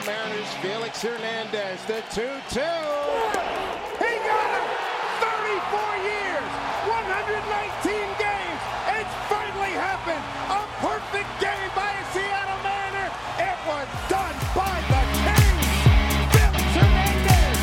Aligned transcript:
Seattle 0.00 0.06
Mariners, 0.06 0.52
Felix 0.62 1.02
Hernandez, 1.02 1.84
the 1.84 2.02
2-2. 2.10 2.60
He 3.98 4.12
got 4.24 4.50
him! 4.56 4.66
34 5.20 5.96
years, 6.04 6.50
119 6.88 7.92
games. 8.18 8.60
It's 8.96 9.14
finally 9.28 9.72
happened. 9.72 10.24
A 10.48 10.64
perfect 10.80 11.28
game 11.40 11.70
by 11.74 11.92
a 11.92 12.04
Seattle 12.12 12.60
Mariner. 12.62 13.10
It 13.38 13.58
was 13.66 13.88
done 14.08 14.36
by 14.54 14.80
the 14.88 15.02
King. 15.26 15.58
Felix 16.32 16.64
Hernandez. 16.76 17.58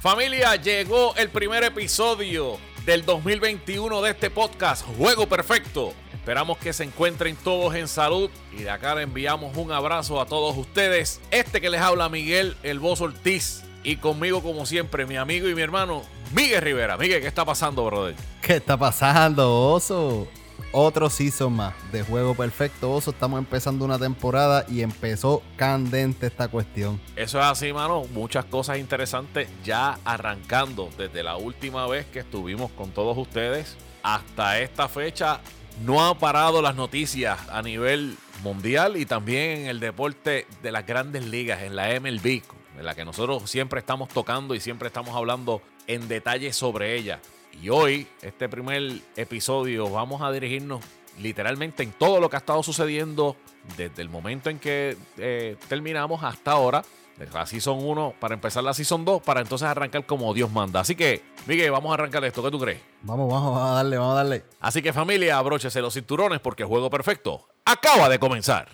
Familia, 0.00 0.56
llegó 0.56 1.14
el 1.16 1.30
primer 1.30 1.64
episodio 1.64 2.58
del 2.84 3.04
2021 3.06 4.02
de 4.02 4.10
este 4.10 4.30
podcast, 4.30 4.84
Juego 4.98 5.26
Perfecto. 5.26 5.94
Esperamos 6.22 6.56
que 6.58 6.72
se 6.72 6.84
encuentren 6.84 7.34
todos 7.34 7.74
en 7.74 7.88
salud 7.88 8.30
y 8.52 8.62
de 8.62 8.70
acá 8.70 8.94
le 8.94 9.02
enviamos 9.02 9.56
un 9.56 9.72
abrazo 9.72 10.20
a 10.20 10.26
todos 10.26 10.56
ustedes. 10.56 11.20
Este 11.32 11.60
que 11.60 11.68
les 11.68 11.80
habla 11.80 12.08
Miguel 12.08 12.56
El 12.62 12.78
Voz 12.78 13.00
Ortiz 13.00 13.64
y 13.82 13.96
conmigo 13.96 14.40
como 14.40 14.64
siempre 14.64 15.04
mi 15.04 15.16
amigo 15.16 15.48
y 15.48 15.56
mi 15.56 15.62
hermano 15.62 16.04
Miguel 16.32 16.62
Rivera. 16.62 16.96
Miguel, 16.96 17.22
¿qué 17.22 17.26
está 17.26 17.44
pasando, 17.44 17.84
brother? 17.84 18.14
¿Qué 18.40 18.54
está 18.54 18.76
pasando, 18.76 19.72
Oso? 19.72 20.28
Otro 20.70 21.10
season 21.10 21.54
más 21.54 21.74
de 21.90 22.04
Juego 22.04 22.36
Perfecto, 22.36 22.92
Oso. 22.92 23.10
Estamos 23.10 23.40
empezando 23.40 23.84
una 23.84 23.98
temporada 23.98 24.64
y 24.68 24.82
empezó 24.82 25.42
candente 25.56 26.28
esta 26.28 26.46
cuestión. 26.46 27.00
Eso 27.16 27.40
es 27.40 27.46
así, 27.46 27.72
mano. 27.72 28.04
Muchas 28.12 28.44
cosas 28.44 28.78
interesantes 28.78 29.48
ya 29.64 29.98
arrancando 30.04 30.88
desde 30.96 31.24
la 31.24 31.36
última 31.36 31.88
vez 31.88 32.06
que 32.06 32.20
estuvimos 32.20 32.70
con 32.70 32.92
todos 32.92 33.18
ustedes 33.18 33.76
hasta 34.04 34.60
esta 34.60 34.88
fecha. 34.88 35.40
No 35.80 36.06
han 36.06 36.18
parado 36.18 36.62
las 36.62 36.76
noticias 36.76 37.38
a 37.48 37.62
nivel 37.62 38.16
mundial 38.42 38.96
y 38.96 39.06
también 39.06 39.62
en 39.62 39.66
el 39.66 39.80
deporte 39.80 40.46
de 40.62 40.72
las 40.72 40.86
grandes 40.86 41.24
ligas, 41.26 41.62
en 41.62 41.74
la 41.74 41.88
MLB, 41.98 42.42
en 42.78 42.84
la 42.84 42.94
que 42.94 43.04
nosotros 43.04 43.50
siempre 43.50 43.80
estamos 43.80 44.08
tocando 44.08 44.54
y 44.54 44.60
siempre 44.60 44.88
estamos 44.88 45.14
hablando 45.16 45.62
en 45.86 46.08
detalle 46.08 46.52
sobre 46.52 46.96
ella. 46.96 47.20
Y 47.60 47.68
hoy, 47.68 48.06
este 48.22 48.48
primer 48.48 49.00
episodio, 49.16 49.90
vamos 49.90 50.22
a 50.22 50.30
dirigirnos 50.30 50.82
literalmente 51.20 51.82
en 51.82 51.92
todo 51.92 52.20
lo 52.20 52.30
que 52.30 52.36
ha 52.36 52.38
estado 52.38 52.62
sucediendo 52.62 53.36
desde 53.76 54.02
el 54.02 54.08
momento 54.08 54.50
en 54.50 54.58
que 54.58 54.96
eh, 55.18 55.56
terminamos 55.68 56.22
hasta 56.22 56.52
ahora. 56.52 56.84
De 57.18 57.28
la 57.32 57.46
Season 57.46 57.78
1 57.78 58.14
para 58.18 58.34
empezar 58.34 58.64
la 58.64 58.74
Season 58.74 59.04
2 59.04 59.22
para 59.22 59.40
entonces 59.40 59.68
arrancar 59.68 60.06
como 60.06 60.32
Dios 60.34 60.50
manda. 60.50 60.80
Así 60.80 60.94
que, 60.96 61.22
Miguel, 61.46 61.70
vamos 61.70 61.90
a 61.90 61.94
arrancar 61.94 62.24
esto. 62.24 62.42
¿Qué 62.42 62.50
tú 62.50 62.58
crees? 62.58 62.80
Vamos, 63.02 63.30
vamos, 63.30 63.54
vamos 63.54 63.70
a 63.70 63.74
darle, 63.74 63.98
vamos 63.98 64.12
a 64.14 64.16
darle. 64.16 64.44
Así 64.60 64.82
que 64.82 64.92
familia, 64.92 65.36
abróchese 65.38 65.80
los 65.80 65.94
cinturones 65.94 66.40
porque 66.40 66.62
el 66.62 66.68
juego 66.68 66.90
perfecto 66.90 67.48
acaba 67.64 68.08
de 68.08 68.18
comenzar. 68.18 68.68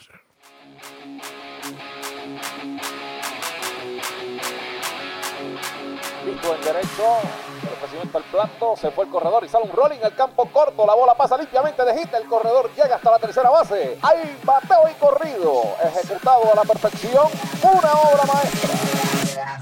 Pico 6.24 6.54
en 6.54 6.60
derecho, 6.62 7.20
el 8.02 8.08
plato, 8.08 8.74
se 8.76 8.90
fue 8.90 9.04
el 9.04 9.10
corredor 9.10 9.44
y 9.44 9.48
sale 9.48 9.64
un 9.64 9.72
rolling 9.72 9.98
al 10.02 10.14
campo 10.14 10.48
corto, 10.52 10.86
la 10.86 10.94
bola 10.94 11.14
pasa 11.14 11.36
limpiamente 11.36 11.84
de 11.84 11.98
hit, 11.98 12.12
el 12.14 12.26
corredor 12.26 12.70
llega 12.76 12.96
hasta 12.96 13.10
la 13.10 13.18
tercera 13.18 13.50
base, 13.50 13.98
hay 14.02 14.38
bateo 14.44 14.88
y 14.90 14.94
corrido, 14.94 15.62
ejecutado 15.84 16.52
a 16.52 16.56
la 16.56 16.62
perfección, 16.62 17.26
una 17.62 17.92
obra 17.92 18.24
maestra. 18.32 19.58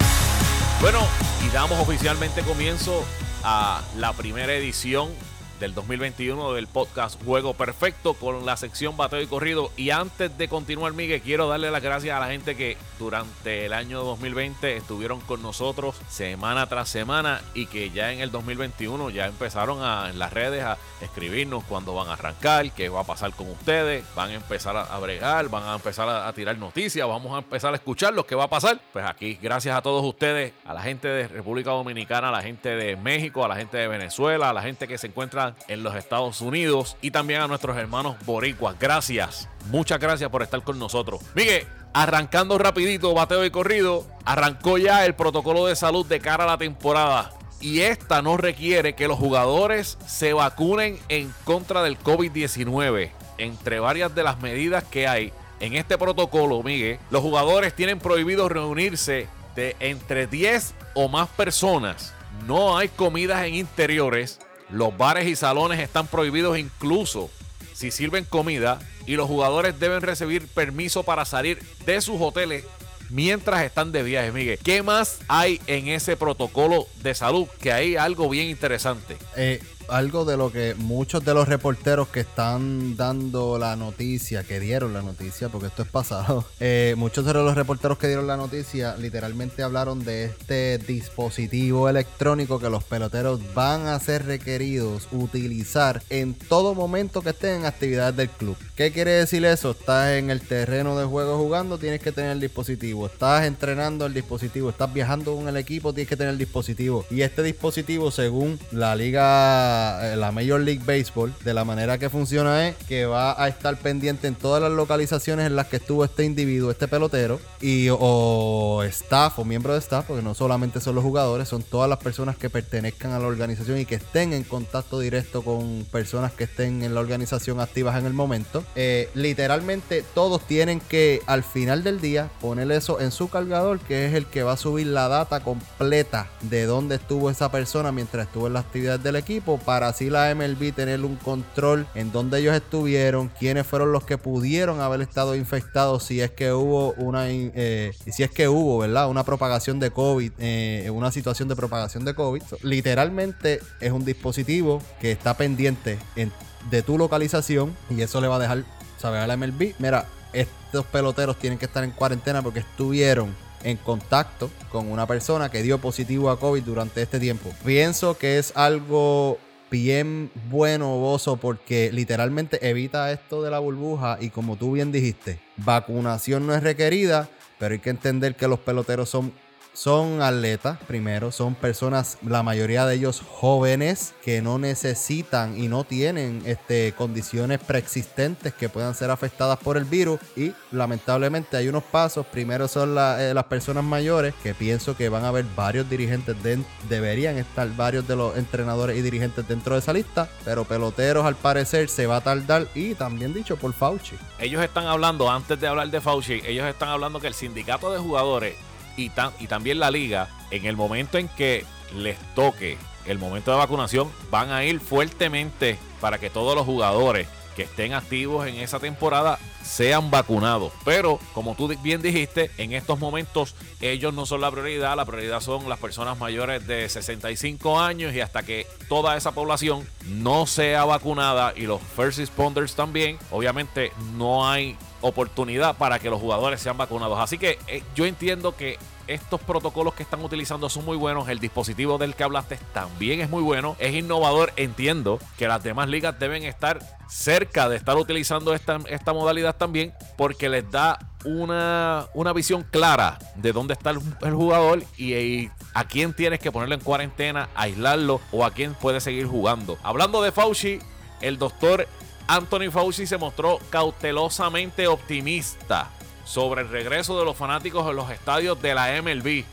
Bueno, 0.80 1.00
y 1.44 1.50
damos 1.50 1.78
oficialmente 1.80 2.42
comienzo 2.42 3.04
a 3.42 3.80
la 3.96 4.12
primera 4.12 4.52
edición 4.52 5.14
del 5.60 5.74
2021 5.74 6.52
del 6.52 6.66
podcast 6.66 7.22
Juego 7.24 7.54
Perfecto 7.54 8.14
con 8.14 8.44
la 8.44 8.56
sección 8.56 8.96
Bateo 8.96 9.20
y 9.20 9.26
Corrido. 9.26 9.70
Y 9.76 9.90
antes 9.90 10.36
de 10.36 10.48
continuar, 10.48 10.92
Miguel, 10.92 11.22
quiero 11.22 11.48
darle 11.48 11.70
las 11.70 11.82
gracias 11.82 12.16
a 12.16 12.20
la 12.20 12.28
gente 12.28 12.56
que 12.56 12.76
durante 12.98 13.66
el 13.66 13.72
año 13.72 14.02
2020 14.02 14.76
estuvieron 14.76 15.20
con 15.20 15.42
nosotros 15.42 15.96
semana 16.08 16.66
tras 16.66 16.88
semana 16.88 17.40
y 17.54 17.66
que 17.66 17.90
ya 17.90 18.12
en 18.12 18.20
el 18.20 18.30
2021 18.30 19.10
ya 19.10 19.26
empezaron 19.26 19.82
a, 19.82 20.10
en 20.10 20.18
las 20.18 20.32
redes 20.32 20.62
a 20.62 20.78
escribirnos 21.00 21.64
cuándo 21.64 21.94
van 21.94 22.08
a 22.08 22.14
arrancar, 22.14 22.70
qué 22.72 22.88
va 22.88 23.00
a 23.00 23.04
pasar 23.04 23.32
con 23.32 23.50
ustedes, 23.50 24.04
van 24.14 24.30
a 24.30 24.34
empezar 24.34 24.76
a, 24.76 24.98
bregar, 24.98 25.48
van 25.48 25.64
a 25.64 25.74
empezar 25.74 26.08
a 26.08 26.32
tirar 26.32 26.58
noticias, 26.58 27.06
vamos 27.06 27.34
a 27.34 27.38
empezar 27.38 27.72
a 27.72 27.76
escuchar 27.76 28.14
lo 28.14 28.26
que 28.26 28.34
va 28.34 28.44
a 28.44 28.48
pasar. 28.50 28.80
Pues 28.92 29.04
aquí, 29.04 29.38
gracias 29.40 29.76
a 29.76 29.82
todos 29.82 30.04
ustedes, 30.04 30.52
a 30.64 30.74
la 30.74 30.82
gente 30.82 31.08
de 31.08 31.28
República 31.28 31.70
Dominicana, 31.70 32.28
a 32.28 32.32
la 32.32 32.42
gente 32.42 32.70
de 32.70 32.96
México, 32.96 33.44
a 33.44 33.48
la 33.48 33.56
gente 33.56 33.76
de 33.76 33.88
Venezuela, 33.88 34.50
a 34.50 34.52
la 34.52 34.62
gente 34.62 34.88
que 34.88 34.98
se 34.98 35.06
encuentra 35.06 35.45
en 35.68 35.82
los 35.82 35.94
Estados 35.94 36.40
Unidos 36.40 36.96
y 37.02 37.10
también 37.10 37.40
a 37.40 37.48
nuestros 37.48 37.76
hermanos 37.76 38.16
boricuas. 38.24 38.76
Gracias, 38.78 39.48
muchas 39.70 40.00
gracias 40.00 40.30
por 40.30 40.42
estar 40.42 40.62
con 40.62 40.78
nosotros. 40.78 41.20
Miguel, 41.34 41.66
arrancando 41.92 42.58
rapidito, 42.58 43.14
bateo 43.14 43.44
y 43.44 43.50
corrido, 43.50 44.06
arrancó 44.24 44.78
ya 44.78 45.04
el 45.06 45.14
protocolo 45.14 45.66
de 45.66 45.76
salud 45.76 46.04
de 46.06 46.20
cara 46.20 46.44
a 46.44 46.48
la 46.48 46.58
temporada. 46.58 47.32
Y 47.60 47.80
esta 47.80 48.20
no 48.20 48.36
requiere 48.36 48.94
que 48.94 49.08
los 49.08 49.18
jugadores 49.18 49.96
se 50.06 50.32
vacunen 50.32 50.98
en 51.08 51.32
contra 51.44 51.82
del 51.82 51.98
COVID-19. 51.98 53.10
Entre 53.38 53.80
varias 53.80 54.14
de 54.14 54.22
las 54.22 54.40
medidas 54.40 54.84
que 54.84 55.08
hay 55.08 55.32
en 55.60 55.74
este 55.74 55.96
protocolo, 55.96 56.62
Miguel, 56.62 56.98
los 57.10 57.22
jugadores 57.22 57.74
tienen 57.74 57.98
prohibido 57.98 58.48
reunirse 58.48 59.28
de 59.54 59.74
entre 59.80 60.26
10 60.26 60.74
o 60.94 61.08
más 61.08 61.28
personas. 61.28 62.12
No 62.46 62.76
hay 62.76 62.88
comidas 62.88 63.44
en 63.44 63.54
interiores. 63.54 64.38
Los 64.70 64.96
bares 64.96 65.26
y 65.26 65.36
salones 65.36 65.80
están 65.80 66.06
prohibidos 66.06 66.58
incluso 66.58 67.30
si 67.72 67.90
sirven 67.90 68.24
comida 68.24 68.78
y 69.06 69.16
los 69.16 69.28
jugadores 69.28 69.78
deben 69.78 70.00
recibir 70.00 70.48
permiso 70.48 71.02
para 71.02 71.24
salir 71.24 71.62
de 71.84 72.00
sus 72.00 72.20
hoteles 72.20 72.64
mientras 73.10 73.62
están 73.62 73.92
de 73.92 74.02
viaje, 74.02 74.32
Miguel. 74.32 74.58
¿Qué 74.62 74.82
más 74.82 75.18
hay 75.28 75.60
en 75.66 75.88
ese 75.88 76.16
protocolo 76.16 76.86
de 77.02 77.14
salud? 77.14 77.46
Que 77.60 77.72
hay 77.72 77.96
algo 77.96 78.28
bien 78.28 78.48
interesante. 78.48 79.16
Eh, 79.36 79.62
algo 79.88 80.24
de 80.24 80.36
lo 80.36 80.52
que 80.52 80.74
muchos 80.76 81.24
de 81.24 81.34
los 81.34 81.48
reporteros 81.48 82.08
que 82.08 82.20
están 82.20 82.96
dando 82.96 83.58
la 83.58 83.76
noticia, 83.76 84.44
que 84.44 84.60
dieron 84.60 84.92
la 84.92 85.02
noticia, 85.02 85.48
porque 85.48 85.68
esto 85.68 85.82
es 85.82 85.88
pasado, 85.88 86.44
eh, 86.60 86.94
muchos 86.96 87.24
de 87.24 87.34
los 87.34 87.54
reporteros 87.54 87.98
que 87.98 88.06
dieron 88.06 88.26
la 88.26 88.36
noticia 88.36 88.96
literalmente 88.96 89.62
hablaron 89.62 90.04
de 90.04 90.26
este 90.26 90.78
dispositivo 90.78 91.88
electrónico 91.88 92.58
que 92.58 92.70
los 92.70 92.84
peloteros 92.84 93.40
van 93.54 93.86
a 93.86 93.98
ser 94.00 94.26
requeridos 94.26 95.08
utilizar 95.12 96.02
en 96.10 96.34
todo 96.34 96.74
momento 96.74 97.22
que 97.22 97.30
estén 97.30 97.60
en 97.60 97.66
actividades 97.66 98.16
del 98.16 98.28
club. 98.28 98.56
¿Qué 98.74 98.92
quiere 98.92 99.12
decir 99.12 99.44
eso? 99.44 99.70
Estás 99.70 100.10
en 100.12 100.30
el 100.30 100.40
terreno 100.40 100.98
de 100.98 101.06
juego 101.06 101.38
jugando, 101.38 101.78
tienes 101.78 102.00
que 102.00 102.12
tener 102.12 102.32
el 102.32 102.40
dispositivo. 102.40 103.06
Estás 103.06 103.44
entrenando 103.44 104.06
el 104.06 104.14
dispositivo. 104.14 104.70
Estás 104.70 104.92
viajando 104.92 105.34
con 105.34 105.48
el 105.48 105.56
equipo, 105.56 105.92
tienes 105.92 106.08
que 106.08 106.16
tener 106.16 106.32
el 106.32 106.38
dispositivo. 106.38 107.04
Y 107.10 107.22
este 107.22 107.42
dispositivo, 107.42 108.10
según 108.10 108.58
la 108.72 108.94
liga, 108.94 109.75
la 110.16 110.32
Major 110.32 110.60
League 110.60 110.82
Baseball, 110.84 111.34
de 111.44 111.54
la 111.54 111.64
manera 111.64 111.98
que 111.98 112.10
funciona 112.10 112.68
es 112.68 112.76
que 112.88 113.06
va 113.06 113.42
a 113.42 113.48
estar 113.48 113.76
pendiente 113.76 114.26
en 114.26 114.34
todas 114.34 114.62
las 114.62 114.72
localizaciones 114.72 115.46
en 115.46 115.56
las 115.56 115.66
que 115.66 115.76
estuvo 115.76 116.04
este 116.04 116.24
individuo, 116.24 116.70
este 116.70 116.88
pelotero, 116.88 117.40
y 117.60 117.88
o 117.90 118.82
staff 118.84 119.38
o 119.38 119.44
miembro 119.44 119.72
de 119.72 119.78
staff, 119.78 120.04
porque 120.06 120.22
no 120.22 120.34
solamente 120.34 120.80
son 120.80 120.94
los 120.94 121.04
jugadores, 121.04 121.48
son 121.48 121.62
todas 121.62 121.88
las 121.88 121.98
personas 121.98 122.36
que 122.36 122.50
pertenezcan 122.50 123.12
a 123.12 123.18
la 123.18 123.26
organización 123.26 123.78
y 123.78 123.86
que 123.86 123.96
estén 123.96 124.32
en 124.32 124.44
contacto 124.44 125.00
directo 125.00 125.42
con 125.42 125.86
personas 125.90 126.32
que 126.32 126.44
estén 126.44 126.82
en 126.82 126.94
la 126.94 127.00
organización 127.00 127.60
activas 127.60 127.98
en 127.98 128.06
el 128.06 128.12
momento. 128.12 128.64
Eh, 128.74 129.10
literalmente 129.14 130.04
todos 130.14 130.46
tienen 130.46 130.80
que 130.80 131.20
al 131.26 131.42
final 131.42 131.82
del 131.82 132.00
día 132.00 132.30
poner 132.40 132.70
eso 132.72 133.00
en 133.00 133.10
su 133.10 133.28
cargador, 133.28 133.80
que 133.80 134.06
es 134.06 134.14
el 134.14 134.26
que 134.26 134.42
va 134.42 134.52
a 134.52 134.56
subir 134.56 134.86
la 134.88 135.08
data 135.08 135.40
completa 135.40 136.28
de 136.42 136.64
dónde 136.64 136.96
estuvo 136.96 137.30
esa 137.30 137.50
persona 137.50 137.92
mientras 137.92 138.26
estuvo 138.26 138.46
en 138.46 138.54
la 138.54 138.60
actividad 138.60 139.00
del 139.00 139.16
equipo, 139.16 139.58
para 139.66 139.88
así 139.88 140.08
la 140.08 140.34
MLB 140.34 140.72
tener 140.72 141.04
un 141.04 141.16
control 141.16 141.86
en 141.94 142.12
dónde 142.12 142.38
ellos 142.38 142.54
estuvieron, 142.54 143.28
quiénes 143.38 143.66
fueron 143.66 143.92
los 143.92 144.04
que 144.04 144.16
pudieron 144.16 144.80
haber 144.80 145.02
estado 145.02 145.34
infectados, 145.34 146.04
si 146.04 146.22
es 146.22 146.30
que 146.30 146.52
hubo 146.52 146.92
una, 146.92 147.26
eh, 147.28 147.92
si 148.10 148.22
es 148.22 148.30
que 148.30 148.48
hubo, 148.48 148.78
¿verdad? 148.78 149.10
Una 149.10 149.24
propagación 149.24 149.78
de 149.80 149.90
COVID, 149.90 150.32
eh, 150.38 150.88
una 150.90 151.10
situación 151.10 151.48
de 151.48 151.56
propagación 151.56 152.04
de 152.04 152.14
COVID. 152.14 152.42
Literalmente 152.62 153.60
es 153.80 153.92
un 153.92 154.04
dispositivo 154.04 154.80
que 155.00 155.12
está 155.12 155.36
pendiente 155.36 155.98
en 156.14 156.32
de 156.70 156.82
tu 156.82 156.98
localización 156.98 157.76
y 157.90 158.00
eso 158.02 158.20
le 158.20 158.28
va 158.28 158.36
a 158.36 158.40
dejar 158.40 158.64
saber 158.98 159.20
a 159.20 159.26
la 159.26 159.36
MLB, 159.36 159.74
mira, 159.78 160.06
estos 160.32 160.84
peloteros 160.86 161.38
tienen 161.38 161.58
que 161.58 161.66
estar 161.66 161.84
en 161.84 161.90
cuarentena 161.90 162.42
porque 162.42 162.60
estuvieron 162.60 163.34
en 163.62 163.76
contacto 163.78 164.50
con 164.70 164.90
una 164.90 165.06
persona 165.06 165.48
que 165.50 165.62
dio 165.62 165.78
positivo 165.78 166.30
a 166.30 166.38
COVID 166.38 166.62
durante 166.62 167.02
este 167.02 167.18
tiempo. 167.18 167.52
Pienso 167.64 168.16
que 168.16 168.38
es 168.38 168.52
algo 168.56 169.38
bien 169.70 170.30
bueno, 170.50 170.96
Bozo, 170.98 171.36
porque 171.36 171.90
literalmente 171.92 172.68
evita 172.68 173.12
esto 173.12 173.42
de 173.42 173.50
la 173.50 173.58
burbuja 173.58 174.18
y 174.20 174.30
como 174.30 174.56
tú 174.56 174.72
bien 174.72 174.92
dijiste, 174.92 175.40
vacunación 175.56 176.46
no 176.46 176.54
es 176.54 176.62
requerida, 176.62 177.28
pero 177.58 177.72
hay 177.74 177.80
que 177.80 177.90
entender 177.90 178.36
que 178.36 178.48
los 178.48 178.58
peloteros 178.60 179.08
son 179.08 179.32
son 179.76 180.22
atletas, 180.22 180.78
primero, 180.86 181.30
son 181.30 181.54
personas, 181.54 182.16
la 182.26 182.42
mayoría 182.42 182.86
de 182.86 182.94
ellos 182.94 183.22
jóvenes, 183.30 184.14
que 184.24 184.40
no 184.40 184.58
necesitan 184.58 185.58
y 185.60 185.68
no 185.68 185.84
tienen 185.84 186.42
este, 186.46 186.94
condiciones 186.96 187.60
preexistentes 187.60 188.54
que 188.54 188.70
puedan 188.70 188.94
ser 188.94 189.10
afectadas 189.10 189.58
por 189.58 189.76
el 189.76 189.84
virus. 189.84 190.18
Y 190.34 190.54
lamentablemente 190.72 191.58
hay 191.58 191.68
unos 191.68 191.82
pasos. 191.84 192.24
Primero 192.24 192.68
son 192.68 192.96
eh, 192.98 193.32
las 193.34 193.44
personas 193.44 193.84
mayores, 193.84 194.32
que 194.42 194.54
pienso 194.54 194.96
que 194.96 195.10
van 195.10 195.24
a 195.24 195.28
haber 195.28 195.44
varios 195.54 195.90
dirigentes, 195.90 196.42
de, 196.42 196.58
deberían 196.88 197.36
estar 197.36 197.68
varios 197.76 198.08
de 198.08 198.16
los 198.16 198.34
entrenadores 198.38 198.96
y 198.96 199.02
dirigentes 199.02 199.46
dentro 199.46 199.74
de 199.74 199.80
esa 199.80 199.92
lista, 199.92 200.26
pero 200.46 200.64
peloteros 200.64 201.26
al 201.26 201.36
parecer 201.36 201.90
se 201.90 202.06
va 202.06 202.16
a 202.16 202.20
tardar 202.22 202.66
y 202.74 202.94
también 202.94 203.34
dicho 203.34 203.58
por 203.58 203.74
Fauci. 203.74 204.16
Ellos 204.38 204.62
están 204.62 204.86
hablando, 204.86 205.30
antes 205.30 205.60
de 205.60 205.66
hablar 205.66 205.90
de 205.90 206.00
Fauci, 206.00 206.40
ellos 206.46 206.66
están 206.66 206.88
hablando 206.88 207.20
que 207.20 207.26
el 207.26 207.34
sindicato 207.34 207.92
de 207.92 207.98
jugadores 207.98 208.54
y, 208.96 209.10
y 209.38 209.46
también 209.46 209.78
la 209.78 209.90
liga, 209.90 210.28
en 210.50 210.66
el 210.66 210.76
momento 210.76 211.18
en 211.18 211.28
que 211.28 211.64
les 211.94 212.18
toque 212.34 212.78
el 213.06 213.18
momento 213.18 213.50
de 213.50 213.58
vacunación, 213.58 214.10
van 214.30 214.50
a 214.50 214.64
ir 214.64 214.80
fuertemente 214.80 215.78
para 216.00 216.18
que 216.18 216.30
todos 216.30 216.54
los 216.54 216.66
jugadores 216.66 217.28
que 217.56 217.62
estén 217.62 217.94
activos 217.94 218.46
en 218.46 218.56
esa 218.56 218.78
temporada 218.78 219.38
sean 219.64 220.10
vacunados. 220.10 220.72
Pero, 220.84 221.18
como 221.32 221.54
tú 221.54 221.68
bien 221.82 222.02
dijiste, 222.02 222.50
en 222.58 222.74
estos 222.74 222.98
momentos 222.98 223.54
ellos 223.80 224.12
no 224.12 224.26
son 224.26 224.42
la 224.42 224.50
prioridad, 224.50 224.94
la 224.94 225.06
prioridad 225.06 225.40
son 225.40 225.68
las 225.68 225.78
personas 225.78 226.18
mayores 226.18 226.66
de 226.66 226.88
65 226.88 227.80
años 227.80 228.14
y 228.14 228.20
hasta 228.20 228.42
que 228.42 228.66
toda 228.88 229.16
esa 229.16 229.32
población 229.32 229.88
no 230.06 230.46
sea 230.46 230.84
vacunada 230.84 231.54
y 231.56 231.62
los 231.62 231.80
first 231.80 232.18
responders 232.18 232.74
también, 232.74 233.18
obviamente 233.30 233.90
no 234.16 234.48
hay 234.48 234.76
oportunidad 235.00 235.76
para 235.76 235.98
que 235.98 236.10
los 236.10 236.20
jugadores 236.20 236.60
sean 236.60 236.76
vacunados. 236.76 237.18
Así 237.18 237.38
que 237.38 237.58
eh, 237.66 237.82
yo 237.94 238.06
entiendo 238.06 238.56
que 238.56 238.78
estos 239.06 239.40
protocolos 239.40 239.94
que 239.94 240.02
están 240.02 240.22
utilizando 240.24 240.68
son 240.68 240.84
muy 240.84 240.96
buenos. 240.96 241.28
El 241.28 241.38
dispositivo 241.38 241.98
del 241.98 242.14
que 242.14 242.24
hablaste 242.24 242.58
también 242.72 243.20
es 243.20 243.30
muy 243.30 243.42
bueno. 243.42 243.76
Es 243.78 243.94
innovador. 243.94 244.52
Entiendo 244.56 245.18
que 245.38 245.48
las 245.48 245.62
demás 245.62 245.88
ligas 245.88 246.18
deben 246.18 246.42
estar 246.42 246.80
cerca 247.08 247.68
de 247.68 247.76
estar 247.76 247.96
utilizando 247.96 248.52
esta, 248.52 248.80
esta 248.88 249.12
modalidad 249.12 249.54
también 249.54 249.92
porque 250.16 250.48
les 250.48 250.68
da 250.70 250.98
una, 251.24 252.06
una 252.14 252.32
visión 252.32 252.64
clara 252.64 253.18
de 253.36 253.52
dónde 253.52 253.74
está 253.74 253.90
el, 253.90 254.34
jugador 254.34 254.82
y, 254.96 255.14
y, 255.14 255.50
a 255.72 255.84
quién 255.84 256.12
tienes 256.14 256.40
que 256.40 256.50
ponerlo 256.50 256.74
en 256.74 256.80
cuarentena, 256.80 257.48
aislarlo 257.54 258.20
o 258.32 258.44
a 258.44 258.50
quién 258.50 258.74
puede 258.74 259.00
seguir 259.00 259.26
jugando. 259.26 259.78
Hablando 259.84 260.20
de 260.20 260.32
Fauci, 260.32 260.80
el 261.20 261.38
doctor 261.38 261.86
Anthony 262.28 262.70
Fauci 262.70 263.06
se 263.06 263.18
mostró 263.18 263.60
cautelosamente 263.70 264.88
optimista 264.88 265.90
sobre 266.24 266.62
el 266.62 266.68
regreso 266.68 267.18
de 267.18 267.24
los 267.24 267.36
fanáticos 267.36 267.88
en 267.88 267.96
los 267.96 268.10
estadios 268.10 268.60
de 268.60 268.74
la 268.74 269.00
MLB. 269.00 269.44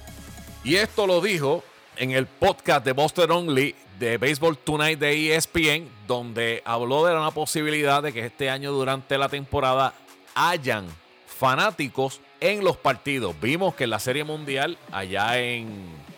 Y 0.63 0.75
esto 0.75 1.05
lo 1.05 1.21
dijo 1.21 1.63
en 1.97 2.11
el 2.11 2.25
podcast 2.25 2.83
de 2.83 2.93
Buster 2.93 3.31
Only 3.31 3.75
de 3.99 4.17
Baseball 4.17 4.57
Tonight 4.57 4.99
de 4.99 5.35
ESPN, 5.35 5.87
donde 6.07 6.63
habló 6.65 7.05
de 7.05 7.15
una 7.15 7.31
posibilidad 7.31 8.01
de 8.01 8.11
que 8.11 8.25
este 8.25 8.49
año 8.49 8.71
durante 8.71 9.17
la 9.19 9.29
temporada 9.29 9.93
hayan 10.33 10.87
fanáticos 11.27 12.21
en 12.39 12.63
los 12.63 12.75
partidos. 12.75 13.35
Vimos 13.39 13.75
que 13.75 13.83
en 13.83 13.91
la 13.91 13.99
Serie 13.99 14.23
Mundial 14.23 14.79
allá 14.91 15.39
en, 15.39 15.69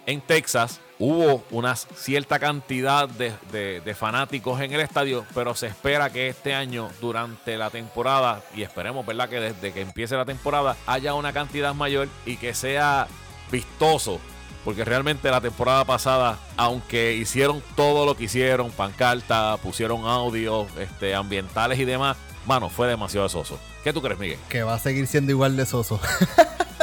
en 0.06 0.22
Texas 0.22 0.80
hubo 1.00 1.44
una 1.52 1.76
cierta 1.76 2.40
cantidad 2.40 3.08
de, 3.10 3.96
fanáticos 3.98 4.62
en 4.62 4.74
el 4.74 4.82
estadio, 4.82 5.26
pero 5.34 5.56
se 5.56 5.68
espera 5.68 6.10
que 6.10 6.28
este 6.28 6.54
año, 6.54 6.90
durante 7.02 7.58
la 7.58 7.70
temporada, 7.70 8.42
y 8.56 8.64
esperemos, 8.64 9.06
¿verdad?, 9.06 9.30
que 9.30 9.40
desde 9.40 9.74
que 9.74 9.82
empiece 9.82 10.16
la 10.16 10.26
temporada 10.26 10.76
haya 10.86 11.14
una 11.14 11.34
cantidad 11.34 11.74
mayor 11.74 12.08
y 12.26 12.38
que 12.38 12.54
sea 12.54 13.08
vistoso. 13.52 14.20
Porque 14.64 14.84
realmente 14.84 15.30
la 15.30 15.42
temporada 15.42 15.86
pasada, 15.86 16.40
aunque 16.58 17.14
hicieron 17.14 17.62
todo 17.76 18.04
lo 18.04 18.18
que 18.18 18.24
hicieron, 18.24 18.72
pancarta, 18.72 19.58
pusieron 19.58 20.06
audio, 20.06 20.66
este, 20.80 21.14
ambientales 21.14 21.78
y 21.78 21.86
demás, 21.86 22.18
mano, 22.48 22.70
fue 22.70 22.88
demasiado 22.88 23.30
soso. 23.30 23.60
¿Qué 23.84 23.94
tú 23.94 24.02
crees, 24.02 24.20
Miguel? 24.20 24.40
Que 24.50 24.64
va 24.64 24.74
a 24.74 24.80
seguir 24.80 25.06
siendo 25.06 25.32
igual 25.32 25.56
de 25.56 25.68
soso. 25.68 26.00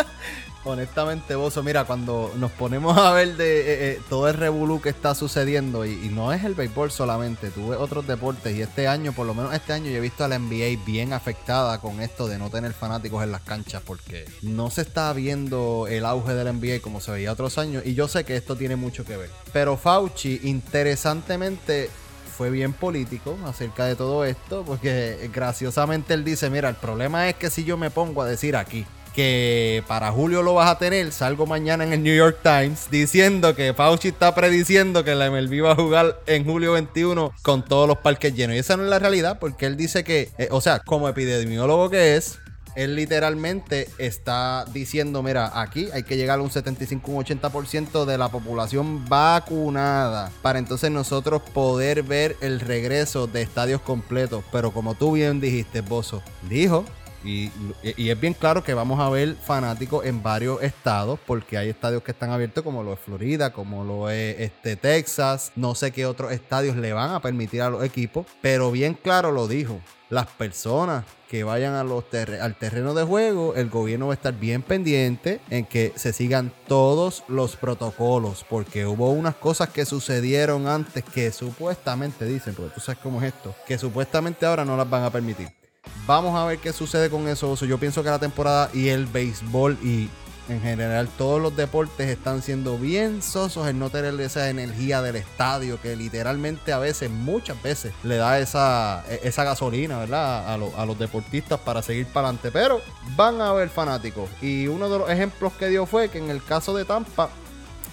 Honestamente, 0.65 1.35
Bozo, 1.35 1.65
mira, 1.65 1.85
cuando 1.85 2.33
nos 2.37 2.53
ponemos 2.53 2.97
a 2.97 3.13
ver 3.13 3.37
de 3.37 3.61
eh, 3.61 3.65
eh, 3.67 4.01
todo 4.09 4.29
el 4.29 4.35
revolú 4.35 4.81
que 4.81 4.91
está 4.91 5.13
sucediendo, 5.15 5.85
y, 5.85 6.09
no 6.09 6.33
es 6.33 6.45
el 6.45 6.55
béisbol 6.55 6.93
solamente, 6.93 7.51
tuve 7.51 7.75
otros 7.75 8.07
deportes, 8.07 8.55
y 8.55 8.63
este 8.63 8.87
año, 8.87 9.13
por 9.13 9.27
lo 9.27 9.35
menos 9.35 9.53
este 9.55 9.73
año, 9.73 9.91
yo 9.91 9.97
he 9.97 10.01
visto 10.01 10.25
a 10.25 10.29
la 10.29 10.39
NBA 10.39 10.85
bien 10.87 11.13
afectada 11.13 11.81
con 11.81 12.01
esto 12.01 12.29
de 12.29 12.39
no 12.39 12.49
tener 12.49 12.73
fanáticos 12.75 13.25
en 13.25 13.33
las 13.33 13.43
canchas, 13.43 13.83
porque 13.85 14.25
no 14.43 14.71
se 14.71 14.83
está 14.83 15.13
viendo 15.13 15.89
el 15.89 16.05
auge 16.07 16.35
de 16.35 16.45
la 16.45 16.53
NBA 16.53 16.81
como 16.81 17.01
se 17.01 17.11
veía 17.11 17.33
otros 17.33 17.59
años, 17.59 17.83
y 17.85 17.95
yo 17.95 18.07
sé 18.07 18.25
que 18.25 18.37
esto 18.37 18.55
tiene 18.55 18.77
mucho 18.77 19.05
que 19.05 19.17
ver. 19.17 19.31
Pero 19.53 19.77
Fauci, 19.77 20.41
interesantemente, 20.45 21.91
fue 22.37 22.51
bien 22.51 22.73
político 22.73 23.37
acerca 23.47 23.87
de 23.87 23.97
todo 23.97 24.25
esto, 24.25 24.63
porque 24.65 25.29
graciosamente 25.33 26.15
él 26.15 26.23
dice, 26.23 26.51
mira, 26.51 26.69
el 26.69 26.77
problema 26.77 27.29
es 27.29 27.35
que 27.35 27.51
si 27.51 27.65
yo 27.65 27.77
me 27.77 27.91
pongo 27.91 28.23
a 28.23 28.27
decir 28.27 28.55
aquí, 28.55 28.87
que 29.15 29.83
para 29.87 30.11
julio 30.11 30.43
lo 30.43 30.55
vas 30.55 30.71
a 30.71 30.79
tener. 30.79 31.13
Salgo 31.13 31.47
mañana 31.47 31.85
en 31.85 31.93
el 31.93 32.03
New 32.03 32.15
York 32.15 32.39
Times 32.43 32.89
diciendo 32.91 33.55
que 33.55 33.75
Fauci 33.75 34.09
está 34.09 34.35
prediciendo 34.35 35.05
que 35.05 35.15
la 35.15 35.31
MLB 35.31 35.65
va 35.65 35.73
a 35.73 35.77
jugar 35.77 36.21
en 36.27 36.45
julio 36.45 36.73
21 36.73 37.33
con 37.43 37.65
todos 37.65 37.89
los 37.89 37.99
parques 37.99 38.35
llenos. 38.35 38.57
Y 38.57 38.59
esa 38.59 38.77
no 38.77 38.85
es 38.85 38.91
la 38.91 38.99
realidad 38.99 39.39
porque 39.39 39.67
él 39.67 39.77
dice 39.77 40.05
que, 40.05 40.31
eh, 40.39 40.49
o 40.51 40.61
sea, 40.61 40.81
como 40.81 41.09
epidemiólogo 41.09 41.91
que 41.91 42.17
es, 42.17 42.39
él 42.75 42.97
literalmente 42.97 43.89
está 43.99 44.65
diciendo, 44.73 45.23
mira, 45.23 45.61
aquí 45.61 45.89
hay 45.93 46.05
que 46.05 46.17
llegar 46.17 46.39
a 46.39 46.43
un 46.43 46.51
75, 46.51 47.11
un 47.11 47.25
80% 47.25 48.05
de 48.05 48.19
la 48.19 48.31
población 48.31 49.09
vacunada 49.09 50.31
para 50.41 50.59
entonces 50.59 50.91
nosotros 50.91 51.43
poder 51.53 52.03
ver 52.03 52.37
el 52.41 52.61
regreso 52.61 53.27
de 53.27 53.43
estadios 53.43 53.83
completos. 53.83 54.43
Pero 54.51 54.73
como 54.73 54.95
tú 54.95 55.13
bien 55.13 55.41
dijiste, 55.41 55.83
Bozo, 55.83 56.23
dijo 56.49 56.85
y, 57.25 57.51
es 57.83 58.21
bien 58.21 58.35
claro 58.35 58.63
que 58.63 58.75
vamos 58.75 59.01
a 59.01 59.09
ver 59.09 59.35
fanáticos 59.37 60.05
en 60.05 60.23
varios 60.23 60.63
estados, 60.63 61.19
porque 61.27 61.57
hay 61.57 61.71
estadios 61.71 62.03
que 62.03 62.13
están 62.13 62.31
abiertos, 62.31 62.65
como 62.65 62.83
lo 62.83 62.93
es 62.93 63.01
Florida, 63.01 63.53
como 63.53 63.85
lo 63.85 64.11
es 64.11 64.41
este, 64.41 64.77
Texas. 64.77 65.53
No 65.57 65.75
sé 65.75 65.93
qué 65.93 66.07
otros 66.07 66.33
estadios 66.33 66.77
le 66.77 66.93
van 66.93 67.11
a 67.11 67.21
permitir 67.21 67.63
a 67.63 67.71
los 67.71 67.85
equipos, 67.85 68.27
pero 68.41 68.71
bien 68.71 68.95
claro 68.95 69.33
lo 69.33 69.49
dijo. 69.49 69.81
Las 70.11 70.27
personas 70.27 71.05
que 71.31 71.43
vayan 71.43 71.75
al 71.75 72.57
terreno 72.57 72.93
de 72.93 73.05
juego, 73.05 73.55
el 73.55 73.71
gobierno 73.71 74.09
va 74.09 74.13
a 74.13 74.17
estar 74.17 74.35
bien 74.35 74.61
pendiente 74.61 75.41
en 75.49 75.65
que 75.65 75.95
se 75.97 76.13
sigan 76.13 76.53
todos 76.69 77.25
los 77.29 77.57
protocolos, 77.57 78.45
porque 78.47 78.85
hubo 78.85 79.11
unas 79.11 79.37
cosas 79.37 79.71
que 79.71 79.87
sucedieron 79.87 80.69
antes 80.69 81.03
que 81.03 81.33
supuestamente 81.33 82.27
dicen, 82.27 82.55
porque 82.55 82.75
tú 82.75 82.81
sabes 82.81 83.01
cómo 83.03 83.23
es 83.23 83.29
esto, 83.29 83.55
que 83.67 83.79
supuestamente 83.79 84.45
ahora 84.45 84.67
no 84.67 84.77
las 84.77 84.91
van 84.91 85.05
a 85.05 85.11
permitir. 85.11 85.62
Vamos 86.07 86.37
a 86.37 86.45
ver 86.45 86.59
qué 86.59 86.73
sucede 86.73 87.11
con 87.11 87.29
eso. 87.29 87.55
Yo 87.65 87.79
pienso 87.79 88.03
que 88.03 88.11
la 88.11 88.19
temporada 88.19 88.69
y 88.75 88.89
el 88.89 89.07
béisbol 89.07 89.79
y 89.83 90.11
en 90.49 90.61
general 90.61 91.09
todos 91.17 91.41
los 91.41 91.57
deportes 91.57 92.09
están 92.09 92.43
siendo 92.43 92.77
bien 92.77 93.23
sosos 93.23 93.69
en 93.69 93.79
no 93.79 93.89
tener 93.89 94.21
esa 94.21 94.51
energía 94.51 95.01
del 95.01 95.15
estadio 95.15 95.81
que 95.81 95.95
literalmente 95.95 96.73
a 96.73 96.79
veces, 96.81 97.09
muchas 97.09 97.63
veces, 97.63 97.93
le 98.03 98.17
da 98.17 98.41
esa, 98.41 99.05
e, 99.09 99.31
gasolina, 99.31 99.99
¿verdad? 100.01 100.53
A, 100.53 100.87
los 100.87 100.99
deportistas 100.99 101.61
para 101.61 101.83
seguir 101.83 102.07
para 102.07 102.29
adelante. 102.29 102.51
Pero 102.51 102.81
van 103.17 103.41
a 103.41 103.51
haber 103.51 103.69
fanáticos. 103.69 104.29
Y 104.41 104.67
uno 104.67 104.89
de 104.89 104.99
los 104.99 105.09
ejemplos 105.09 105.53
que 105.53 105.69
dio 105.69 105.87
fue 105.87 106.09
que 106.09 106.19
en 106.19 106.31
el 106.31 106.43
caso 106.43 106.77
de 106.77 106.85
Tampa, 106.85 107.31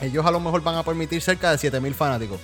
ellos 0.01 0.25
a 0.25 0.31
lo 0.31 0.39
mejor 0.39 0.63
van 0.63 0.75
a 0.75 0.83
permitir 0.83 1.21
cerca 1.21 1.51
de 1.51 1.59
7000 1.59 1.93
fanáticos. 1.93 2.39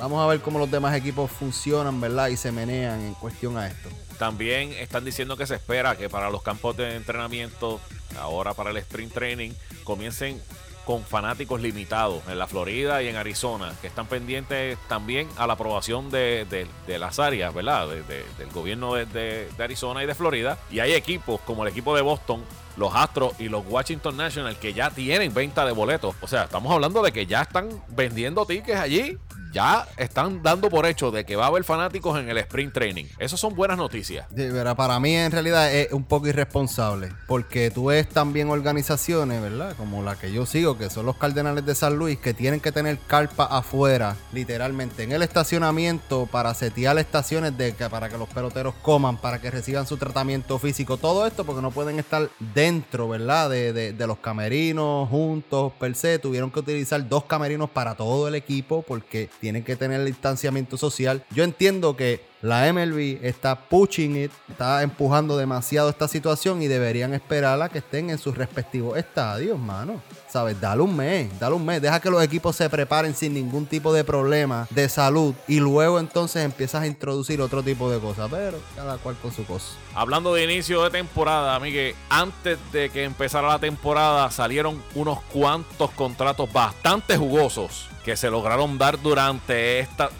Vamos 0.00 0.22
a 0.22 0.26
ver 0.26 0.40
cómo 0.40 0.58
los 0.58 0.70
demás 0.70 0.96
equipos 0.96 1.30
funcionan, 1.30 2.00
¿verdad? 2.00 2.26
Y 2.26 2.36
se 2.36 2.50
menean 2.50 3.00
en 3.00 3.14
cuestión 3.14 3.56
a 3.56 3.68
esto. 3.68 3.88
También 4.18 4.72
están 4.72 5.04
diciendo 5.04 5.36
que 5.36 5.46
se 5.46 5.56
espera 5.56 5.96
que 5.96 6.08
para 6.08 6.30
los 6.30 6.42
campos 6.42 6.76
de 6.76 6.96
entrenamiento, 6.96 7.80
ahora 8.18 8.54
para 8.54 8.70
el 8.70 8.76
sprint 8.78 9.12
training, 9.12 9.50
comiencen 9.84 10.40
con 10.86 11.02
fanáticos 11.02 11.60
limitados 11.60 12.22
en 12.28 12.38
la 12.38 12.46
Florida 12.46 13.02
y 13.02 13.08
en 13.08 13.16
Arizona, 13.16 13.74
que 13.80 13.88
están 13.88 14.06
pendientes 14.06 14.78
también 14.88 15.28
a 15.36 15.48
la 15.48 15.54
aprobación 15.54 16.12
de, 16.12 16.68
las 16.86 17.18
áreas, 17.18 17.52
¿verdad? 17.52 17.88
del 17.88 18.50
gobierno 18.54 18.94
de, 18.94 19.48
Arizona 19.58 20.04
y 20.04 20.06
de 20.06 20.14
Florida. 20.14 20.58
Y 20.70 20.78
hay 20.78 20.92
equipos 20.92 21.40
como 21.40 21.64
el 21.64 21.70
equipo 21.70 21.94
de 21.96 22.02
Boston, 22.02 22.44
los 22.76 22.94
Astros 22.94 23.32
y 23.40 23.48
los 23.48 23.66
Washington 23.66 24.16
National 24.16 24.56
que 24.60 24.74
ya 24.74 24.90
tienen 24.90 25.34
venta 25.34 25.66
de 25.66 25.72
boletos. 25.72 26.14
O 26.20 26.28
sea, 26.28 26.44
estamos 26.44 26.72
hablando 26.72 27.02
de 27.02 27.10
que 27.10 27.26
ya 27.26 27.42
están 27.42 27.68
vendiendo 27.88 28.46
tickets 28.46 28.78
allí 28.78 29.18
ya 29.56 29.88
están 29.96 30.42
dando 30.42 30.68
por 30.68 30.84
hecho 30.84 31.10
de 31.10 31.24
que 31.24 31.34
va 31.34 31.44
a 31.44 31.46
haber 31.46 31.64
fanáticos 31.64 32.20
en 32.20 32.28
el 32.28 32.36
sprint 32.36 32.74
training. 32.74 33.06
Esas 33.18 33.40
son 33.40 33.54
buenas 33.54 33.78
noticias. 33.78 34.26
Sí, 34.36 34.48
pero 34.52 34.76
para 34.76 35.00
mí 35.00 35.14
en 35.14 35.32
realidad 35.32 35.72
es 35.72 35.94
un 35.94 36.04
poco 36.04 36.26
irresponsable, 36.26 37.10
porque 37.26 37.70
tú 37.70 37.86
ves 37.86 38.06
también 38.06 38.50
organizaciones, 38.50 39.40
¿verdad? 39.40 39.74
Como 39.78 40.02
la 40.02 40.16
que 40.16 40.30
yo 40.30 40.44
sigo, 40.44 40.76
que 40.76 40.90
son 40.90 41.06
los 41.06 41.16
Cardenales 41.16 41.64
de 41.64 41.74
San 41.74 41.96
Luis, 41.96 42.18
que 42.18 42.34
tienen 42.34 42.60
que 42.60 42.70
tener 42.70 42.98
carpa 43.06 43.44
afuera, 43.44 44.16
literalmente, 44.30 45.04
en 45.04 45.12
el 45.12 45.22
estacionamiento 45.22 46.28
para 46.30 46.52
setear 46.52 46.98
estaciones 46.98 47.56
de 47.56 47.74
que, 47.74 47.88
para 47.88 48.10
que 48.10 48.18
los 48.18 48.28
peloteros 48.28 48.74
coman, 48.82 49.16
para 49.16 49.40
que 49.40 49.50
reciban 49.50 49.86
su 49.86 49.96
tratamiento 49.96 50.58
físico, 50.58 50.98
todo 50.98 51.26
esto 51.26 51.46
porque 51.46 51.62
no 51.62 51.70
pueden 51.70 51.98
estar 51.98 52.28
dentro, 52.54 53.08
¿verdad? 53.08 53.48
De, 53.48 53.72
de, 53.72 53.94
de 53.94 54.06
los 54.06 54.18
camerinos 54.18 55.08
juntos, 55.08 55.72
per 55.80 55.94
se, 55.94 56.18
tuvieron 56.18 56.50
que 56.50 56.58
utilizar 56.58 57.08
dos 57.08 57.24
camerinos 57.24 57.70
para 57.70 57.94
todo 57.94 58.28
el 58.28 58.34
equipo 58.34 58.82
porque 58.82 59.30
tienen 59.46 59.62
que 59.62 59.76
tener 59.76 60.00
el 60.00 60.06
distanciamiento 60.06 60.76
social. 60.76 61.24
Yo 61.30 61.44
entiendo 61.44 61.96
que 61.96 62.20
la 62.42 62.72
MLB 62.72 63.24
está 63.24 63.54
pushing 63.54 64.24
it, 64.24 64.32
está 64.50 64.82
empujando 64.82 65.36
demasiado 65.36 65.88
esta 65.88 66.08
situación 66.08 66.62
y 66.62 66.66
deberían 66.66 67.14
esperar 67.14 67.62
a 67.62 67.68
que 67.68 67.78
estén 67.78 68.10
en 68.10 68.18
sus 68.18 68.36
respectivos 68.36 68.98
estadios, 68.98 69.56
mano. 69.56 70.02
¿Sabes? 70.28 70.60
Dale 70.60 70.82
un 70.82 70.96
mes, 70.96 71.30
dale 71.38 71.54
un 71.54 71.64
mes. 71.64 71.80
Deja 71.80 72.00
que 72.00 72.10
los 72.10 72.20
equipos 72.24 72.56
se 72.56 72.68
preparen 72.68 73.14
sin 73.14 73.34
ningún 73.34 73.66
tipo 73.66 73.92
de 73.92 74.02
problema 74.02 74.66
de 74.70 74.88
salud 74.88 75.32
y 75.46 75.60
luego 75.60 76.00
entonces 76.00 76.44
empiezas 76.44 76.82
a 76.82 76.88
introducir 76.88 77.40
otro 77.40 77.62
tipo 77.62 77.88
de 77.88 78.00
cosas. 78.00 78.28
Pero 78.28 78.58
cada 78.74 78.98
cual 78.98 79.14
con 79.22 79.32
su 79.32 79.44
cosa. 79.44 79.66
Hablando 79.94 80.34
de 80.34 80.42
inicio 80.42 80.82
de 80.82 80.90
temporada, 80.90 81.60
Miguel, 81.60 81.94
antes 82.10 82.58
de 82.72 82.90
que 82.90 83.04
empezara 83.04 83.46
la 83.46 83.60
temporada 83.60 84.28
salieron 84.32 84.82
unos 84.96 85.20
cuantos 85.32 85.92
contratos 85.92 86.52
bastante 86.52 87.16
jugosos 87.16 87.90
que 88.06 88.16
se 88.16 88.30
lograron 88.30 88.78
dar 88.78 89.02
durante 89.02 89.80
esta 89.80 90.10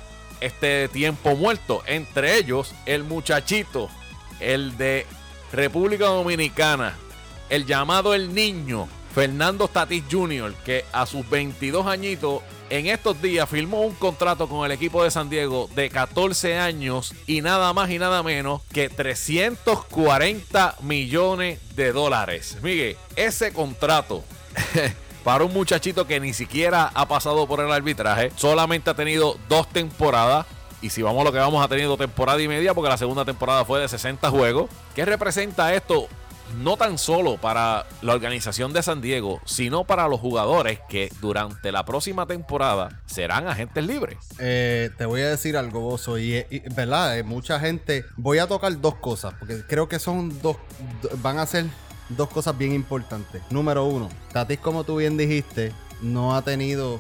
este 0.40 0.88
tiempo 0.88 1.36
muerto. 1.36 1.84
Entre 1.86 2.36
ellos, 2.36 2.74
el 2.84 3.04
muchachito, 3.04 3.88
el 4.40 4.76
de 4.76 5.06
República 5.52 6.06
Dominicana, 6.06 6.94
el 7.48 7.64
llamado 7.64 8.12
el 8.12 8.34
niño, 8.34 8.88
Fernando 9.14 9.68
Tatis 9.68 10.02
Jr., 10.10 10.52
que 10.64 10.84
a 10.92 11.06
sus 11.06 11.30
22 11.30 11.86
añitos 11.86 12.42
en 12.70 12.86
estos 12.86 13.22
días 13.22 13.48
firmó 13.48 13.82
un 13.82 13.94
contrato 13.94 14.48
con 14.48 14.66
el 14.66 14.72
equipo 14.72 15.04
de 15.04 15.12
San 15.12 15.30
Diego 15.30 15.70
de 15.76 15.88
14 15.88 16.58
años 16.58 17.14
y 17.28 17.40
nada 17.40 17.72
más 17.72 17.88
y 17.90 18.00
nada 18.00 18.24
menos 18.24 18.62
que 18.72 18.88
340 18.88 20.74
millones 20.82 21.60
de 21.76 21.92
dólares. 21.92 22.58
Miguel, 22.62 22.96
ese 23.14 23.52
contrato 23.52 24.24
para 25.26 25.42
un 25.42 25.52
muchachito 25.52 26.06
que 26.06 26.21
ni 26.21 26.33
siquiera 26.33 26.92
ha 26.95 27.09
pasado 27.09 27.49
por 27.49 27.59
el 27.59 27.73
arbitraje, 27.73 28.30
solamente 28.37 28.90
ha 28.90 28.95
tenido 28.95 29.37
dos 29.49 29.68
temporadas. 29.68 30.47
Y 30.80 30.90
si 30.90 31.02
vamos 31.02 31.23
a 31.23 31.25
lo 31.25 31.33
que 31.33 31.38
vamos, 31.40 31.64
ha 31.64 31.66
tenido 31.66 31.97
temporada 31.97 32.40
y 32.40 32.47
media, 32.47 32.75
porque 32.75 32.90
la 32.90 32.97
segunda 32.97 33.25
temporada 33.25 33.64
fue 33.64 33.80
de 33.80 33.88
60 33.88 34.30
juegos. 34.30 34.71
¿Qué 34.95 35.04
representa 35.04 35.75
esto? 35.75 36.06
No 36.62 36.76
tan 36.76 36.97
solo 36.97 37.38
para 37.38 37.87
la 38.02 38.14
organización 38.14 38.73
de 38.73 38.85
San 38.85 39.00
Diego, 39.00 39.40
sino 39.45 39.83
para 39.83 40.06
los 40.06 40.21
jugadores 40.21 40.78
que 40.88 41.11
durante 41.21 41.73
la 41.73 41.85
próxima 41.85 42.26
temporada 42.26 43.02
serán 43.06 43.49
agentes 43.49 43.85
libres. 43.85 44.18
Eh, 44.38 44.90
te 44.97 45.06
voy 45.06 45.23
a 45.23 45.30
decir 45.30 45.56
algo, 45.56 45.80
Bozo, 45.80 46.21
y, 46.21 46.37
y 46.37 46.61
verdad, 46.73 47.18
eh, 47.18 47.25
mucha 47.25 47.59
gente. 47.59 48.04
Voy 48.16 48.38
a 48.38 48.47
tocar 48.47 48.80
dos 48.80 48.95
cosas, 48.95 49.35
porque 49.40 49.64
creo 49.66 49.88
que 49.88 49.99
son 49.99 50.40
dos. 50.40 50.56
Van 51.21 51.40
a 51.40 51.47
ser 51.47 51.64
dos 52.08 52.28
cosas 52.28 52.56
bien 52.56 52.72
importantes. 52.72 53.42
Número 53.50 53.84
uno, 53.84 54.08
Tatis, 54.32 54.58
como 54.58 54.84
tú 54.84 54.96
bien 54.96 55.16
dijiste, 55.16 55.72
no 56.02 56.34
ha 56.34 56.42
tenido 56.42 56.98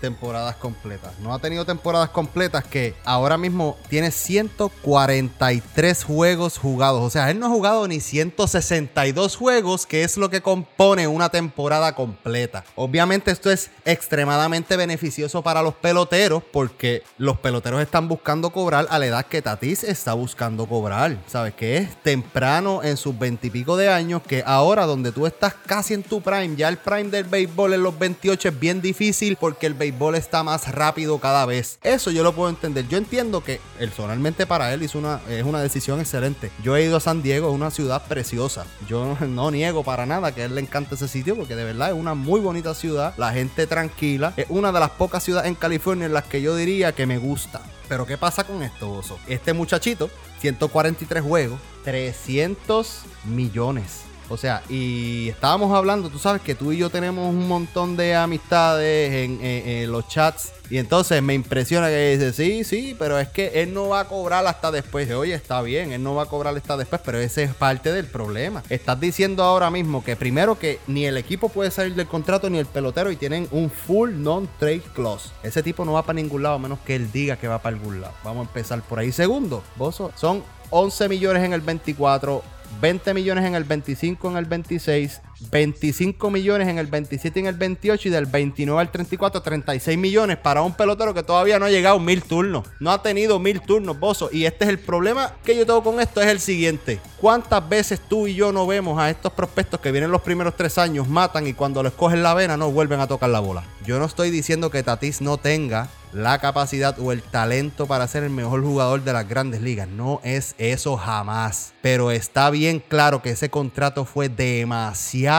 temporadas 0.00 0.56
completas. 0.56 1.12
No 1.20 1.32
ha 1.34 1.38
tenido 1.38 1.64
temporadas 1.64 2.10
completas 2.10 2.64
que 2.64 2.94
ahora 3.04 3.36
mismo 3.36 3.76
tiene 3.88 4.10
143 4.10 6.04
juegos 6.04 6.58
jugados. 6.58 7.02
O 7.02 7.10
sea, 7.10 7.30
él 7.30 7.38
no 7.38 7.46
ha 7.46 7.50
jugado 7.50 7.86
ni 7.86 8.00
162 8.00 9.36
juegos, 9.36 9.86
que 9.86 10.02
es 10.02 10.16
lo 10.16 10.30
que 10.30 10.40
compone 10.40 11.06
una 11.06 11.28
temporada 11.28 11.94
completa. 11.94 12.64
Obviamente 12.74 13.30
esto 13.30 13.50
es 13.50 13.70
extremadamente 13.84 14.76
beneficioso 14.76 15.42
para 15.42 15.62
los 15.62 15.74
peloteros 15.74 16.42
porque 16.50 17.02
los 17.18 17.38
peloteros 17.38 17.82
están 17.82 18.08
buscando 18.08 18.50
cobrar 18.50 18.86
a 18.90 18.98
la 18.98 19.06
edad 19.06 19.26
que 19.26 19.42
Tatis 19.42 19.84
está 19.84 20.14
buscando 20.14 20.66
cobrar. 20.66 21.18
¿Sabes? 21.26 21.54
Que 21.54 21.76
es 21.76 21.96
temprano 22.02 22.82
en 22.82 22.96
sus 22.96 23.18
20 23.18 23.46
y 23.46 23.50
pico 23.50 23.76
de 23.76 23.90
años 23.90 24.22
que 24.26 24.42
ahora 24.46 24.86
donde 24.86 25.12
tú 25.12 25.26
estás 25.26 25.54
casi 25.66 25.94
en 25.94 26.02
tu 26.02 26.20
prime, 26.22 26.56
ya 26.56 26.68
el 26.68 26.78
prime 26.78 27.10
del 27.10 27.24
béisbol 27.24 27.74
en 27.74 27.82
los 27.82 27.98
28 27.98 28.48
es 28.48 28.60
bien 28.60 28.80
difícil 28.80 29.36
porque 29.36 29.66
el 29.66 29.74
béisbol 29.74 29.89
está 30.14 30.42
más 30.42 30.72
rápido 30.72 31.18
cada 31.18 31.46
vez. 31.46 31.78
Eso 31.82 32.10
yo 32.10 32.22
lo 32.22 32.34
puedo 32.34 32.48
entender. 32.48 32.88
Yo 32.88 32.98
entiendo 32.98 33.42
que 33.42 33.60
personalmente 33.78 34.46
para 34.46 34.72
él 34.72 34.82
hizo 34.82 34.98
una, 34.98 35.20
es 35.28 35.44
una 35.44 35.60
decisión 35.60 36.00
excelente. 36.00 36.50
Yo 36.62 36.76
he 36.76 36.84
ido 36.84 36.96
a 36.96 37.00
San 37.00 37.22
Diego, 37.22 37.48
es 37.48 37.54
una 37.54 37.70
ciudad 37.70 38.02
preciosa. 38.06 38.66
Yo 38.88 39.16
no 39.28 39.50
niego 39.50 39.84
para 39.84 40.06
nada 40.06 40.34
que 40.34 40.42
a 40.42 40.44
él 40.46 40.54
le 40.54 40.60
encanta 40.60 40.94
ese 40.94 41.08
sitio 41.08 41.36
porque 41.36 41.56
de 41.56 41.64
verdad 41.64 41.90
es 41.90 41.94
una 41.94 42.14
muy 42.14 42.40
bonita 42.40 42.74
ciudad. 42.74 43.14
La 43.16 43.32
gente 43.32 43.66
tranquila. 43.66 44.32
Es 44.36 44.46
una 44.48 44.72
de 44.72 44.80
las 44.80 44.90
pocas 44.90 45.22
ciudades 45.22 45.48
en 45.48 45.54
California 45.54 46.06
en 46.06 46.14
las 46.14 46.24
que 46.24 46.42
yo 46.42 46.56
diría 46.56 46.92
que 46.92 47.06
me 47.06 47.18
gusta. 47.18 47.60
Pero 47.88 48.06
¿qué 48.06 48.16
pasa 48.16 48.44
con 48.44 48.62
esto, 48.62 48.88
Bozo? 48.88 49.18
Este 49.26 49.52
muchachito, 49.52 50.10
143 50.40 51.22
juegos, 51.22 51.58
300 51.84 53.02
millones. 53.24 54.09
O 54.30 54.36
sea, 54.36 54.62
y 54.68 55.28
estábamos 55.28 55.76
hablando, 55.76 56.08
tú 56.08 56.20
sabes 56.20 56.40
que 56.40 56.54
tú 56.54 56.70
y 56.70 56.78
yo 56.78 56.88
tenemos 56.88 57.28
un 57.28 57.48
montón 57.48 57.96
de 57.96 58.14
amistades 58.14 59.28
en, 59.28 59.90
los 59.90 60.06
chats. 60.06 60.52
Y 60.70 60.78
entonces 60.78 61.20
me 61.20 61.34
impresiona 61.34 61.88
que 61.88 62.16
dice, 62.16 62.32
sí, 62.32 62.62
sí, 62.62 62.94
pero 62.96 63.18
es 63.18 63.26
que 63.26 63.60
él 63.60 63.74
no 63.74 63.88
va 63.88 64.00
a 64.00 64.04
cobrar 64.04 64.46
hasta 64.46 64.70
después. 64.70 65.10
Oye, 65.10 65.34
está 65.34 65.60
bien, 65.62 65.90
él 65.90 66.00
no 66.00 66.14
va 66.14 66.22
a 66.22 66.26
cobrar 66.26 66.56
hasta 66.56 66.76
después, 66.76 67.00
pero 67.04 67.18
ese 67.18 67.42
es 67.42 67.54
parte 67.54 67.90
del 67.90 68.06
problema. 68.06 68.62
Estás 68.68 69.00
diciendo 69.00 69.42
ahora 69.42 69.68
mismo 69.68 70.04
que 70.04 70.14
primero 70.14 70.56
que 70.56 70.78
ni 70.86 71.06
el 71.06 71.16
equipo 71.16 71.48
puede 71.48 71.72
salir 71.72 71.96
del 71.96 72.06
contrato 72.06 72.48
ni 72.48 72.58
el 72.58 72.66
pelotero 72.66 73.10
y 73.10 73.16
tienen 73.16 73.48
un 73.50 73.68
full 73.68 74.12
non-trade 74.14 74.84
clause. 74.94 75.30
Ese 75.42 75.64
tipo 75.64 75.84
no 75.84 75.94
va 75.94 76.02
para 76.02 76.14
ningún 76.14 76.44
lado 76.44 76.54
a 76.54 76.58
menos 76.60 76.78
que 76.86 76.94
él 76.94 77.10
diga 77.10 77.36
que 77.36 77.48
va 77.48 77.58
para 77.60 77.74
algún 77.74 78.00
lado. 78.00 78.14
Vamos 78.22 78.46
a 78.46 78.48
empezar 78.48 78.80
por 78.82 79.00
ahí. 79.00 79.10
Segundo, 79.10 79.64
Bozo, 79.74 80.12
son 80.14 80.44
11 80.70 81.08
millones 81.08 81.42
en 81.42 81.52
el 81.52 81.62
24. 81.62 82.59
20 82.80 83.14
millones 83.14 83.44
en 83.44 83.54
el 83.54 83.64
25, 83.64 84.30
en 84.30 84.36
el 84.36 84.44
26, 84.46 85.20
25 85.50 86.30
millones 86.30 86.68
en 86.68 86.78
el 86.78 86.86
27 86.86 87.38
y 87.38 87.42
en 87.42 87.46
el 87.46 87.54
28 87.54 88.08
y 88.08 88.10
del 88.10 88.26
29 88.26 88.80
al 88.80 88.90
34, 88.90 89.40
36 89.40 89.98
millones 89.98 90.36
para 90.36 90.62
un 90.62 90.74
pelotero 90.74 91.14
que 91.14 91.22
todavía 91.22 91.58
no 91.58 91.64
ha 91.64 91.70
llegado 91.70 91.98
mil 91.98 92.22
turnos. 92.22 92.66
No 92.78 92.90
ha 92.90 93.02
tenido 93.02 93.38
mil 93.38 93.60
turnos, 93.60 93.98
Bozo. 93.98 94.28
Y 94.32 94.44
este 94.44 94.64
es 94.64 94.70
el 94.70 94.78
problema 94.78 95.32
que 95.44 95.56
yo 95.56 95.64
tengo 95.64 95.82
con 95.82 96.00
esto, 96.00 96.20
es 96.20 96.28
el 96.28 96.40
siguiente. 96.40 97.00
¿Cuántas 97.16 97.66
veces 97.68 98.00
tú 98.00 98.26
y 98.26 98.34
yo 98.34 98.52
no 98.52 98.66
vemos 98.66 98.98
a 98.98 99.10
estos 99.10 99.32
prospectos 99.32 99.80
que 99.80 99.92
vienen 99.92 100.10
los 100.10 100.22
primeros 100.22 100.56
tres 100.56 100.78
años, 100.78 101.08
matan 101.08 101.46
y 101.46 101.54
cuando 101.54 101.82
les 101.82 101.92
cogen 101.92 102.22
la 102.22 102.34
vena 102.34 102.56
no 102.56 102.70
vuelven 102.70 103.00
a 103.00 103.06
tocar 103.06 103.30
la 103.30 103.40
bola? 103.40 103.64
Yo 103.86 103.98
no 103.98 104.04
estoy 104.04 104.30
diciendo 104.30 104.70
que 104.70 104.82
Tatis 104.82 105.20
no 105.20 105.38
tenga 105.38 105.88
la 106.12 106.38
capacidad 106.40 106.98
o 106.98 107.12
el 107.12 107.22
talento 107.22 107.86
para 107.86 108.08
ser 108.08 108.24
el 108.24 108.30
mejor 108.30 108.62
jugador 108.62 109.04
de 109.04 109.12
las 109.12 109.28
grandes 109.28 109.60
ligas. 109.62 109.88
No 109.88 110.20
es 110.24 110.54
eso 110.58 110.96
jamás. 110.96 111.72
Pero 111.82 112.10
está 112.10 112.50
bien 112.50 112.82
claro 112.86 113.22
que 113.22 113.30
ese 113.30 113.48
contrato 113.48 114.04
fue 114.04 114.28
demasiado 114.28 115.29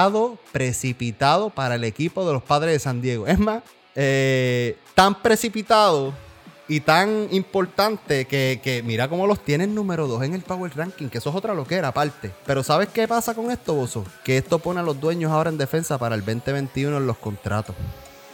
precipitado 0.51 1.49
para 1.49 1.75
el 1.75 1.83
equipo 1.83 2.25
de 2.25 2.33
los 2.33 2.43
padres 2.43 2.73
de 2.73 2.79
San 2.79 3.01
Diego. 3.01 3.27
Es 3.27 3.39
más, 3.39 3.63
eh, 3.95 4.77
tan 4.95 5.21
precipitado 5.21 6.13
y 6.67 6.79
tan 6.79 7.27
importante 7.31 8.25
que, 8.25 8.61
que 8.63 8.81
mira 8.83 9.09
cómo 9.09 9.27
los 9.27 9.43
tienen 9.43 9.75
número 9.75 10.07
2 10.07 10.23
en 10.23 10.33
el 10.33 10.41
Power 10.41 10.71
Ranking, 10.75 11.09
que 11.09 11.17
eso 11.17 11.29
es 11.29 11.35
otra 11.35 11.53
loquera 11.53 11.89
aparte. 11.89 12.31
Pero 12.45 12.63
¿sabes 12.63 12.87
qué 12.89 13.07
pasa 13.07 13.33
con 13.33 13.51
esto, 13.51 13.73
Bozo? 13.73 14.05
Que 14.23 14.37
esto 14.37 14.59
pone 14.59 14.79
a 14.79 14.83
los 14.83 14.99
dueños 14.99 15.31
ahora 15.31 15.49
en 15.49 15.57
defensa 15.57 15.97
para 15.97 16.15
el 16.15 16.21
2021 16.21 16.97
en 16.97 17.07
los 17.07 17.17
contratos. 17.17 17.75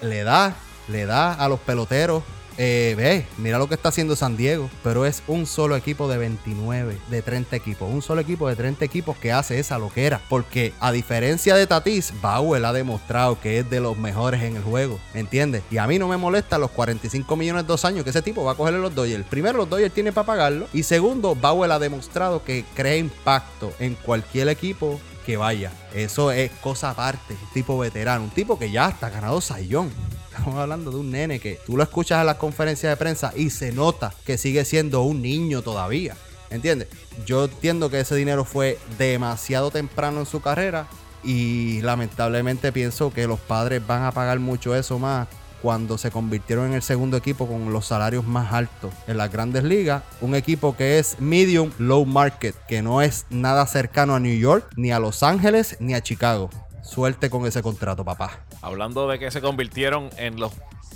Le 0.01 0.23
da, 0.23 0.55
le 0.87 1.05
da 1.07 1.33
a 1.33 1.49
los 1.49 1.59
peloteros. 1.59 2.23
Eh, 2.57 2.95
ve, 2.97 3.25
mira 3.37 3.59
lo 3.59 3.67
que 3.67 3.75
está 3.75 3.89
haciendo 3.89 4.15
San 4.15 4.35
Diego, 4.35 4.69
pero 4.83 5.05
es 5.05 5.21
un 5.27 5.45
solo 5.45 5.75
equipo 5.75 6.07
de 6.07 6.17
29, 6.17 6.97
de 7.09 7.21
30 7.21 7.55
equipos. 7.55 7.91
Un 7.91 8.01
solo 8.01 8.21
equipo 8.21 8.47
de 8.47 8.55
30 8.55 8.83
equipos 8.83 9.17
que 9.17 9.31
hace 9.31 9.59
esa 9.59 9.77
loquera. 9.77 10.21
Porque 10.29 10.73
a 10.79 10.91
diferencia 10.91 11.55
de 11.55 11.67
Tatis, 11.67 12.13
Bauer 12.21 12.65
ha 12.65 12.73
demostrado 12.73 13.39
que 13.39 13.59
es 13.59 13.69
de 13.69 13.79
los 13.79 13.97
mejores 13.97 14.41
en 14.41 14.55
el 14.55 14.63
juego. 14.63 14.99
¿Entiendes? 15.13 15.63
Y 15.69 15.77
a 15.77 15.87
mí 15.87 15.99
no 15.99 16.07
me 16.07 16.17
molesta 16.17 16.57
los 16.57 16.71
45 16.71 17.35
millones 17.35 17.63
de 17.63 17.67
dos 17.67 17.85
años 17.85 18.03
que 18.03 18.09
ese 18.09 18.21
tipo 18.21 18.43
va 18.43 18.53
a 18.53 18.55
cogerle 18.55 18.79
los 18.79 18.95
Dodgers. 18.95 19.25
Primero, 19.25 19.57
los 19.57 19.69
Dodgers 19.69 19.93
tiene 19.93 20.11
para 20.11 20.25
pagarlo. 20.25 20.67
Y 20.73 20.83
segundo, 20.83 21.35
Bauer 21.35 21.71
ha 21.71 21.79
demostrado 21.79 22.43
que 22.43 22.65
crea 22.75 22.97
impacto 22.97 23.71
en 23.79 23.95
cualquier 23.95 24.49
equipo 24.49 24.99
que 25.27 25.37
vaya. 25.37 25.71
Eso 25.93 26.31
es 26.31 26.51
cosa 26.61 26.91
aparte. 26.91 27.33
Un 27.33 27.53
tipo 27.53 27.77
veterano. 27.77 28.23
Un 28.23 28.29
tipo 28.29 28.57
que 28.57 28.71
ya 28.71 28.89
está 28.89 29.09
ganado 29.09 29.41
sayón. 29.41 29.91
Estamos 30.37 30.59
hablando 30.59 30.91
de 30.91 30.97
un 30.97 31.11
nene 31.11 31.39
que 31.39 31.59
tú 31.65 31.75
lo 31.75 31.83
escuchas 31.83 32.19
en 32.19 32.27
las 32.27 32.35
conferencias 32.35 32.91
de 32.91 32.95
prensa 32.95 33.33
y 33.35 33.49
se 33.49 33.71
nota 33.71 34.13
que 34.23 34.37
sigue 34.37 34.65
siendo 34.65 35.01
un 35.01 35.21
niño 35.21 35.63
todavía. 35.63 36.15
¿Entiendes? 36.51 36.89
Yo 37.25 37.45
entiendo 37.45 37.89
que 37.89 37.99
ese 37.99 38.15
dinero 38.15 38.45
fue 38.45 38.77
demasiado 38.99 39.71
temprano 39.71 40.19
en 40.19 40.25
su 40.27 40.39
carrera 40.39 40.87
y 41.23 41.81
lamentablemente 41.81 42.71
pienso 42.71 43.11
que 43.11 43.25
los 43.25 43.39
padres 43.39 43.85
van 43.85 44.03
a 44.03 44.11
pagar 44.11 44.39
mucho 44.39 44.75
eso 44.75 44.99
más 44.99 45.27
cuando 45.61 45.97
se 45.97 46.11
convirtieron 46.11 46.67
en 46.67 46.73
el 46.73 46.83
segundo 46.83 47.17
equipo 47.17 47.47
con 47.47 47.73
los 47.73 47.87
salarios 47.87 48.25
más 48.25 48.53
altos 48.53 48.93
en 49.07 49.17
las 49.17 49.31
grandes 49.31 49.63
ligas. 49.63 50.03
Un 50.21 50.35
equipo 50.35 50.77
que 50.77 50.99
es 50.99 51.19
medium 51.19 51.71
low 51.79 52.05
market, 52.05 52.55
que 52.67 52.83
no 52.83 53.01
es 53.01 53.25
nada 53.31 53.65
cercano 53.65 54.15
a 54.15 54.19
New 54.19 54.37
York, 54.37 54.69
ni 54.75 54.91
a 54.91 54.99
Los 54.99 55.23
Ángeles, 55.23 55.77
ni 55.79 55.95
a 55.95 56.01
Chicago. 56.01 56.51
Suerte 56.87 57.29
con 57.29 57.45
ese 57.45 57.61
contrato, 57.61 58.05
papá. 58.05 58.39
Hablando 58.61 59.07
de 59.07 59.19
que 59.19 59.29
se 59.29 59.41
convirtieron 59.41 60.09
en 60.17 60.39
los 60.39 60.53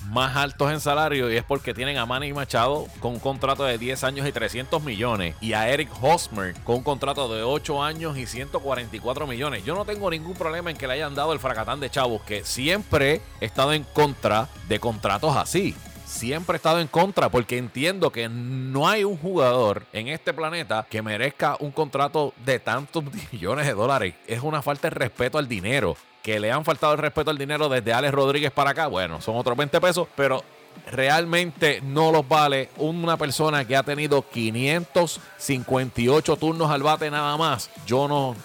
más 0.09 0.35
altos 0.35 0.71
en 0.71 0.79
salario 0.79 1.31
y 1.31 1.37
es 1.37 1.43
porque 1.43 1.73
tienen 1.73 1.97
a 1.97 2.05
Manny 2.05 2.33
Machado 2.33 2.87
con 2.99 3.13
un 3.13 3.19
contrato 3.19 3.63
de 3.63 3.77
10 3.77 4.03
años 4.03 4.27
y 4.27 4.31
300 4.31 4.81
millones 4.83 5.35
y 5.41 5.53
a 5.53 5.69
Eric 5.69 5.89
Hosmer 6.01 6.55
con 6.63 6.77
un 6.77 6.83
contrato 6.83 7.33
de 7.33 7.43
8 7.43 7.83
años 7.83 8.17
y 8.17 8.25
144 8.25 9.27
millones. 9.27 9.63
Yo 9.63 9.75
no 9.75 9.85
tengo 9.85 10.09
ningún 10.09 10.33
problema 10.33 10.71
en 10.71 10.77
que 10.77 10.87
le 10.87 10.93
hayan 10.93 11.13
dado 11.13 11.33
el 11.33 11.39
fracatán 11.39 11.79
de 11.79 11.89
chavos 11.89 12.21
que 12.23 12.43
siempre 12.43 13.21
he 13.39 13.45
estado 13.45 13.73
en 13.73 13.83
contra 13.83 14.47
de 14.67 14.79
contratos 14.79 15.35
así 15.35 15.75
siempre 16.11 16.55
he 16.55 16.57
estado 16.57 16.79
en 16.79 16.87
contra 16.87 17.29
porque 17.29 17.57
entiendo 17.57 18.11
que 18.11 18.29
no 18.29 18.87
hay 18.87 19.03
un 19.03 19.17
jugador 19.17 19.85
en 19.93 20.09
este 20.09 20.33
planeta 20.33 20.85
que 20.89 21.01
merezca 21.01 21.55
un 21.59 21.71
contrato 21.71 22.33
de 22.45 22.59
tantos 22.59 23.03
millones 23.31 23.65
de 23.65 23.73
dólares. 23.73 24.13
Es 24.27 24.41
una 24.41 24.61
falta 24.61 24.89
de 24.89 24.95
respeto 24.95 25.37
al 25.37 25.47
dinero 25.47 25.95
que 26.21 26.39
le 26.39 26.51
han 26.51 26.65
faltado 26.65 26.93
el 26.93 26.99
respeto 26.99 27.31
al 27.31 27.37
dinero 27.37 27.69
desde 27.69 27.93
Alex 27.93 28.13
Rodríguez 28.13 28.51
para 28.51 28.71
acá, 28.71 28.87
bueno, 28.87 29.21
son 29.21 29.37
otros 29.37 29.57
20 29.57 29.79
pesos, 29.81 30.07
pero 30.15 30.43
realmente 30.91 31.81
no 31.81 32.11
los 32.11 32.27
vale 32.27 32.69
una 32.77 33.17
persona 33.17 33.65
que 33.65 33.75
ha 33.75 33.81
tenido 33.81 34.23
558 34.29 36.35
turnos 36.35 36.69
al 36.69 36.83
bate 36.83 37.09
nada 37.09 37.35
más. 37.37 37.71
Yo 37.87 38.07
no, 38.07 38.35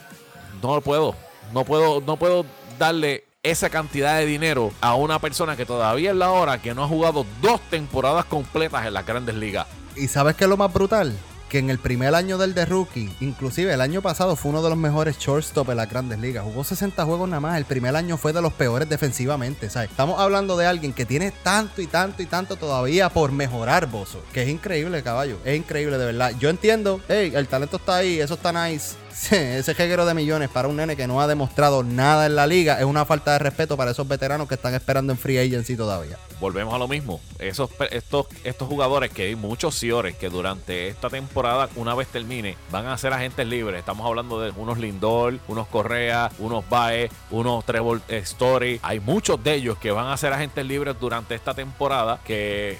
no 0.62 0.80
puedo, 0.80 1.14
no 1.52 1.64
puedo, 1.64 2.00
no 2.00 2.16
puedo 2.16 2.46
darle 2.78 3.25
esa 3.50 3.70
cantidad 3.70 4.18
de 4.18 4.26
dinero 4.26 4.72
a 4.80 4.96
una 4.96 5.20
persona 5.20 5.56
que 5.56 5.64
todavía 5.64 6.10
es 6.10 6.16
la 6.16 6.30
hora 6.30 6.60
que 6.60 6.74
no 6.74 6.84
ha 6.84 6.88
jugado 6.88 7.24
dos 7.40 7.60
temporadas 7.70 8.24
completas 8.24 8.86
en 8.86 8.94
las 8.94 9.06
grandes 9.06 9.36
ligas. 9.36 9.66
¿Y 9.94 10.08
sabes 10.08 10.34
qué 10.36 10.44
es 10.44 10.50
lo 10.50 10.56
más 10.56 10.72
brutal? 10.72 11.16
que 11.48 11.60
en 11.60 11.70
el 11.70 11.78
primer 11.78 12.12
año 12.16 12.38
del 12.38 12.54
de 12.54 12.66
rookie, 12.66 13.08
inclusive 13.20 13.72
el 13.72 13.80
año 13.80 14.02
pasado 14.02 14.34
fue 14.34 14.50
uno 14.50 14.62
de 14.62 14.68
los 14.68 14.76
mejores 14.76 15.16
shortstop 15.18 15.70
en 15.70 15.76
las 15.76 15.88
grandes 15.88 16.18
ligas. 16.18 16.42
Jugó 16.42 16.64
60 16.64 17.04
juegos 17.04 17.28
nada 17.28 17.38
más. 17.38 17.56
El 17.56 17.64
primer 17.64 17.94
año 17.94 18.16
fue 18.16 18.32
de 18.32 18.42
los 18.42 18.52
peores 18.52 18.88
defensivamente. 18.88 19.70
¿sabes? 19.70 19.90
Estamos 19.90 20.18
hablando 20.18 20.56
de 20.56 20.66
alguien 20.66 20.92
que 20.92 21.06
tiene 21.06 21.30
tanto 21.30 21.80
y 21.82 21.86
tanto 21.86 22.20
y 22.20 22.26
tanto 22.26 22.56
todavía 22.56 23.10
por 23.10 23.30
mejorar, 23.30 23.86
Bozo. 23.86 24.22
Que 24.32 24.42
es 24.42 24.48
increíble, 24.48 25.04
caballo. 25.04 25.38
Es 25.44 25.56
increíble, 25.56 25.98
de 25.98 26.06
verdad. 26.06 26.32
Yo 26.40 26.48
entiendo, 26.48 27.00
hey, 27.08 27.32
el 27.34 27.46
talento 27.46 27.76
está 27.76 27.98
ahí, 27.98 28.18
eso 28.18 28.34
está 28.34 28.52
nice 28.52 28.96
ese 29.30 29.74
jeguero 29.74 30.04
de 30.04 30.14
millones 30.14 30.50
para 30.50 30.68
un 30.68 30.76
nene 30.76 30.94
que 30.94 31.06
no 31.06 31.20
ha 31.20 31.26
demostrado 31.26 31.82
nada 31.82 32.26
en 32.26 32.36
la 32.36 32.46
liga 32.46 32.78
es 32.78 32.84
una 32.84 33.04
falta 33.04 33.32
de 33.32 33.38
respeto 33.38 33.76
para 33.76 33.90
esos 33.90 34.06
veteranos 34.06 34.46
que 34.46 34.54
están 34.54 34.74
esperando 34.74 35.12
en 35.12 35.18
free 35.18 35.38
agency 35.38 35.76
todavía. 35.76 36.18
Volvemos 36.38 36.74
a 36.74 36.78
lo 36.78 36.86
mismo. 36.86 37.20
Esos, 37.38 37.70
estos, 37.90 38.26
estos 38.44 38.68
jugadores 38.68 39.10
que 39.10 39.24
hay 39.24 39.34
muchos 39.34 39.74
Ciores 39.76 40.16
que 40.16 40.28
durante 40.28 40.88
esta 40.88 41.08
temporada, 41.08 41.68
una 41.76 41.94
vez 41.94 42.08
termine, 42.08 42.56
van 42.70 42.86
a 42.86 42.98
ser 42.98 43.12
agentes 43.12 43.46
libres. 43.46 43.78
Estamos 43.78 44.06
hablando 44.06 44.40
de 44.40 44.50
unos 44.50 44.78
Lindor, 44.78 45.38
unos 45.48 45.66
Correa, 45.68 46.30
unos 46.38 46.68
Bae, 46.68 47.10
unos 47.30 47.64
Trevor 47.64 48.02
Story. 48.08 48.80
Hay 48.82 49.00
muchos 49.00 49.42
de 49.42 49.54
ellos 49.54 49.78
que 49.78 49.90
van 49.90 50.08
a 50.08 50.16
ser 50.16 50.32
agentes 50.32 50.64
libres 50.64 50.96
durante 51.00 51.34
esta 51.34 51.54
temporada 51.54 52.20
que, 52.24 52.78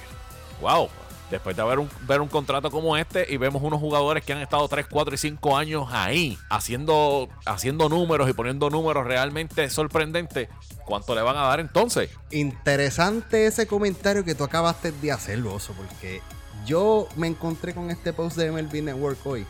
wow, 0.60 0.88
Después 1.30 1.56
de 1.56 1.64
ver 1.64 1.80
un, 1.80 1.90
ver 2.06 2.20
un 2.20 2.28
contrato 2.28 2.70
como 2.70 2.96
este 2.96 3.26
y 3.28 3.36
vemos 3.36 3.62
unos 3.62 3.80
jugadores 3.80 4.24
que 4.24 4.32
han 4.32 4.40
estado 4.40 4.68
3, 4.68 4.86
4 4.88 5.14
y 5.14 5.18
5 5.18 5.56
años 5.56 5.88
ahí 5.90 6.38
haciendo, 6.50 7.28
haciendo 7.44 7.88
números 7.88 8.30
y 8.30 8.32
poniendo 8.32 8.70
números 8.70 9.04
realmente 9.04 9.68
sorprendentes, 9.68 10.48
¿cuánto 10.84 11.14
le 11.14 11.22
van 11.22 11.36
a 11.36 11.42
dar 11.42 11.58
entonces? 11.58 12.10
Interesante 12.30 13.46
ese 13.46 13.66
comentario 13.66 14.24
que 14.24 14.36
tú 14.36 14.44
acabaste 14.44 14.92
de 14.92 15.10
hacer, 15.10 15.40
Oso, 15.46 15.72
porque 15.72 16.22
yo 16.64 17.08
me 17.16 17.26
encontré 17.26 17.74
con 17.74 17.90
este 17.90 18.12
post 18.12 18.36
de 18.36 18.50
MLB 18.50 18.82
Network 18.82 19.18
hoy 19.26 19.46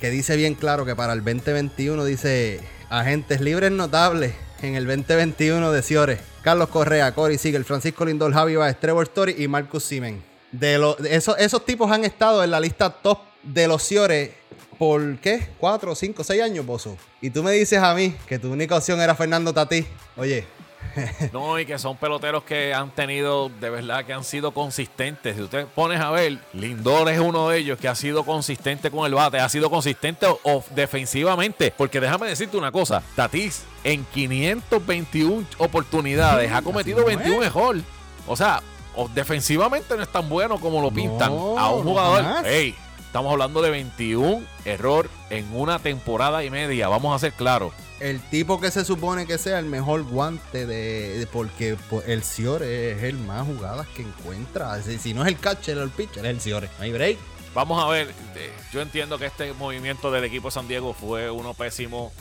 que 0.00 0.10
dice 0.10 0.36
bien 0.36 0.54
claro 0.54 0.84
que 0.84 0.94
para 0.94 1.12
el 1.12 1.24
2021 1.24 2.04
dice 2.04 2.60
agentes 2.90 3.40
libres 3.40 3.70
notables 3.70 4.34
en 4.60 4.74
el 4.74 4.86
2021 4.86 5.72
de 5.72 5.82
Ciores. 5.82 6.20
Carlos 6.42 6.68
Correa, 6.68 7.14
Cory 7.14 7.38
Siegel, 7.38 7.64
Francisco 7.64 8.04
Lindor, 8.04 8.32
Javi 8.32 8.56
Baez, 8.56 8.78
Trevor 8.78 9.04
Story 9.04 9.34
y 9.38 9.48
Marcus 9.48 9.84
Simen. 9.84 10.33
De 10.54 10.94
esos, 11.10 11.36
esos 11.38 11.64
tipos 11.64 11.90
han 11.90 12.04
estado 12.04 12.44
en 12.44 12.50
la 12.50 12.60
lista 12.60 12.90
top 12.90 13.18
de 13.42 13.66
los 13.66 13.82
Ciores 13.82 14.30
por 14.78 15.18
qué? 15.18 15.48
¿Cuatro, 15.58 15.94
cinco, 15.94 16.24
seis 16.24 16.42
años, 16.42 16.66
Bozo? 16.66 16.96
Y 17.20 17.30
tú 17.30 17.42
me 17.42 17.52
dices 17.52 17.78
a 17.78 17.94
mí 17.94 18.14
que 18.26 18.38
tu 18.38 18.52
única 18.52 18.76
opción 18.76 19.00
era 19.00 19.14
Fernando 19.14 19.52
Tatí. 19.52 19.86
Oye. 20.16 20.46
no, 21.32 21.58
y 21.58 21.64
que 21.64 21.78
son 21.78 21.96
peloteros 21.96 22.44
que 22.44 22.74
han 22.74 22.90
tenido, 22.90 23.48
de 23.48 23.70
verdad, 23.70 24.04
que 24.04 24.12
han 24.12 24.22
sido 24.22 24.52
consistentes. 24.52 25.34
Si 25.34 25.42
usted 25.42 25.66
pones 25.66 26.00
a 26.00 26.10
ver, 26.10 26.38
Lindor 26.52 27.08
es 27.08 27.18
uno 27.18 27.48
de 27.48 27.58
ellos 27.58 27.78
que 27.78 27.88
ha 27.88 27.94
sido 27.94 28.24
consistente 28.24 28.90
con 28.90 29.06
el 29.06 29.14
bate, 29.14 29.40
ha 29.40 29.48
sido 29.48 29.70
consistente 29.70 30.26
defensivamente. 30.74 31.72
Porque 31.76 32.00
déjame 32.00 32.28
decirte 32.28 32.56
una 32.56 32.70
cosa: 32.70 33.02
Tatis 33.16 33.64
en 33.82 34.04
521 34.04 35.46
oportunidades 35.58 36.52
ha 36.52 36.62
cometido 36.62 37.04
21 37.04 37.42
errores. 37.42 37.82
O 38.26 38.36
sea, 38.36 38.62
defensivamente 39.14 39.96
no 39.96 40.02
es 40.02 40.08
tan 40.08 40.28
bueno 40.28 40.58
como 40.58 40.80
lo 40.80 40.90
pintan 40.90 41.32
a 41.32 41.70
un 41.70 41.84
jugador. 41.84 42.46
estamos 42.46 43.32
hablando 43.32 43.62
de 43.62 43.70
21 43.70 44.42
error 44.64 45.08
en 45.30 45.46
una 45.54 45.78
temporada 45.78 46.44
y 46.44 46.50
media. 46.50 46.88
Vamos 46.88 47.14
a 47.14 47.18
ser 47.18 47.32
claros. 47.32 47.72
El 48.00 48.20
tipo 48.20 48.60
que 48.60 48.70
se 48.70 48.84
supone 48.84 49.26
que 49.26 49.38
sea 49.38 49.58
el 49.58 49.66
mejor 49.66 50.02
guante 50.02 50.66
de, 50.66 51.26
porque 51.32 51.76
el 52.06 52.24
Ciore 52.24 52.92
es 52.92 53.02
el 53.04 53.16
más 53.18 53.46
jugadas 53.46 53.86
que 53.94 54.02
encuentra. 54.02 54.82
Si, 54.82 55.14
no 55.14 55.22
es 55.22 55.28
el 55.28 55.38
catcher 55.38 55.78
o 55.78 55.82
el 55.82 55.90
pitcher, 55.90 56.26
es 56.26 56.30
el 56.32 56.40
Ciore. 56.40 56.68
No 56.78 56.84
hay 56.84 56.92
break. 56.92 57.18
Vamos 57.54 57.82
a 57.82 57.86
ver, 57.86 58.08
eh, 58.34 58.50
yo 58.72 58.80
entiendo 58.80 59.16
que 59.16 59.26
este 59.26 59.52
movimiento 59.52 60.10
del 60.10 60.24
equipo 60.24 60.48
de 60.48 60.52
San 60.52 60.66
Diego 60.66 60.92
fue 60.92 61.30
uno 61.30 61.54
pésimo 61.54 62.12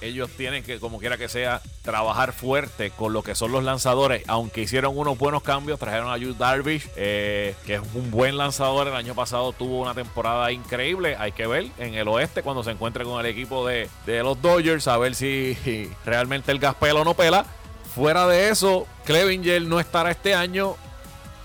ellos 0.00 0.30
tienen 0.36 0.62
que, 0.62 0.78
como 0.78 0.98
quiera 0.98 1.16
que 1.16 1.28
sea, 1.28 1.60
trabajar 1.82 2.32
fuerte 2.32 2.90
con 2.90 3.12
lo 3.12 3.22
que 3.22 3.34
son 3.34 3.52
los 3.52 3.64
lanzadores. 3.64 4.22
Aunque 4.26 4.62
hicieron 4.62 4.96
unos 4.96 5.18
buenos 5.18 5.42
cambios, 5.42 5.78
trajeron 5.78 6.10
a 6.10 6.16
Yu 6.16 6.34
Darvish, 6.34 6.88
eh, 6.96 7.54
que 7.66 7.74
es 7.74 7.80
un 7.94 8.10
buen 8.10 8.36
lanzador. 8.36 8.88
El 8.88 8.94
año 8.94 9.14
pasado 9.14 9.52
tuvo 9.52 9.80
una 9.80 9.94
temporada 9.94 10.52
increíble. 10.52 11.16
Hay 11.18 11.32
que 11.32 11.46
ver 11.46 11.68
en 11.78 11.94
el 11.94 12.08
oeste 12.08 12.42
cuando 12.42 12.62
se 12.62 12.70
encuentre 12.70 13.04
con 13.04 13.20
el 13.20 13.26
equipo 13.26 13.66
de, 13.66 13.88
los 14.06 14.40
Dodgers, 14.40 14.88
a 14.88 14.98
ver 14.98 15.14
si 15.14 15.56
realmente 16.04 16.52
el 16.52 16.58
gas 16.58 16.74
pela 16.74 17.00
o 17.00 17.04
no 17.04 17.14
pela. 17.14 17.46
Fuera 17.94 18.26
de 18.26 18.50
eso, 18.50 18.86
Clevinger 19.04 19.62
no 19.62 19.80
estará 19.80 20.10
este 20.10 20.34
año 20.34 20.76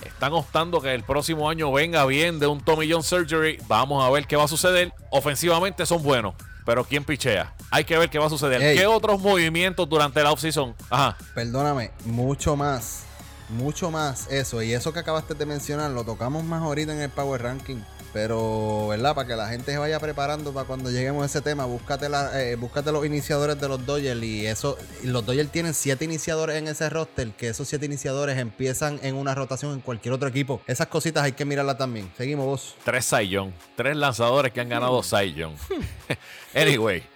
están 0.06 0.34
optando 0.34 0.80
que 0.80 0.94
el 0.94 1.04
próximo 1.04 1.50
año 1.50 1.72
venga 1.72 2.06
bien 2.06 2.40
de 2.40 2.48
un 2.48 2.64
Tommy 2.64 2.90
John 2.90 3.04
Surgery. 3.04 3.60
Vamos 3.68 4.06
a 4.06 4.10
ver 4.12 4.28
qué 4.28 4.36
va 4.36 4.44
a 4.44 4.48
suceder. 4.48 4.94
Ofensivamente 5.10 5.86
son 5.86 6.04
buenos 6.04 6.36
pero 6.66 6.84
¿quién 6.84 7.04
pichea? 7.04 7.54
Hay 7.76 7.84
que 7.84 7.98
ver 7.98 8.10
qué 8.10 8.18
va 8.18 8.28
a 8.28 8.30
suceder. 8.30 8.62
¿Qué 8.62 8.88
otros 8.88 9.20
movimientos 9.20 9.90
durante 9.90 10.24
la 10.24 10.32
offseason? 10.32 10.74
Ajá. 10.90 11.18
Perdóname, 11.34 11.92
mucho 12.06 12.56
más. 12.56 13.04
Mucho 13.50 13.92
más 13.92 14.32
eso. 14.32 14.64
Y 14.64 14.72
eso 14.72 14.94
que 14.94 15.00
acabaste 15.00 15.34
de 15.34 15.46
mencionar, 15.46 15.92
lo 15.92 16.06
tocamos 16.06 16.46
más 16.46 16.64
ahorita 16.64 16.94
en 16.94 17.02
el 17.02 17.10
Power 17.10 17.42
Ranking. 17.42 17.82
Pero, 18.14 18.88
¿verdad? 18.88 19.14
Para 19.14 19.28
que 19.28 19.36
la 19.36 19.50
gente 19.50 19.74
se 19.74 19.78
vaya 19.78 20.00
preparando 20.00 20.54
para 20.54 20.66
cuando 20.66 20.90
lleguemos 20.90 21.24
a 21.24 21.26
ese 21.26 21.42
tema, 21.42 21.66
búscate, 21.66 22.08
la, 22.08 22.42
eh, 22.42 22.56
búscate 22.56 22.94
los 22.94 23.06
iniciadores 23.06 23.60
de 23.60 23.68
los 23.68 23.86
Dodgers. 23.86 24.24
Y 24.24 24.46
eso, 24.46 24.78
los 25.04 25.26
Dodgers 25.26 25.52
tienen 25.52 25.74
siete 25.74 26.06
iniciadores 26.06 26.56
en 26.56 26.70
ese 26.70 26.90
roster, 26.90 27.32
que 27.32 27.50
esos 27.50 27.68
siete 27.68 27.88
iniciadores 27.88 28.38
empiezan 28.38 29.02
en 29.04 29.16
una 29.16 29.36
rotación 29.36 29.74
en 29.74 29.82
cualquier 29.82 30.14
otro 30.14 30.30
equipo. 30.30 30.62
Esas 30.66 30.88
cositas 30.88 31.26
hay 31.26 31.34
que 31.34 31.44
mirarlas 31.44 31.78
también. 31.78 32.10
Seguimos 32.16 32.46
vos. 32.46 32.76
Tres 32.86 33.04
Cy 33.06 33.38
Tres 33.76 33.98
lanzadores 33.98 34.54
que 34.54 34.62
han 34.62 34.70
ganado 34.70 35.04
Cy 35.04 35.36
anyway. 36.56 37.15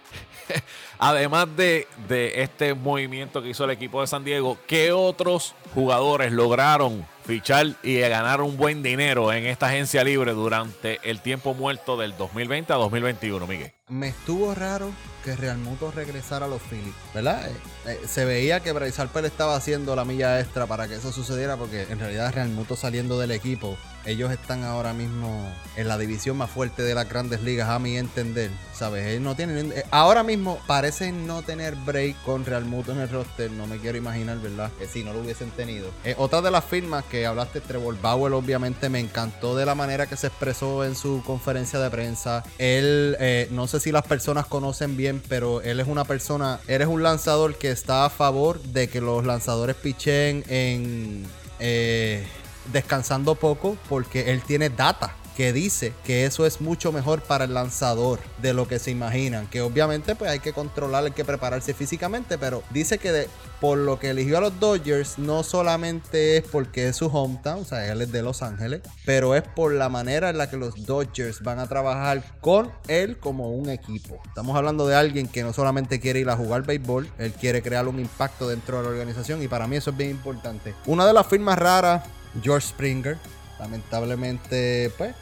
Además 0.98 1.48
de, 1.56 1.86
de 2.08 2.42
este 2.42 2.74
movimiento 2.74 3.42
que 3.42 3.50
hizo 3.50 3.64
el 3.64 3.70
equipo 3.70 4.00
de 4.00 4.06
San 4.06 4.24
Diego, 4.24 4.58
¿qué 4.66 4.92
otros 4.92 5.54
jugadores 5.74 6.32
lograron 6.32 7.06
fichar 7.24 7.66
y 7.82 7.98
ganar 8.00 8.40
un 8.40 8.56
buen 8.56 8.82
dinero 8.82 9.32
en 9.32 9.46
esta 9.46 9.66
agencia 9.66 10.02
libre 10.02 10.32
durante 10.32 10.98
el 11.08 11.20
tiempo 11.20 11.54
muerto 11.54 11.96
del 11.96 12.16
2020 12.16 12.72
a 12.72 12.76
2021, 12.76 13.46
Miguel? 13.46 13.72
Me 13.88 14.08
estuvo 14.08 14.54
raro 14.54 14.90
que 15.24 15.36
Real 15.36 15.58
Muto 15.58 15.90
regresara 15.90 16.46
a 16.46 16.48
los 16.48 16.60
Phillies, 16.62 16.94
¿verdad? 17.14 17.48
Eh, 17.86 18.00
se 18.06 18.24
veía 18.24 18.60
que 18.60 18.72
Bryce 18.72 19.00
Harper 19.00 19.24
estaba 19.24 19.56
haciendo 19.56 19.96
la 19.96 20.04
milla 20.04 20.40
extra 20.40 20.66
para 20.66 20.86
que 20.86 20.96
eso 20.96 21.12
sucediera 21.12 21.56
porque 21.56 21.82
en 21.90 21.98
realidad 21.98 22.32
Real 22.32 22.48
Muto 22.50 22.76
saliendo 22.76 23.18
del 23.18 23.30
equipo 23.30 23.76
ellos 24.06 24.30
están 24.32 24.64
ahora 24.64 24.92
mismo 24.92 25.52
en 25.76 25.88
la 25.88 25.98
división 25.98 26.36
más 26.36 26.50
fuerte 26.50 26.82
de 26.82 26.94
las 26.94 27.08
grandes 27.08 27.42
ligas, 27.42 27.68
a 27.68 27.78
mi 27.78 27.96
entender. 27.96 28.50
¿Sabes? 28.74 29.06
Ellos 29.06 29.22
no 29.22 29.36
tienen. 29.36 29.72
Eh, 29.72 29.84
ahora 29.90 30.22
mismo 30.22 30.58
parecen 30.66 31.26
no 31.26 31.42
tener 31.42 31.74
break 31.74 32.16
con 32.24 32.46
Real 32.46 32.64
Muto 32.64 32.92
en 32.92 33.00
el 33.00 33.10
roster. 33.10 33.50
No 33.50 33.66
me 33.66 33.76
quiero 33.76 33.98
imaginar, 33.98 34.38
¿verdad? 34.38 34.70
Que 34.78 34.86
si 34.86 35.04
no 35.04 35.12
lo 35.12 35.20
hubiesen 35.20 35.50
tenido. 35.50 35.90
Eh, 36.02 36.14
otra 36.16 36.40
de 36.40 36.50
las 36.50 36.64
firmas 36.64 37.04
que 37.04 37.26
hablaste, 37.26 37.60
Trevor 37.60 38.00
Bauer, 38.00 38.32
obviamente 38.32 38.88
me 38.88 38.98
encantó 38.98 39.54
de 39.54 39.66
la 39.66 39.74
manera 39.74 40.06
que 40.06 40.16
se 40.16 40.28
expresó 40.28 40.82
en 40.82 40.96
su 40.96 41.22
conferencia 41.26 41.78
de 41.78 41.90
prensa. 41.90 42.42
Él, 42.56 43.18
eh, 43.20 43.48
no 43.50 43.66
sé 43.66 43.80
si 43.80 43.92
las 43.92 44.06
personas 44.06 44.46
conocen 44.46 44.96
bien, 44.96 45.22
pero 45.28 45.60
él 45.60 45.78
es 45.78 45.86
una 45.86 46.04
persona. 46.04 46.58
Él 46.66 46.80
es 46.80 46.88
un 46.88 47.02
lanzador 47.02 47.56
que 47.56 47.70
está 47.80 48.04
a 48.04 48.10
favor 48.10 48.60
de 48.60 48.88
que 48.88 49.00
los 49.00 49.24
lanzadores 49.24 49.74
pichen 49.74 50.44
en 50.48 51.24
eh, 51.58 52.26
descansando 52.72 53.34
poco 53.34 53.78
porque 53.88 54.30
él 54.30 54.42
tiene 54.42 54.68
data 54.68 55.14
que 55.40 55.54
dice 55.54 55.94
que 56.04 56.26
eso 56.26 56.44
es 56.44 56.60
mucho 56.60 56.92
mejor 56.92 57.22
para 57.22 57.46
el 57.46 57.54
lanzador 57.54 58.20
de 58.42 58.52
lo 58.52 58.68
que 58.68 58.78
se 58.78 58.90
imaginan. 58.90 59.46
Que 59.46 59.62
obviamente 59.62 60.14
pues 60.14 60.30
hay 60.30 60.40
que 60.40 60.52
controlar, 60.52 61.02
hay 61.02 61.12
que 61.12 61.24
prepararse 61.24 61.72
físicamente, 61.72 62.36
pero 62.36 62.62
dice 62.68 62.98
que 62.98 63.26
por 63.58 63.78
lo 63.78 63.98
que 63.98 64.10
eligió 64.10 64.36
a 64.36 64.42
los 64.42 64.60
Dodgers 64.60 65.18
no 65.18 65.42
solamente 65.42 66.36
es 66.36 66.44
porque 66.44 66.88
es 66.88 66.96
su 66.96 67.06
hometown, 67.06 67.62
o 67.62 67.64
sea, 67.64 67.90
él 67.90 68.02
es 68.02 68.12
de 68.12 68.20
Los 68.20 68.42
Ángeles, 68.42 68.82
pero 69.06 69.34
es 69.34 69.42
por 69.42 69.72
la 69.72 69.88
manera 69.88 70.28
en 70.28 70.36
la 70.36 70.50
que 70.50 70.58
los 70.58 70.84
Dodgers 70.84 71.40
van 71.40 71.58
a 71.58 71.66
trabajar 71.66 72.22
con 72.42 72.70
él 72.86 73.16
como 73.16 73.50
un 73.50 73.70
equipo. 73.70 74.20
Estamos 74.26 74.54
hablando 74.54 74.86
de 74.86 74.94
alguien 74.94 75.26
que 75.26 75.42
no 75.42 75.54
solamente 75.54 76.00
quiere 76.00 76.20
ir 76.20 76.28
a 76.28 76.36
jugar 76.36 76.66
béisbol, 76.66 77.10
él 77.16 77.32
quiere 77.32 77.62
crear 77.62 77.88
un 77.88 77.98
impacto 77.98 78.46
dentro 78.46 78.76
de 78.76 78.82
la 78.82 78.90
organización 78.90 79.42
y 79.42 79.48
para 79.48 79.66
mí 79.66 79.76
eso 79.76 79.88
es 79.88 79.96
bien 79.96 80.10
importante. 80.10 80.74
Una 80.84 81.06
de 81.06 81.14
las 81.14 81.26
firmas 81.26 81.58
raras, 81.58 82.04
George 82.42 82.68
Springer, 82.68 83.16
lamentablemente, 83.58 84.92
pues, 84.98 85.14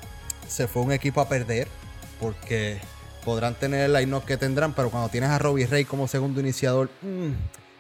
se 0.49 0.67
fue 0.67 0.83
un 0.83 0.93
equipo 0.93 1.21
a 1.21 1.29
perder 1.29 1.69
porque 2.21 2.81
podrán 3.25 3.55
tener 3.55 3.85
el 3.85 3.93
line 3.93 4.21
que 4.27 4.37
tendrán, 4.37 4.73
pero 4.73 4.91
cuando 4.91 5.09
tienes 5.09 5.31
a 5.31 5.39
Robbie 5.39 5.67
Ray 5.67 5.85
como 5.85 6.09
segundo 6.09 6.41
iniciador, 6.41 6.91
mmm, 7.03 7.33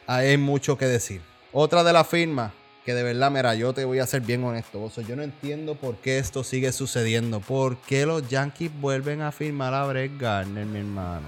hay 0.06 0.36
mucho 0.36 0.76
que 0.78 0.86
decir. 0.86 1.20
Otra 1.52 1.82
de 1.82 1.92
las 1.92 2.06
firmas 2.06 2.52
que 2.88 2.94
de 2.94 3.02
verdad, 3.02 3.30
mira, 3.30 3.54
yo 3.54 3.74
te 3.74 3.84
voy 3.84 3.98
a 3.98 4.06
ser 4.06 4.22
bien 4.22 4.42
honesto, 4.44 4.90
yo 5.06 5.14
no 5.14 5.22
entiendo 5.22 5.74
por 5.74 5.96
qué 5.96 6.18
esto 6.18 6.42
sigue 6.42 6.72
sucediendo. 6.72 7.38
¿Por 7.38 7.76
qué 7.76 8.06
los 8.06 8.26
Yankees 8.30 8.70
vuelven 8.80 9.20
a 9.20 9.30
firmar 9.30 9.74
a 9.74 9.84
Brett 9.84 10.18
Garner, 10.18 10.64
mi 10.64 10.78
hermano? 10.78 11.26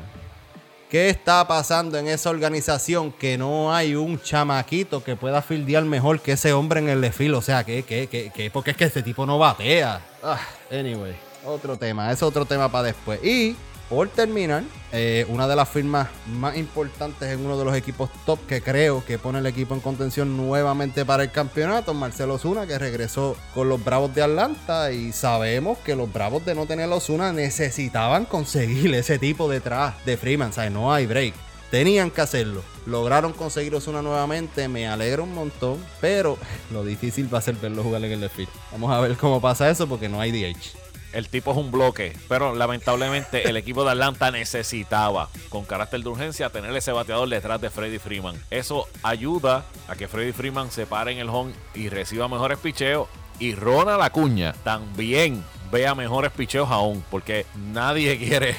¿Qué 0.88 1.10
está 1.10 1.46
pasando 1.46 1.98
en 1.98 2.08
esa 2.08 2.30
organización 2.30 3.12
que 3.12 3.36
no 3.36 3.74
hay 3.74 3.94
un 3.94 4.18
chamaquito 4.20 5.04
que 5.04 5.16
pueda 5.16 5.42
fildear 5.42 5.84
mejor 5.84 6.20
que 6.20 6.32
ese 6.32 6.54
hombre 6.54 6.80
en 6.80 6.88
el 6.88 7.02
desfile? 7.02 7.36
O 7.36 7.42
sea, 7.42 7.62
¿qué, 7.62 7.82
qué, 7.82 8.06
qué, 8.06 8.32
qué? 8.34 8.50
Porque 8.50 8.70
es 8.70 8.76
que 8.78 8.84
este 8.84 9.02
tipo 9.02 9.26
no 9.26 9.38
batea. 9.38 10.00
Ah, 10.22 10.40
anyway, 10.70 11.14
otro 11.44 11.76
tema, 11.76 12.10
es 12.12 12.22
otro 12.22 12.44
tema 12.44 12.70
para 12.70 12.88
después. 12.88 13.22
Y 13.24 13.56
por 13.90 14.08
terminar, 14.08 14.62
eh, 14.92 15.26
una 15.28 15.48
de 15.48 15.56
las 15.56 15.68
firmas 15.68 16.08
más 16.26 16.56
importantes 16.56 17.28
en 17.28 17.44
uno 17.44 17.58
de 17.58 17.64
los 17.64 17.74
equipos 17.74 18.08
top 18.24 18.38
que 18.46 18.62
creo 18.62 19.04
que 19.04 19.18
pone 19.18 19.40
el 19.40 19.46
equipo 19.46 19.74
en 19.74 19.80
contención 19.80 20.36
nuevamente 20.36 21.04
para 21.04 21.24
el 21.24 21.32
campeonato, 21.32 21.92
Marcelo 21.92 22.38
Zuna, 22.38 22.68
que 22.68 22.78
regresó 22.78 23.36
con 23.52 23.68
los 23.68 23.82
Bravos 23.82 24.14
de 24.14 24.22
Atlanta. 24.22 24.92
Y 24.92 25.12
sabemos 25.12 25.78
que 25.78 25.96
los 25.96 26.12
Bravos 26.12 26.44
de 26.44 26.54
no 26.54 26.66
tener 26.66 26.88
a 26.88 26.94
Osuna 26.94 27.32
necesitaban 27.32 28.26
conseguir 28.26 28.94
ese 28.94 29.18
tipo 29.18 29.48
detrás 29.48 29.94
de 30.04 30.16
Freeman. 30.16 30.50
O 30.50 30.52
sea, 30.52 30.70
no 30.70 30.92
hay 30.92 31.06
break. 31.06 31.34
Tenían 31.72 32.12
que 32.12 32.20
hacerlo. 32.20 32.62
Lograron 32.86 33.32
conseguir 33.32 33.74
Osuna 33.74 34.02
nuevamente. 34.02 34.68
Me 34.68 34.86
alegra 34.86 35.22
un 35.22 35.34
montón. 35.34 35.78
Pero 36.00 36.38
lo 36.72 36.84
difícil 36.84 37.32
va 37.32 37.38
a 37.38 37.42
ser 37.42 37.56
verlo 37.56 37.82
jugar 37.82 38.04
en 38.04 38.12
el 38.12 38.20
desfile. 38.20 38.50
Vamos 38.70 38.92
a 38.92 39.00
ver 39.00 39.16
cómo 39.16 39.40
pasa 39.40 39.68
eso 39.68 39.88
porque 39.88 40.08
no 40.08 40.20
hay 40.20 40.30
DH. 40.30 40.79
El 41.12 41.28
tipo 41.28 41.50
es 41.50 41.56
un 41.56 41.72
bloque, 41.72 42.16
pero 42.28 42.54
lamentablemente 42.54 43.48
el 43.48 43.56
equipo 43.56 43.84
de 43.84 43.90
Atlanta 43.90 44.30
necesitaba, 44.30 45.28
con 45.48 45.64
carácter 45.64 46.02
de 46.02 46.08
urgencia, 46.08 46.50
tener 46.50 46.74
ese 46.76 46.92
bateador 46.92 47.28
detrás 47.28 47.60
de 47.60 47.70
Freddy 47.70 47.98
Freeman. 47.98 48.40
Eso 48.50 48.86
ayuda 49.02 49.64
a 49.88 49.96
que 49.96 50.08
Freddy 50.08 50.32
Freeman 50.32 50.70
se 50.70 50.86
pare 50.86 51.12
en 51.12 51.18
el 51.18 51.28
home 51.28 51.52
y 51.74 51.88
reciba 51.88 52.28
mejores 52.28 52.58
picheos. 52.58 53.08
Y 53.38 53.54
Ronald 53.54 54.02
Acuña 54.02 54.52
también 54.64 55.42
vea 55.72 55.94
mejores 55.94 56.30
picheos 56.30 56.70
aún, 56.70 57.04
porque 57.10 57.46
nadie 57.72 58.18
quiere 58.24 58.54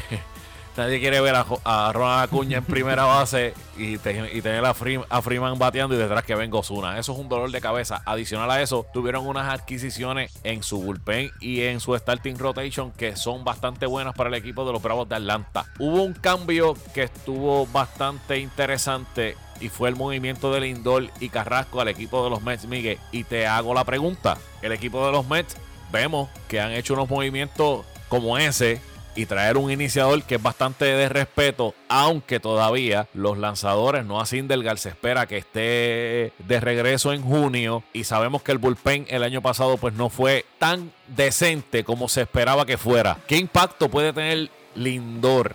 Nadie 0.77 1.01
quiere 1.01 1.19
ver 1.19 1.35
a, 1.35 1.91
Ronald 1.91 2.23
Acuña 2.23 2.59
en 2.59 2.63
primera 2.63 3.03
base 3.03 3.53
y, 3.77 3.97
tener 3.97 4.65
a, 4.65 4.73
Freeman 4.73 5.59
bateando 5.59 5.95
y 5.95 5.97
detrás 5.97 6.23
que 6.23 6.33
venga 6.33 6.57
Osuna. 6.57 6.97
Eso 6.97 7.11
es 7.11 7.19
un 7.19 7.27
dolor 7.27 7.51
de 7.51 7.59
cabeza. 7.59 8.01
Adicional 8.05 8.49
a 8.49 8.61
eso, 8.61 8.85
tuvieron 8.93 9.27
unas 9.27 9.53
adquisiciones 9.53 10.31
en 10.43 10.63
su 10.63 10.81
bullpen 10.81 11.29
y 11.41 11.63
en 11.63 11.81
su 11.81 11.95
starting 11.97 12.37
rotation 12.37 12.91
que 12.91 13.17
son 13.17 13.43
bastante 13.43 13.85
buenas 13.85 14.15
para 14.15 14.29
el 14.29 14.35
equipo 14.35 14.65
de 14.65 14.71
los 14.71 14.81
Bravos 14.81 15.09
de 15.09 15.15
Atlanta. 15.15 15.65
Hubo 15.77 16.03
un 16.03 16.13
cambio 16.13 16.75
que 16.93 17.03
estuvo 17.03 17.67
bastante 17.67 18.37
interesante 18.39 19.35
y 19.59 19.67
fue 19.67 19.89
el 19.89 19.95
movimiento 19.95 20.53
de 20.53 20.61
Lindor 20.61 21.09
y 21.19 21.29
Carrasco 21.29 21.81
al 21.81 21.89
equipo 21.89 22.23
de 22.23 22.29
los 22.29 22.41
Mets, 22.41 22.65
Miguel. 22.65 22.97
Y 23.11 23.25
te 23.25 23.45
hago 23.45 23.73
la 23.73 23.83
pregunta: 23.83 24.37
el 24.61 24.71
equipo 24.71 25.05
de 25.05 25.11
los 25.11 25.27
Mets, 25.27 25.57
vemos 25.91 26.29
que 26.47 26.61
han 26.61 26.71
hecho 26.71 26.93
unos 26.93 27.09
movimientos 27.09 27.85
como 28.07 28.37
ese 28.37 28.81
y 29.15 29.25
traer 29.25 29.57
un 29.57 29.71
iniciador 29.71 30.23
que 30.23 30.35
es 30.35 30.43
bastante 30.43 30.85
de 30.85 31.09
respeto, 31.09 31.75
aunque 31.89 32.39
todavía 32.39 33.07
los 33.13 33.37
lanzadores, 33.37 34.05
no 34.05 34.19
así 34.19 34.37
Sindelgar, 34.37 34.77
se 34.77 34.89
espera 34.89 35.27
que 35.27 35.37
esté 35.37 36.33
de 36.39 36.59
regreso 36.59 37.13
en 37.13 37.21
junio 37.21 37.83
y 37.93 38.05
sabemos 38.05 38.41
que 38.41 38.51
el 38.51 38.57
bullpen 38.57 39.05
el 39.09 39.23
año 39.23 39.41
pasado 39.41 39.77
pues 39.77 39.93
no 39.93 40.09
fue 40.09 40.45
tan 40.57 40.91
decente 41.07 41.83
como 41.83 42.07
se 42.07 42.21
esperaba 42.21 42.65
que 42.65 42.77
fuera. 42.77 43.17
¿Qué 43.27 43.37
impacto 43.37 43.89
puede 43.89 44.13
tener 44.13 44.49
Lindor 44.75 45.53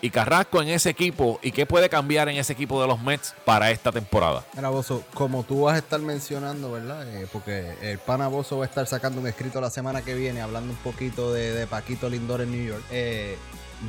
y 0.00 0.10
Carrasco 0.10 0.62
en 0.62 0.68
ese 0.68 0.90
equipo 0.90 1.38
y 1.42 1.52
qué 1.52 1.66
puede 1.66 1.88
cambiar 1.88 2.28
en 2.28 2.36
ese 2.36 2.52
equipo 2.52 2.80
de 2.80 2.86
los 2.86 3.00
Mets 3.00 3.34
para 3.44 3.70
esta 3.70 3.92
temporada. 3.92 4.44
Mira, 4.54 4.68
Bozo, 4.68 5.04
como 5.14 5.42
tú 5.42 5.62
vas 5.62 5.74
a 5.74 5.78
estar 5.78 6.00
mencionando, 6.00 6.72
¿verdad? 6.72 7.06
Eh, 7.16 7.26
porque 7.32 7.74
el 7.82 7.98
pana 7.98 8.28
Bozo 8.28 8.58
va 8.58 8.64
a 8.64 8.68
estar 8.68 8.86
sacando 8.86 9.20
un 9.20 9.26
escrito 9.26 9.60
la 9.60 9.70
semana 9.70 10.02
que 10.02 10.14
viene 10.14 10.40
hablando 10.40 10.72
un 10.72 10.78
poquito 10.78 11.32
de, 11.32 11.66
Paquito 11.66 12.08
Lindor 12.08 12.40
en 12.40 12.50
New 12.50 12.66
York. 12.66 12.84
Eh, 12.90 13.36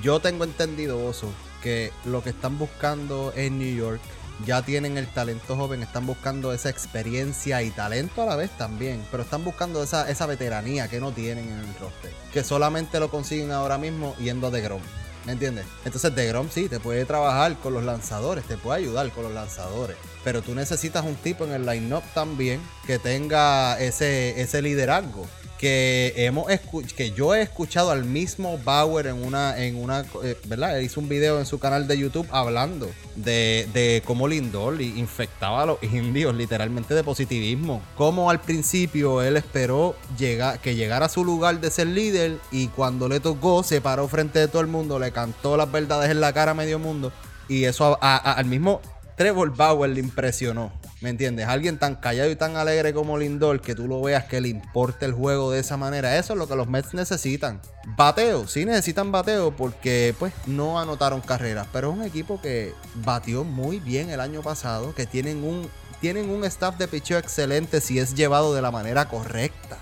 yo 0.02 0.20
tengo 0.20 0.44
entendido, 0.44 0.98
Bozo, 0.98 1.30
que 1.62 1.92
lo 2.06 2.24
que 2.24 2.32
están 2.32 2.58
buscando 2.58 3.34
en 3.36 3.60
New 3.60 3.76
York 3.76 4.02
ya 4.46 4.62
tienen 4.62 4.98
el 4.98 5.08
talento 5.08 5.56
joven, 5.56 5.84
están 5.84 6.06
buscando 6.06 6.54
esa 6.54 6.70
experiencia 6.70 7.62
y 7.62 7.72
talento 7.72 8.24
a 8.24 8.26
la 8.26 8.36
vez 8.36 8.50
también, 8.52 9.04
pero 9.12 9.24
están 9.24 9.44
buscando 9.44 9.84
esa, 9.84 10.10
esa 10.10 10.26
veteranía 10.26 10.88
que 10.88 11.00
no 11.00 11.12
tienen 11.12 11.50
en 11.50 11.60
el 11.60 11.76
roster, 11.80 12.12
que 12.32 12.44
solamente 12.44 13.00
lo 13.00 13.10
consiguen 13.10 13.52
ahora 13.52 13.78
mismo 13.78 14.16
yendo 14.18 14.50
de 14.52 14.62
Grom. 14.62 14.82
¿Me 15.26 15.34
entiendes? 15.34 15.66
Entonces 15.86 16.16
DeGrom 16.16 16.50
sí, 16.50 16.70
te 16.70 16.80
puede 16.80 17.06
trabajar 17.06 17.58
con 17.60 17.74
los 17.74 17.84
lanzadores, 17.84 18.46
te 18.46 18.58
puede 18.58 18.80
ayudar 18.80 19.12
con 19.12 19.24
los 19.24 19.34
lanzadores. 19.34 19.98
Pero 20.24 20.42
tú 20.42 20.56
necesitas 20.56 21.04
un 21.06 21.16
tipo 21.16 21.46
en 21.46 21.52
el 21.52 21.66
line-up 21.66 22.04
también 22.14 22.62
que 22.88 23.00
tenga 23.00 23.80
ese, 23.80 24.42
ese 24.42 24.62
liderazgo 24.62 25.28
que 25.60 26.14
hemos 26.16 26.48
que 26.96 27.12
yo 27.12 27.36
he 27.36 27.42
escuchado 27.42 27.92
al 27.92 28.06
mismo 28.06 28.58
Bauer 28.64 29.08
en 29.08 29.22
una 29.26 29.62
en 29.62 29.76
una 29.76 30.06
eh, 30.24 30.38
verdad 30.46 30.80
él 30.80 30.86
hizo 30.86 31.02
un 31.02 31.10
video 31.10 31.38
en 31.38 31.46
su 31.46 31.60
canal 31.60 31.86
de 31.86 31.98
YouTube 31.98 32.26
hablando 32.32 32.90
de, 33.18 33.68
de 33.74 34.02
cómo 34.06 34.30
Lindor 34.30 34.82
infectaba 34.82 35.64
a 35.64 35.66
los 35.66 35.84
indios 35.84 36.34
literalmente 36.34 36.94
de 36.94 37.04
positivismo. 37.04 37.82
Como 37.98 38.30
al 38.30 38.40
principio 38.40 39.22
él 39.22 39.36
esperó 39.36 39.96
llegar, 40.18 40.60
que 40.60 40.76
llegara 40.76 41.08
a 41.08 41.10
su 41.10 41.26
lugar 41.26 41.60
de 41.60 41.70
ser 41.70 41.88
líder 41.88 42.38
y 42.52 42.68
cuando 42.70 43.10
le 43.10 43.20
tocó 43.20 43.62
se 43.62 43.82
paró 43.82 44.08
frente 44.08 44.40
de 44.40 44.48
todo 44.48 44.62
el 44.62 44.68
mundo 44.68 44.98
le 44.98 45.12
cantó 45.12 45.58
las 45.58 45.70
verdades 45.70 46.10
en 46.10 46.22
la 46.22 46.32
cara 46.32 46.52
a 46.52 46.54
medio 46.56 46.80
mundo 46.80 47.12
y 47.50 47.66
eso 47.66 47.98
al 48.02 48.46
mismo 48.46 48.80
Trevor 49.18 49.54
Bauer 49.54 49.90
le 49.90 50.00
impresionó 50.00 50.72
¿Me 51.02 51.10
entiendes? 51.10 51.48
Alguien 51.48 51.78
tan 51.78 51.96
callado 51.96 52.30
y 52.30 52.36
tan 52.36 52.58
alegre 52.58 52.94
como 52.94 53.18
Lindor 53.18 53.62
que 53.62 53.74
tú 53.74 53.88
lo 53.88 54.02
veas 54.02 54.26
que 54.26 54.42
le 54.42 54.50
importe 54.50 55.06
el 55.06 55.14
juego 55.14 55.50
de 55.52 55.60
esa 55.60 55.78
manera. 55.78 56.18
Eso 56.18 56.34
es 56.34 56.40
lo 56.40 56.48
que 56.48 56.58
los 56.58 56.68
Mets 56.68 56.94
necesitan. 56.94 57.62
Bateo, 57.96 58.48
sí 58.48 58.66
necesitan 58.66 59.12
bateo 59.12 59.56
porque 59.56 60.14
pues 60.20 60.34
no 60.46 60.80
anotaron 60.80 61.22
carreras, 61.22 61.68
pero 61.72 61.92
es 61.92 61.98
un 61.98 62.04
equipo 62.04 62.42
que 62.42 62.74
batió 62.96 63.46
muy 63.46 63.80
bien 63.80 64.10
el 64.10 64.20
año 64.20 64.42
pasado, 64.42 64.94
que 64.94 65.06
tienen 65.06 65.44
un 65.44 65.70
tienen 66.02 66.30
un 66.30 66.46
staff 66.46 66.78
de 66.78 66.88
picheo 66.88 67.18
excelente 67.18 67.82
si 67.82 68.00
es 68.00 68.16
llevado 68.16 68.54
de 68.54 68.62
la 68.62 68.72
manera 68.72 69.10
correcta. 69.10 69.78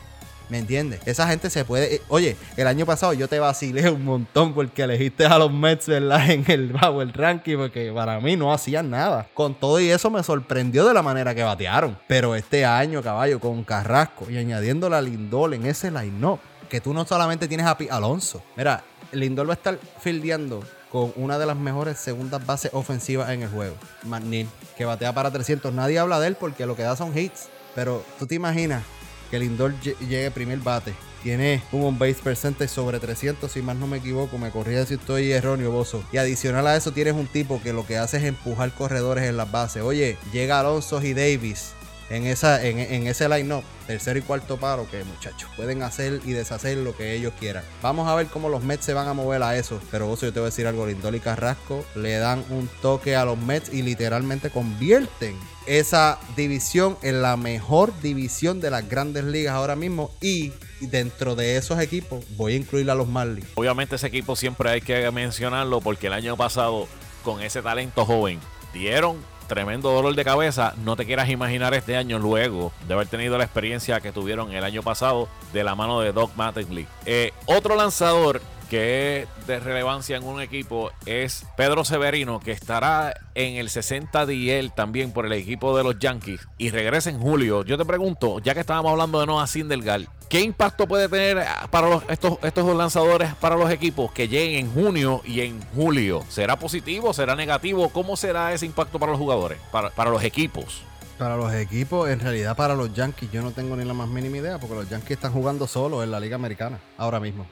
¿Me 0.50 0.60
entiendes? 0.60 1.02
Esa 1.06 1.28
gente 1.28 1.50
se 1.50 1.66
puede. 1.66 1.96
Eh, 1.96 2.02
oye, 2.08 2.38
el 2.56 2.68
año 2.68 2.86
pasado 2.86 3.14
yo 3.14 3.28
te 3.28 3.40
vacilé 3.40 3.90
un 3.90 4.06
montón 4.06 4.54
porque 4.54 4.84
elegiste 4.84 5.26
a 5.26 5.38
los 5.38 5.52
Mets, 5.52 5.88
¿verdad? 5.88 6.30
En 6.38 6.50
el 6.50 6.72
Power 6.72 7.12
Ranking, 7.16 7.58
porque 7.58 7.92
para 7.94 8.20
mí 8.20 8.36
no 8.36 8.54
hacían 8.54 8.90
nada. 8.90 9.28
Con 9.34 9.56
todo 9.56 9.80
y 9.80 9.90
eso 9.90 10.10
me 10.10 10.24
sorprendió 10.24 10.86
de 10.88 10.94
la 10.94 11.02
manera 11.02 11.36
que 11.36 11.44
batearon. 11.44 11.98
Pero 12.08 12.36
este 12.36 12.66
año, 12.66 13.02
caballo, 13.02 13.40
con 13.40 13.64
Carrasco 13.64 14.30
y 14.30 14.38
añadiendo 14.38 14.90
la 14.90 15.02
Lindol 15.02 15.54
en 15.54 15.66
ese 15.66 15.92
line-up, 15.92 16.40
que 16.70 16.82
tú 16.82 16.94
no 16.94 17.06
solamente 17.06 17.48
tienes 17.48 17.66
a 17.66 17.78
P 17.78 17.90
Alonso. 17.90 18.42
Mira, 18.56 18.84
Lindol 19.12 19.50
va 19.50 19.54
a 19.54 19.56
estar 19.56 19.80
fildeando 20.00 20.64
con 20.92 21.12
una 21.16 21.38
de 21.38 21.46
las 21.46 21.58
mejores 21.58 21.98
segundas 21.98 22.46
bases 22.46 22.72
ofensivas 22.74 23.30
en 23.32 23.44
el 23.44 23.50
juego. 23.50 23.76
McNeil, 24.04 24.48
que 24.78 24.86
batea 24.86 25.14
para 25.14 25.32
300. 25.32 25.74
Nadie 25.74 26.00
habla 26.00 26.20
de 26.20 26.28
él 26.28 26.38
porque 26.40 26.66
lo 26.66 26.76
que 26.76 26.84
da 26.84 26.96
son 26.96 27.18
hits. 27.18 27.50
Pero 27.76 28.04
tú 28.18 28.26
te 28.26 28.36
imaginas 28.36 28.84
que 29.30 29.40
Lindor 29.40 29.74
llegue 29.82 30.32
primer 30.32 30.60
bate. 30.60 30.94
Tiene 31.24 31.62
un 31.72 31.84
on 31.84 32.00
base 32.00 32.18
percentage 32.24 32.70
sobre 32.70 33.00
300, 33.00 33.52
si 33.52 33.62
más 33.62 33.76
no 33.76 33.88
me 33.88 33.98
equivoco. 33.98 34.38
Me 34.38 34.52
corría 34.52 34.86
si 34.86 34.94
estoy 34.94 35.32
erróneo, 35.32 35.72
Bozo. 35.72 36.04
Y 36.12 36.18
adicional 36.18 36.68
a 36.68 36.76
eso, 36.76 36.92
tienes 36.92 37.14
un 37.14 37.28
tipo 37.28 37.62
que 37.62 37.74
lo 37.74 37.86
que 37.86 37.98
hace 37.98 38.18
es 38.18 38.24
empujar 38.24 38.72
corredores 38.74 39.26
en 39.26 39.38
las 39.38 39.52
bases. 39.52 39.84
Oye, 39.84 40.18
llega 40.32 40.60
Alonso 40.60 41.02
y 41.02 41.14
Davis 41.14 41.74
en, 42.10 42.26
esa, 42.26 42.64
en, 42.66 43.08
ese 43.08 43.28
line-up, 43.28 43.64
tercero 43.86 44.20
y 44.20 44.22
cuarto 44.22 44.58
paro, 44.58 44.90
que 44.90 45.04
muchachos 45.04 45.50
pueden 45.56 45.82
hacer 45.84 46.22
y 46.26 46.32
deshacer 46.32 46.78
lo 46.78 46.96
que 46.96 47.14
ellos 47.14 47.34
quieran. 47.40 47.64
Vamos 47.82 48.08
a 48.08 48.16
ver 48.16 48.28
cómo 48.28 48.50
los 48.50 48.64
Mets 48.64 48.86
se 48.86 48.94
van 48.94 49.08
a 49.08 49.14
mover 49.14 49.44
a 49.44 49.58
eso. 49.58 49.82
Pero 49.92 50.08
vos, 50.08 50.22
yo 50.22 50.32
te 50.32 50.40
voy 50.40 50.48
a 50.48 50.52
decir 50.52 50.68
algo, 50.68 50.86
Lindol 50.86 51.16
y 51.16 51.20
Carrasco 51.20 51.86
le 51.96 52.18
dan 52.18 52.44
un 52.50 52.70
toque 52.82 53.16
a 53.16 53.26
los 53.26 53.38
Mets 53.38 53.74
y 53.74 53.82
literalmente 53.82 54.50
convierten 54.50 55.36
esa 55.66 56.18
división 56.36 56.98
en 57.02 57.22
la 57.22 57.36
mejor 57.36 58.00
división 58.02 58.62
de 58.62 58.72
las 58.72 58.88
grandes 58.88 59.26
ligas 59.26 59.54
ahora 59.54 59.76
mismo 59.76 60.12
y 60.22 60.54
dentro 60.80 61.36
de 61.36 61.58
esos 61.58 61.80
equipos 61.80 62.24
voy 62.38 62.54
a 62.54 62.56
incluir 62.56 62.90
a 62.90 62.96
los 62.96 63.08
Marlins. 63.08 63.48
Obviamente 63.56 63.96
ese 63.96 64.08
equipo 64.08 64.36
siempre 64.36 64.70
hay 64.70 64.82
que 64.82 65.10
mencionarlo 65.12 65.82
porque 65.82 66.08
el 66.08 66.14
año 66.14 66.38
pasado 66.38 66.88
con 67.24 67.42
ese 67.42 67.62
talento 67.62 68.06
joven 68.06 68.40
dieron 68.74 69.18
tremendo 69.48 69.92
dolor 69.92 70.16
de 70.16 70.24
cabeza. 70.24 70.74
No 70.84 70.96
te 70.96 71.06
quieras 71.06 71.30
imaginar 71.30 71.74
este 71.74 71.98
año 71.98 72.20
luego 72.20 72.72
de 72.88 72.94
haber 72.94 73.08
tenido 73.08 73.38
la 73.38 73.44
experiencia 73.44 74.00
que 74.02 74.12
tuvieron 74.12 74.52
el 74.52 74.64
año 74.64 74.84
pasado 74.84 75.28
de 75.54 75.64
la 75.64 75.76
mano 75.76 76.02
de 76.02 76.12
Doc 76.12 76.36
Mattingly. 76.36 76.88
Eh, 77.06 77.34
otro 77.46 77.76
lanzador 77.76 78.42
que 78.70 79.22
es 79.22 79.48
de 79.48 79.60
relevancia 79.60 80.18
en 80.18 80.24
un 80.24 80.42
equipo 80.42 80.92
es 81.06 81.46
Pedro 81.56 81.86
Severino, 81.86 82.40
que 82.40 82.52
estará 82.52 83.14
en 83.36 83.56
el 83.56 83.70
60 83.70 84.26
DL 84.26 84.72
también 84.72 85.12
por 85.12 85.26
el 85.26 85.34
equipo 85.34 85.76
de 85.78 85.84
los 85.84 85.98
Yankees 86.00 86.42
y 86.58 86.70
regresa 86.70 87.10
en 87.10 87.20
julio. 87.20 87.64
Yo 87.64 87.78
te 87.78 87.86
pregunto, 87.86 88.40
ya 88.40 88.54
que 88.54 88.60
estábamos 88.60 88.92
hablando 88.92 89.20
de 89.20 89.26
Noah 89.26 89.48
Sindelgal, 89.48 90.10
¿qué 90.30 90.42
impacto 90.42 90.88
puede 90.88 91.08
tener 91.10 91.46
para 91.72 91.90
los, 91.90 92.04
estos, 92.10 92.38
estos 92.44 92.76
lanzadores 92.76 93.34
para 93.36 93.56
los 93.56 93.72
equipos 93.72 94.12
que 94.12 94.28
lleguen 94.28 94.66
en 94.66 94.74
junio 94.74 95.22
y 95.26 95.42
en 95.42 95.62
julio? 95.76 96.24
¿Será 96.30 96.58
positivo? 96.58 97.14
¿Será 97.14 97.36
negativo? 97.36 97.90
¿Cómo 97.90 98.18
será 98.18 98.54
ese 98.54 98.66
impacto 98.66 99.00
para 99.00 99.12
los 99.12 99.20
jugadores, 99.20 99.60
para, 99.72 99.90
para 99.92 100.10
los 100.10 100.24
equipos? 100.24 100.84
Para 101.18 101.36
los 101.36 101.52
equipos, 101.54 102.10
en 102.10 102.20
realidad 102.20 102.56
para 102.56 102.76
los 102.76 102.94
Yankees, 102.94 103.32
yo 103.32 103.42
no 103.42 103.52
tengo 103.52 103.76
ni 103.76 103.84
la 103.84 103.94
más 103.94 104.08
mínima 104.08 104.38
idea, 104.38 104.60
porque 104.60 104.76
los 104.76 104.90
Yankees 104.90 105.12
están 105.12 105.34
jugando 105.34 105.66
solo 105.66 106.04
en 106.04 106.12
la 106.12 106.20
Liga 106.20 106.36
Americana, 106.36 106.80
ahora 106.96 107.20
mismo. 107.20 107.48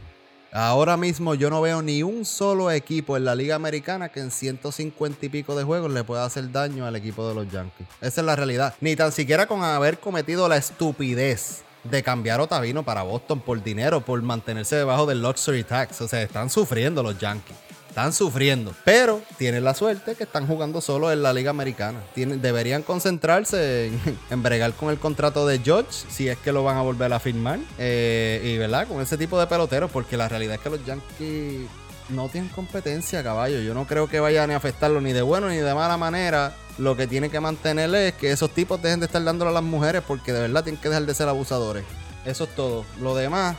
Ahora 0.57 0.95
mismo 0.95 1.35
yo 1.35 1.49
no 1.49 1.59
veo 1.59 1.81
ni 1.81 2.01
un 2.01 2.23
solo 2.23 2.71
equipo 2.71 3.17
en 3.17 3.25
la 3.25 3.35
Liga 3.35 3.55
Americana 3.55 4.07
que 4.07 4.21
en 4.21 4.31
150 4.31 5.25
y 5.25 5.27
pico 5.27 5.53
de 5.53 5.65
juegos 5.65 5.91
le 5.91 6.05
pueda 6.05 6.23
hacer 6.23 6.49
daño 6.49 6.85
al 6.85 6.95
equipo 6.95 7.27
de 7.27 7.35
los 7.35 7.51
Yankees. 7.51 7.85
Esa 7.99 8.21
es 8.21 8.25
la 8.25 8.37
realidad. 8.37 8.73
Ni 8.79 8.95
tan 8.95 9.11
siquiera 9.11 9.47
con 9.47 9.65
haber 9.65 9.99
cometido 9.99 10.47
la 10.47 10.55
estupidez 10.55 11.63
de 11.83 12.01
cambiar 12.01 12.39
Otavino 12.39 12.83
para 12.83 13.03
Boston 13.03 13.41
por 13.41 13.61
dinero, 13.61 13.99
por 13.99 14.21
mantenerse 14.21 14.77
debajo 14.77 15.05
del 15.05 15.21
luxury 15.21 15.65
tax. 15.65 15.99
O 15.99 16.07
sea, 16.07 16.21
están 16.21 16.49
sufriendo 16.49 17.03
los 17.03 17.19
Yankees. 17.19 17.57
Están 17.95 18.11
sufriendo. 18.11 18.75
Pero 18.83 19.21
tienen 19.37 19.63
la 19.63 19.73
suerte 19.73 20.15
que 20.15 20.25
están 20.25 20.47
jugando 20.47 20.81
solo 20.81 21.13
en 21.13 21.23
la 21.23 21.31
Liga 21.31 21.51
Americana. 21.51 22.03
Tienen, 22.13 22.41
deberían 22.41 22.83
concentrarse 22.83 23.89
en, 24.29 24.43
bregar 24.43 24.73
con 24.73 24.89
el 24.89 24.99
contrato 24.99 25.47
de 25.47 25.59
George, 25.59 26.03
si 26.09 26.27
es 26.27 26.37
que 26.37 26.51
lo 26.51 26.65
van 26.65 26.75
a 26.75 26.81
volver 26.81 27.13
a 27.13 27.21
firmar. 27.21 27.57
Eh, 27.77 28.41
y, 28.43 28.57
¿verdad? 28.57 28.85
Con 28.89 29.01
ese 29.01 29.17
tipo 29.17 29.39
de 29.39 29.47
peloteros, 29.47 29.89
porque 29.91 30.17
la 30.17 30.27
realidad 30.27 30.55
es 30.55 30.59
que 30.59 30.69
los 30.71 30.85
Yankees 30.85 31.69
no 32.09 32.27
tienen 32.27 32.49
competencia, 32.49 33.23
caballo. 33.23 33.61
Yo 33.61 33.73
no 33.73 33.87
creo 33.87 34.09
que 34.09 34.19
vayan 34.19 34.51
a 34.51 34.57
afectarlo 34.57 34.99
ni 34.99 35.13
de 35.13 35.21
bueno 35.21 35.47
ni 35.47 35.55
de 35.55 35.73
mala 35.73 35.95
manera. 35.95 36.53
Lo 36.77 36.97
que 36.97 37.07
tiene 37.07 37.29
que 37.29 37.39
mantener 37.39 37.95
es 37.95 38.13
que 38.15 38.29
esos 38.29 38.51
tipos 38.51 38.81
dejen 38.81 38.99
de 38.99 39.05
estar 39.05 39.23
dándolo 39.23 39.51
a 39.51 39.53
las 39.53 39.63
mujeres 39.63 40.03
porque 40.05 40.33
de 40.33 40.41
verdad 40.41 40.65
tienen 40.65 40.81
que 40.81 40.89
dejar 40.89 41.05
de 41.05 41.13
ser 41.13 41.29
abusadores. 41.29 41.85
Eso 42.25 42.43
es 42.43 42.55
todo. 42.55 42.83
Lo 42.99 43.15
demás, 43.15 43.55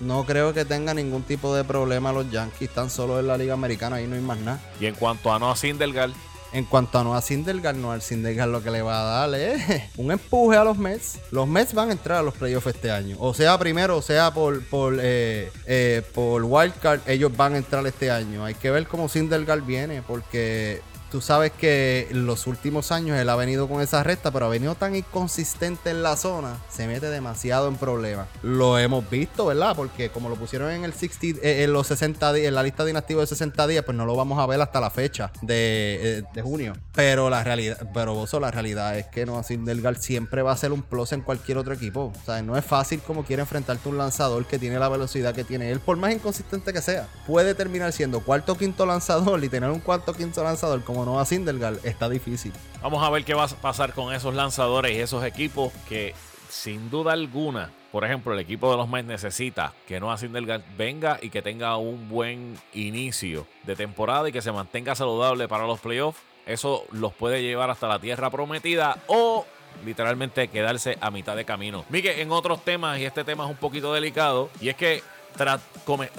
no 0.00 0.24
creo 0.24 0.52
que 0.52 0.64
tenga 0.64 0.94
ningún 0.94 1.22
tipo 1.22 1.54
de 1.54 1.64
problema 1.64 2.12
los 2.12 2.30
Yankees. 2.30 2.68
Están 2.68 2.90
solo 2.90 3.20
en 3.20 3.26
la 3.26 3.36
Liga 3.36 3.54
Americana, 3.54 3.96
ahí 3.96 4.06
no 4.06 4.16
hay 4.16 4.22
más 4.22 4.38
nada. 4.38 4.60
Y 4.80 4.86
en 4.86 4.94
cuanto 4.94 5.32
a 5.32 5.38
Noah 5.38 5.56
Sindelgar. 5.56 6.10
En 6.52 6.64
cuanto 6.64 6.98
a 6.98 7.04
Noah 7.04 7.22
Sindelgar, 7.22 7.76
Noah 7.76 8.00
Sindelgar 8.00 8.48
lo 8.48 8.60
que 8.60 8.72
le 8.72 8.82
va 8.82 9.00
a 9.00 9.28
dar 9.28 9.38
es 9.38 9.62
un 9.96 10.10
empuje 10.10 10.56
a 10.56 10.64
los 10.64 10.76
Mets. 10.78 11.18
Los 11.30 11.46
Mets 11.46 11.74
van 11.74 11.90
a 11.90 11.92
entrar 11.92 12.18
a 12.18 12.22
los 12.22 12.34
playoffs 12.34 12.66
este 12.66 12.90
año. 12.90 13.16
O 13.20 13.34
sea, 13.34 13.56
primero, 13.58 13.96
o 13.96 14.02
sea, 14.02 14.34
por, 14.34 14.64
por, 14.64 14.98
eh, 15.00 15.52
eh, 15.66 16.02
por 16.12 16.42
wildcard, 16.42 17.08
ellos 17.08 17.36
van 17.36 17.54
a 17.54 17.58
entrar 17.58 17.86
este 17.86 18.10
año. 18.10 18.44
Hay 18.44 18.54
que 18.54 18.70
ver 18.70 18.88
cómo 18.88 19.08
Sindelgar 19.08 19.62
viene, 19.62 20.02
porque 20.02 20.82
Tú 21.10 21.20
sabes 21.20 21.52
que 21.52 22.08
en 22.10 22.26
los 22.26 22.46
últimos 22.46 22.92
años 22.92 23.18
él 23.18 23.28
ha 23.28 23.36
venido 23.36 23.68
con 23.68 23.80
esa 23.80 24.02
recta, 24.02 24.30
pero 24.30 24.46
ha 24.46 24.48
venido 24.48 24.74
tan 24.74 24.94
inconsistente 24.94 25.90
en 25.90 26.02
la 26.02 26.16
zona, 26.16 26.58
se 26.70 26.86
mete 26.86 27.10
demasiado 27.10 27.68
en 27.68 27.76
problemas. 27.76 28.28
Lo 28.42 28.78
hemos 28.78 29.08
visto, 29.10 29.46
¿verdad? 29.46 29.74
Porque 29.74 30.10
como 30.10 30.28
lo 30.28 30.36
pusieron 30.36 30.70
en 30.70 30.84
el 30.84 30.92
60, 30.92 31.40
eh, 31.42 31.64
en 31.64 31.72
los 31.72 31.88
60 31.88 32.32
días, 32.32 32.48
en 32.48 32.54
la 32.54 32.62
lista 32.62 32.84
de 32.84 32.90
inactivos 32.90 33.22
de 33.22 33.26
60 33.26 33.66
días, 33.66 33.84
pues 33.84 33.96
no 33.96 34.06
lo 34.06 34.14
vamos 34.14 34.38
a 34.38 34.46
ver 34.46 34.60
hasta 34.60 34.80
la 34.80 34.90
fecha 34.90 35.32
de, 35.42 36.24
eh, 36.34 36.42
junio. 36.42 36.74
Pero 36.94 37.28
la 37.28 37.42
realidad, 37.42 37.78
pero 37.92 38.14
vos 38.14 38.30
la 38.38 38.50
realidad 38.50 38.96
es 38.96 39.06
que 39.06 39.26
Noah 39.26 39.42
Sindelgar 39.42 39.96
siempre 39.96 40.42
va 40.42 40.52
a 40.52 40.56
ser 40.56 40.70
un 40.70 40.82
plus 40.82 41.12
en 41.12 41.22
cualquier 41.22 41.58
otro 41.58 41.74
equipo. 41.74 42.12
O 42.14 42.24
sea, 42.24 42.42
no 42.42 42.56
es 42.56 42.64
fácil 42.64 43.00
como 43.00 43.24
quiere 43.24 43.42
enfrentarte 43.42 43.88
a 43.88 43.90
un 43.90 43.98
lanzador 43.98 44.46
que 44.46 44.58
tiene 44.58 44.78
la 44.78 44.88
velocidad 44.88 45.34
que 45.34 45.42
tiene 45.42 45.72
él, 45.72 45.80
por 45.80 45.96
más 45.96 46.12
inconsistente 46.12 46.72
que 46.72 46.80
sea. 46.80 47.08
Puede 47.26 47.54
terminar 47.54 47.92
siendo 47.92 48.20
cuarto 48.20 48.52
o 48.52 48.56
quinto 48.56 48.86
lanzador 48.86 49.42
y 49.42 49.48
tener 49.48 49.70
un 49.70 49.80
cuarto 49.80 50.12
o 50.12 50.14
quinto 50.14 50.44
lanzador 50.44 50.84
como 50.84 50.99
no 51.04 51.20
a 51.20 51.24
Sindelgar, 51.24 51.74
está 51.84 52.08
difícil. 52.08 52.52
Vamos 52.82 53.02
a 53.02 53.10
ver 53.10 53.24
qué 53.24 53.34
va 53.34 53.44
a 53.44 53.48
pasar 53.48 53.92
con 53.92 54.14
esos 54.14 54.34
lanzadores 54.34 54.92
y 54.96 55.00
esos 55.00 55.24
equipos 55.24 55.72
que, 55.88 56.14
sin 56.48 56.90
duda 56.90 57.12
alguna, 57.12 57.70
por 57.92 58.04
ejemplo, 58.04 58.32
el 58.32 58.38
equipo 58.38 58.70
de 58.70 58.76
los 58.76 58.88
Mets 58.88 59.08
necesita 59.08 59.72
que 59.86 59.98
Noah 59.98 60.16
Sindelgar 60.16 60.62
venga 60.76 61.18
y 61.20 61.30
que 61.30 61.42
tenga 61.42 61.76
un 61.76 62.08
buen 62.08 62.56
inicio 62.72 63.46
de 63.64 63.74
temporada 63.74 64.28
y 64.28 64.32
que 64.32 64.42
se 64.42 64.52
mantenga 64.52 64.94
saludable 64.94 65.48
para 65.48 65.66
los 65.66 65.80
playoffs. 65.80 66.20
Eso 66.46 66.84
los 66.92 67.12
puede 67.12 67.42
llevar 67.42 67.70
hasta 67.70 67.88
la 67.88 67.98
tierra 67.98 68.30
prometida 68.30 68.96
o 69.08 69.44
literalmente 69.84 70.48
quedarse 70.48 70.98
a 71.00 71.10
mitad 71.10 71.36
de 71.36 71.44
camino. 71.44 71.84
Miguel, 71.88 72.20
en 72.20 72.30
otros 72.30 72.64
temas, 72.64 72.98
y 72.98 73.04
este 73.04 73.24
tema 73.24 73.44
es 73.44 73.50
un 73.50 73.56
poquito 73.56 73.92
delicado, 73.92 74.50
y 74.60 74.68
es 74.68 74.76
que 74.76 75.02
tras, 75.36 75.60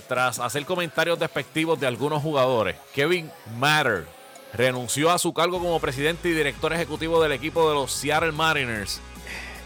tras 0.08 0.40
hacer 0.40 0.66
comentarios 0.66 1.20
despectivos 1.20 1.80
de 1.80 1.88
algunos 1.88 2.22
jugadores, 2.22 2.76
Kevin 2.94 3.30
Matter 3.60 4.06
renunció 4.54 5.12
a 5.12 5.20
su 5.20 5.34
cargo 5.34 5.60
como 5.60 5.80
presidente 5.80 6.30
y 6.30 6.34
director 6.34 6.74
ejecutivo 6.74 7.22
del 7.22 7.32
equipo 7.32 7.68
de 7.70 7.76
los 7.76 7.92
Seattle 7.92 8.32
Mariners. 8.32 9.02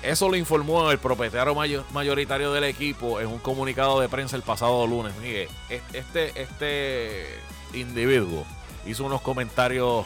Eso 0.03 0.29
lo 0.29 0.35
informó 0.35 0.91
el 0.91 0.99
propietario 0.99 1.55
mayoritario 1.91 2.51
del 2.51 2.65
equipo 2.65 3.19
en 3.19 3.27
un 3.27 3.39
comunicado 3.39 3.99
de 3.99 4.07
prensa 4.07 4.35
el 4.35 4.43
pasado 4.43 4.85
lunes. 4.85 5.15
Miguel, 5.15 5.49
este, 5.93 6.39
este 6.39 7.39
individuo 7.73 8.45
hizo 8.85 9.03
unos 9.03 9.21
comentarios, 9.21 10.05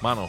mano, 0.00 0.28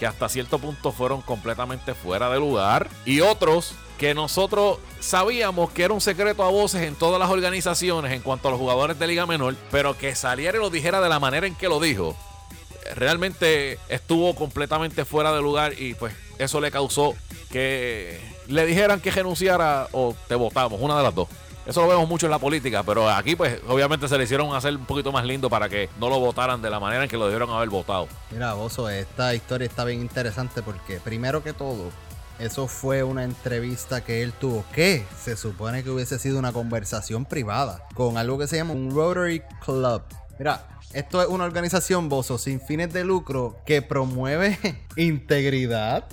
que 0.00 0.06
hasta 0.06 0.28
cierto 0.28 0.58
punto 0.58 0.90
fueron 0.90 1.22
completamente 1.22 1.94
fuera 1.94 2.28
de 2.28 2.40
lugar. 2.40 2.88
Y 3.04 3.20
otros 3.20 3.76
que 3.96 4.12
nosotros 4.12 4.78
sabíamos 4.98 5.70
que 5.70 5.84
era 5.84 5.94
un 5.94 6.00
secreto 6.00 6.42
a 6.42 6.50
voces 6.50 6.82
en 6.82 6.96
todas 6.96 7.20
las 7.20 7.30
organizaciones 7.30 8.12
en 8.12 8.22
cuanto 8.22 8.48
a 8.48 8.50
los 8.50 8.60
jugadores 8.60 8.98
de 8.98 9.06
Liga 9.06 9.24
Menor, 9.24 9.54
pero 9.70 9.96
que 9.96 10.16
saliera 10.16 10.58
y 10.58 10.60
lo 10.60 10.68
dijera 10.68 11.00
de 11.00 11.08
la 11.08 11.20
manera 11.20 11.46
en 11.46 11.54
que 11.54 11.68
lo 11.68 11.78
dijo 11.78 12.16
realmente 12.94 13.78
estuvo 13.88 14.34
completamente 14.34 15.04
fuera 15.04 15.32
de 15.32 15.40
lugar 15.40 15.72
y 15.78 15.94
pues 15.94 16.14
eso 16.38 16.60
le 16.60 16.70
causó 16.70 17.14
que 17.50 18.20
le 18.48 18.66
dijeran 18.66 19.00
que 19.00 19.10
renunciara 19.10 19.88
o 19.92 20.14
te 20.28 20.34
votamos, 20.34 20.80
una 20.80 20.96
de 20.96 21.02
las 21.02 21.14
dos. 21.14 21.28
Eso 21.66 21.82
lo 21.82 21.88
vemos 21.88 22.08
mucho 22.08 22.26
en 22.26 22.30
la 22.30 22.38
política, 22.38 22.84
pero 22.84 23.10
aquí 23.10 23.34
pues 23.34 23.60
obviamente 23.66 24.06
se 24.06 24.16
le 24.16 24.22
hicieron 24.22 24.54
hacer 24.54 24.76
un 24.76 24.86
poquito 24.86 25.10
más 25.10 25.24
lindo 25.24 25.50
para 25.50 25.68
que 25.68 25.88
no 25.98 26.08
lo 26.08 26.20
votaran 26.20 26.62
de 26.62 26.70
la 26.70 26.78
manera 26.78 27.02
en 27.02 27.10
que 27.10 27.16
lo 27.16 27.24
debieron 27.24 27.50
haber 27.50 27.68
votado. 27.68 28.06
Mira, 28.30 28.54
Bozo, 28.54 28.88
esta 28.88 29.34
historia 29.34 29.66
está 29.66 29.84
bien 29.84 30.00
interesante 30.00 30.62
porque 30.62 31.00
primero 31.00 31.42
que 31.42 31.52
todo, 31.52 31.90
eso 32.38 32.68
fue 32.68 33.02
una 33.02 33.24
entrevista 33.24 34.04
que 34.04 34.22
él 34.22 34.32
tuvo 34.32 34.64
que 34.72 35.04
se 35.20 35.36
supone 35.36 35.82
que 35.82 35.90
hubiese 35.90 36.20
sido 36.20 36.38
una 36.38 36.52
conversación 36.52 37.24
privada 37.24 37.82
con 37.94 38.16
algo 38.16 38.38
que 38.38 38.46
se 38.46 38.56
llama 38.56 38.72
un 38.72 38.94
Rotary 38.94 39.42
Club. 39.64 40.02
Mira, 40.38 40.66
esto 40.92 41.22
es 41.22 41.28
una 41.28 41.44
organización, 41.44 42.08
Bozo, 42.08 42.38
sin 42.38 42.60
fines 42.60 42.92
de 42.92 43.04
lucro 43.04 43.56
que 43.64 43.82
promueve 43.82 44.58
integridad, 44.96 46.04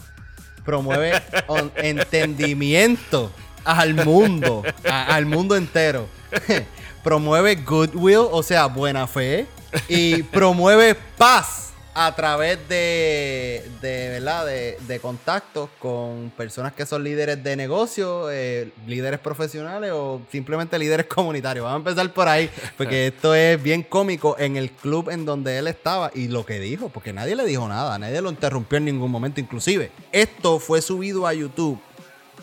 promueve 0.66 1.22
entendimiento 1.76 3.32
al 3.66 3.94
mundo, 3.94 4.64
al 4.86 5.26
mundo 5.26 5.56
entero. 5.56 6.08
promueve 7.04 7.56
goodwill, 7.56 8.28
o 8.32 8.42
sea, 8.44 8.68
buena 8.68 9.08
fe, 9.08 9.46
y 9.90 10.24
promueve 10.24 10.96
paz 11.18 11.73
a 11.96 12.16
través 12.16 12.58
de, 12.68 13.64
de 13.82 14.10
¿verdad? 14.10 14.46
De, 14.46 14.78
de, 14.88 15.00
contactos 15.00 15.70
con 15.80 16.32
personas 16.36 16.74
que 16.74 16.86
son 16.86 17.04
líderes 17.04 17.44
de 17.44 17.56
negocio, 17.56 18.32
eh, 18.32 18.72
líderes 18.88 19.20
profesionales 19.20 19.92
o 19.94 20.22
simplemente 20.32 20.80
líderes 20.80 21.06
comunitarios. 21.06 21.64
Vamos 21.64 21.86
a 21.86 21.90
empezar 21.90 22.14
por 22.14 22.28
ahí, 22.28 22.50
porque 22.78 23.08
esto 23.16 23.36
es 23.36 23.62
bien 23.62 23.84
cómico 23.84 24.36
en 24.40 24.58
el 24.58 24.72
club 24.72 25.10
en 25.10 25.26
donde 25.26 25.58
él 25.58 25.68
estaba 25.68 26.12
y 26.14 26.28
lo 26.28 26.46
que 26.46 26.60
dijo, 26.60 26.90
porque 26.90 27.14
nadie 27.14 27.36
le 27.36 27.46
dijo 27.46 27.68
nada, 27.68 27.98
nadie 28.00 28.22
lo 28.22 28.30
interrumpió 28.30 28.78
en 28.78 28.86
ningún 28.86 29.12
momento. 29.12 29.40
Inclusive, 29.40 29.92
esto 30.12 30.60
fue 30.60 30.82
subido 30.82 31.28
a 31.28 31.34
YouTube 31.34 31.80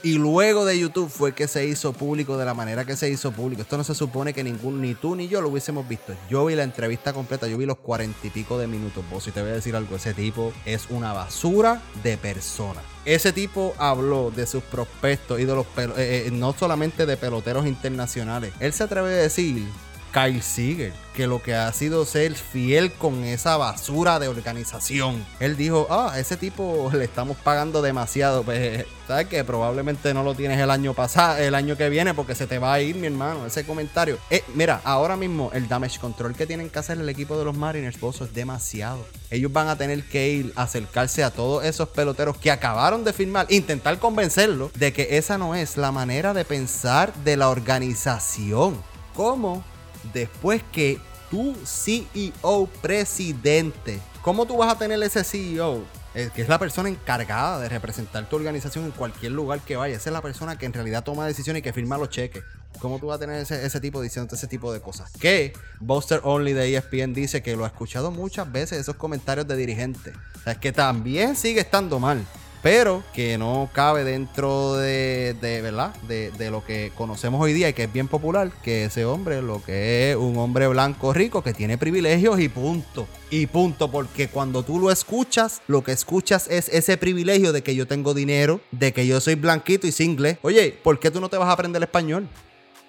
Y 0.02 0.14
luego 0.14 0.64
de 0.64 0.78
YouTube 0.78 1.10
fue 1.10 1.34
que 1.34 1.46
se 1.46 1.66
hizo 1.66 1.92
público 1.92 2.38
de 2.38 2.46
la 2.46 2.54
manera 2.54 2.86
que 2.86 2.96
se 2.96 3.10
hizo 3.10 3.32
público. 3.32 3.60
Esto 3.60 3.76
no 3.76 3.84
se 3.84 3.94
supone 3.94 4.32
que 4.32 4.42
ningún, 4.42 4.80
ni 4.80 4.94
tú 4.94 5.14
ni 5.14 5.28
yo 5.28 5.42
lo 5.42 5.50
hubiésemos 5.50 5.86
visto. 5.86 6.14
Yo 6.30 6.46
vi 6.46 6.54
la 6.54 6.62
entrevista 6.62 7.12
completa, 7.12 7.46
yo 7.46 7.58
vi 7.58 7.66
los 7.66 7.78
cuarenta 7.78 8.26
y 8.26 8.30
pico 8.30 8.58
de 8.58 8.66
minutos. 8.66 9.04
Vos, 9.10 9.24
si 9.24 9.30
te 9.30 9.42
voy 9.42 9.50
a 9.50 9.54
decir 9.54 9.76
algo, 9.76 9.96
ese 9.96 10.14
tipo 10.14 10.54
es 10.64 10.86
una 10.88 11.12
basura 11.12 11.82
de 12.02 12.16
persona. 12.16 12.80
Ese 13.04 13.32
tipo 13.32 13.74
habló 13.78 14.30
de 14.30 14.46
sus 14.46 14.62
prospectos 14.62 15.38
y 15.38 15.44
de 15.44 15.54
los 15.54 15.66
eh, 15.76 16.24
eh, 16.26 16.30
no 16.32 16.54
solamente 16.54 17.04
de 17.04 17.16
peloteros 17.18 17.66
internacionales. 17.66 18.52
Él 18.60 18.72
se 18.72 18.84
atreve 18.84 19.08
a 19.08 19.22
decir 19.22 19.66
Kyle 20.12 20.42
Seager, 20.42 20.92
que 21.14 21.26
lo 21.26 21.42
que 21.42 21.54
ha 21.54 21.72
sido 21.72 22.04
ser 22.04 22.34
fiel 22.34 22.92
con 22.92 23.24
esa 23.24 23.56
basura 23.56 24.18
de 24.18 24.28
organización. 24.28 25.24
Él 25.38 25.56
dijo, 25.56 25.86
ah, 25.90 26.14
ese 26.18 26.36
tipo 26.36 26.90
le 26.94 27.04
estamos 27.04 27.36
pagando 27.38 27.82
demasiado. 27.82 28.42
Pues, 28.42 28.86
¿sabes 29.06 29.26
que 29.26 29.44
Probablemente 29.44 30.14
no 30.14 30.22
lo 30.22 30.34
tienes 30.34 30.58
el 30.60 30.70
año 30.70 30.94
pasado, 30.94 31.38
el 31.38 31.54
año 31.54 31.76
que 31.76 31.88
viene, 31.88 32.14
porque 32.14 32.34
se 32.34 32.46
te 32.46 32.58
va 32.58 32.74
a 32.74 32.80
ir, 32.80 32.96
mi 32.96 33.06
hermano. 33.06 33.46
Ese 33.46 33.64
comentario. 33.64 34.18
Eh, 34.30 34.44
mira, 34.54 34.80
ahora 34.84 35.16
mismo 35.16 35.50
el 35.52 35.68
damage 35.68 35.98
control 35.98 36.34
que 36.34 36.46
tienen 36.46 36.70
que 36.70 36.78
hacer 36.78 36.98
el 36.98 37.08
equipo 37.08 37.38
de 37.38 37.44
los 37.44 37.56
Mariners, 37.56 37.98
Bozo, 37.98 38.24
es 38.24 38.34
demasiado. 38.34 39.04
Ellos 39.30 39.52
van 39.52 39.68
a 39.68 39.76
tener 39.76 40.04
que 40.04 40.28
ir 40.28 40.52
a 40.56 40.62
acercarse 40.62 41.24
a 41.24 41.30
todos 41.30 41.64
esos 41.64 41.88
peloteros 41.88 42.36
que 42.36 42.50
acabaron 42.50 43.04
de 43.04 43.12
firmar, 43.12 43.46
intentar 43.50 43.98
convencerlos 43.98 44.72
de 44.74 44.92
que 44.92 45.16
esa 45.16 45.38
no 45.38 45.54
es 45.54 45.76
la 45.76 45.92
manera 45.92 46.34
de 46.34 46.44
pensar 46.44 47.14
de 47.24 47.36
la 47.36 47.48
organización. 47.48 48.80
¿Cómo? 49.14 49.64
Después 50.12 50.62
que 50.72 50.98
tu 51.30 51.54
CEO 51.64 52.66
presidente, 52.82 54.00
¿cómo 54.22 54.46
tú 54.46 54.56
vas 54.56 54.72
a 54.72 54.78
tener 54.78 55.02
ese 55.02 55.24
CEO? 55.24 55.84
Eh, 56.12 56.28
que 56.34 56.42
es 56.42 56.48
la 56.48 56.58
persona 56.58 56.88
encargada 56.88 57.60
de 57.60 57.68
representar 57.68 58.28
tu 58.28 58.34
organización 58.34 58.84
en 58.84 58.90
cualquier 58.90 59.30
lugar 59.30 59.60
que 59.60 59.76
vaya. 59.76 59.94
Esa 59.94 60.10
es 60.10 60.12
la 60.12 60.20
persona 60.20 60.58
que 60.58 60.66
en 60.66 60.72
realidad 60.72 61.04
toma 61.04 61.24
decisiones 61.24 61.60
y 61.60 61.62
que 61.62 61.72
firma 61.72 61.98
los 61.98 62.08
cheques. 62.08 62.42
¿Cómo 62.80 62.98
tú 62.98 63.06
vas 63.06 63.18
a 63.18 63.20
tener 63.20 63.36
ese, 63.36 63.64
ese 63.64 63.80
tipo 63.80 64.02
diciendo 64.02 64.34
ese 64.34 64.48
tipo 64.48 64.72
de 64.72 64.80
cosas? 64.80 65.12
Que 65.20 65.52
Buster 65.78 66.20
Only 66.24 66.52
de 66.52 66.76
ESPN 66.76 67.14
dice 67.14 67.44
que 67.44 67.54
lo 67.54 67.64
ha 67.64 67.68
escuchado 67.68 68.10
muchas 68.10 68.50
veces 68.50 68.80
esos 68.80 68.96
comentarios 68.96 69.46
de 69.46 69.54
dirigentes. 69.54 70.14
O 70.34 70.42
sea, 70.42 70.54
es 70.54 70.58
que 70.58 70.72
también 70.72 71.36
sigue 71.36 71.60
estando 71.60 72.00
mal 72.00 72.26
pero 72.62 73.02
que 73.12 73.38
no 73.38 73.70
cabe 73.72 74.04
dentro 74.04 74.74
de, 74.76 75.34
de 75.40 75.62
¿verdad? 75.62 75.94
De, 76.08 76.30
de 76.32 76.50
lo 76.50 76.64
que 76.64 76.92
conocemos 76.96 77.40
hoy 77.40 77.52
día 77.52 77.68
y 77.68 77.72
que 77.72 77.84
es 77.84 77.92
bien 77.92 78.08
popular, 78.08 78.50
que 78.62 78.84
ese 78.84 79.04
hombre 79.04 79.42
lo 79.42 79.62
que 79.62 80.10
es 80.10 80.16
un 80.16 80.36
hombre 80.38 80.68
blanco 80.68 81.12
rico 81.12 81.42
que 81.42 81.54
tiene 81.54 81.78
privilegios 81.78 82.40
y 82.40 82.48
punto. 82.48 83.06
Y 83.30 83.46
punto, 83.46 83.90
porque 83.90 84.28
cuando 84.28 84.62
tú 84.62 84.78
lo 84.78 84.90
escuchas, 84.90 85.62
lo 85.68 85.84
que 85.84 85.92
escuchas 85.92 86.48
es 86.48 86.68
ese 86.68 86.96
privilegio 86.96 87.52
de 87.52 87.62
que 87.62 87.74
yo 87.74 87.86
tengo 87.86 88.12
dinero, 88.12 88.60
de 88.72 88.92
que 88.92 89.06
yo 89.06 89.20
soy 89.20 89.36
blanquito 89.36 89.86
y 89.86 89.92
single. 89.92 90.38
Oye, 90.42 90.76
¿por 90.82 90.98
qué 90.98 91.10
tú 91.10 91.20
no 91.20 91.28
te 91.28 91.36
vas 91.36 91.48
a 91.48 91.52
aprender 91.52 91.82
español? 91.82 92.28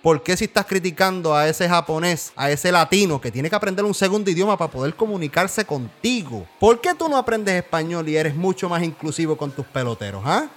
¿Por 0.01 0.23
qué 0.23 0.35
si 0.35 0.45
estás 0.45 0.65
criticando 0.65 1.35
a 1.35 1.47
ese 1.47 1.69
japonés, 1.69 2.33
a 2.35 2.49
ese 2.49 2.71
latino 2.71 3.21
que 3.21 3.31
tiene 3.31 3.51
que 3.51 3.55
aprender 3.55 3.85
un 3.85 3.93
segundo 3.93 4.31
idioma 4.31 4.57
para 4.57 4.71
poder 4.71 4.95
comunicarse 4.95 5.63
contigo? 5.63 6.47
¿Por 6.59 6.81
qué 6.81 6.95
tú 6.95 7.07
no 7.07 7.17
aprendes 7.17 7.53
español 7.53 8.09
y 8.09 8.17
eres 8.17 8.33
mucho 8.33 8.67
más 8.67 8.81
inclusivo 8.81 9.37
con 9.37 9.51
tus 9.51 9.65
peloteros, 9.67 10.23
ah? 10.25 10.47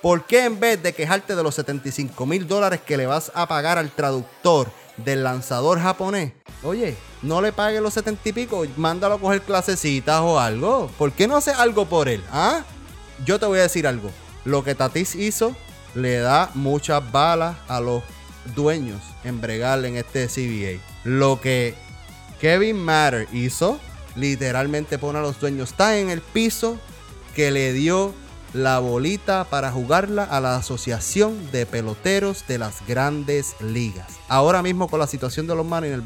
¿Por 0.00 0.24
qué 0.24 0.46
en 0.46 0.58
vez 0.58 0.82
de 0.82 0.94
quejarte 0.94 1.36
de 1.36 1.42
los 1.42 1.54
75 1.54 2.24
mil 2.24 2.48
dólares 2.48 2.80
que 2.80 2.96
le 2.96 3.04
vas 3.04 3.30
a 3.34 3.46
pagar 3.46 3.76
al 3.76 3.90
traductor 3.90 4.70
del 4.96 5.22
lanzador 5.22 5.80
japonés, 5.80 6.32
oye, 6.62 6.96
no 7.20 7.42
le 7.42 7.52
pagues 7.52 7.82
los 7.82 7.92
70 7.92 8.26
y 8.26 8.32
pico, 8.32 8.64
mándalo 8.78 9.16
a 9.16 9.20
coger 9.20 9.42
clasecitas 9.42 10.22
o 10.22 10.40
algo? 10.40 10.90
¿Por 10.96 11.12
qué 11.12 11.28
no 11.28 11.36
haces 11.36 11.58
algo 11.58 11.84
por 11.84 12.08
él, 12.08 12.24
ah? 12.32 12.62
Yo 13.26 13.38
te 13.38 13.44
voy 13.44 13.58
a 13.58 13.62
decir 13.62 13.86
algo. 13.86 14.10
Lo 14.46 14.64
que 14.64 14.74
Tatis 14.74 15.14
hizo 15.14 15.54
le 15.94 16.20
da 16.20 16.50
muchas 16.54 17.12
balas 17.12 17.56
a 17.68 17.80
los 17.80 18.02
dueños 18.54 19.00
en 19.24 19.40
bregar 19.40 19.84
en 19.84 19.96
este 19.96 20.26
CBA. 20.28 20.80
Lo 21.04 21.40
que 21.40 21.74
Kevin 22.40 22.76
Matter 22.76 23.28
hizo, 23.32 23.78
literalmente 24.16 24.98
pone 24.98 25.18
a 25.18 25.22
los 25.22 25.40
dueños, 25.40 25.70
está 25.70 25.98
en 25.98 26.10
el 26.10 26.20
piso 26.20 26.78
que 27.34 27.50
le 27.50 27.72
dio 27.72 28.14
la 28.52 28.78
bolita 28.78 29.44
para 29.44 29.72
jugarla 29.72 30.24
a 30.24 30.40
la 30.40 30.56
Asociación 30.56 31.50
de 31.50 31.66
Peloteros 31.66 32.46
de 32.46 32.58
las 32.58 32.86
Grandes 32.86 33.56
Ligas. 33.60 34.06
Ahora 34.28 34.62
mismo 34.62 34.88
con 34.88 35.00
la 35.00 35.08
situación 35.08 35.46
de 35.46 35.56
los 35.56 35.66
Mariners, 35.66 36.04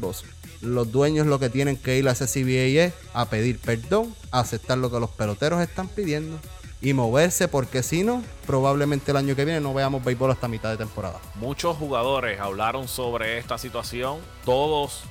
los 0.61 0.91
dueños 0.91 1.27
lo 1.27 1.39
que 1.39 1.49
tienen 1.49 1.77
que 1.77 1.97
ir 1.97 2.09
a 2.09 2.13
ese 2.13 2.25
CBA 2.25 2.85
es 2.85 2.93
a 3.13 3.29
pedir 3.29 3.59
perdón, 3.59 4.13
a 4.31 4.39
aceptar 4.39 4.77
lo 4.77 4.91
que 4.91 4.99
los 4.99 5.11
peloteros 5.11 5.61
están 5.61 5.87
pidiendo 5.87 6.39
y 6.81 6.93
moverse 6.93 7.47
porque 7.47 7.83
si 7.83 8.03
no, 8.03 8.23
probablemente 8.47 9.11
el 9.11 9.17
año 9.17 9.35
que 9.35 9.45
viene 9.45 9.59
no 9.59 9.73
veamos 9.73 10.03
béisbol 10.03 10.31
hasta 10.31 10.47
mitad 10.47 10.69
de 10.69 10.77
temporada. 10.77 11.19
Muchos 11.35 11.77
jugadores 11.77 12.39
hablaron 12.39 12.87
sobre 12.87 13.37
esta 13.37 13.57
situación. 13.57 14.17
Todos 14.45 15.03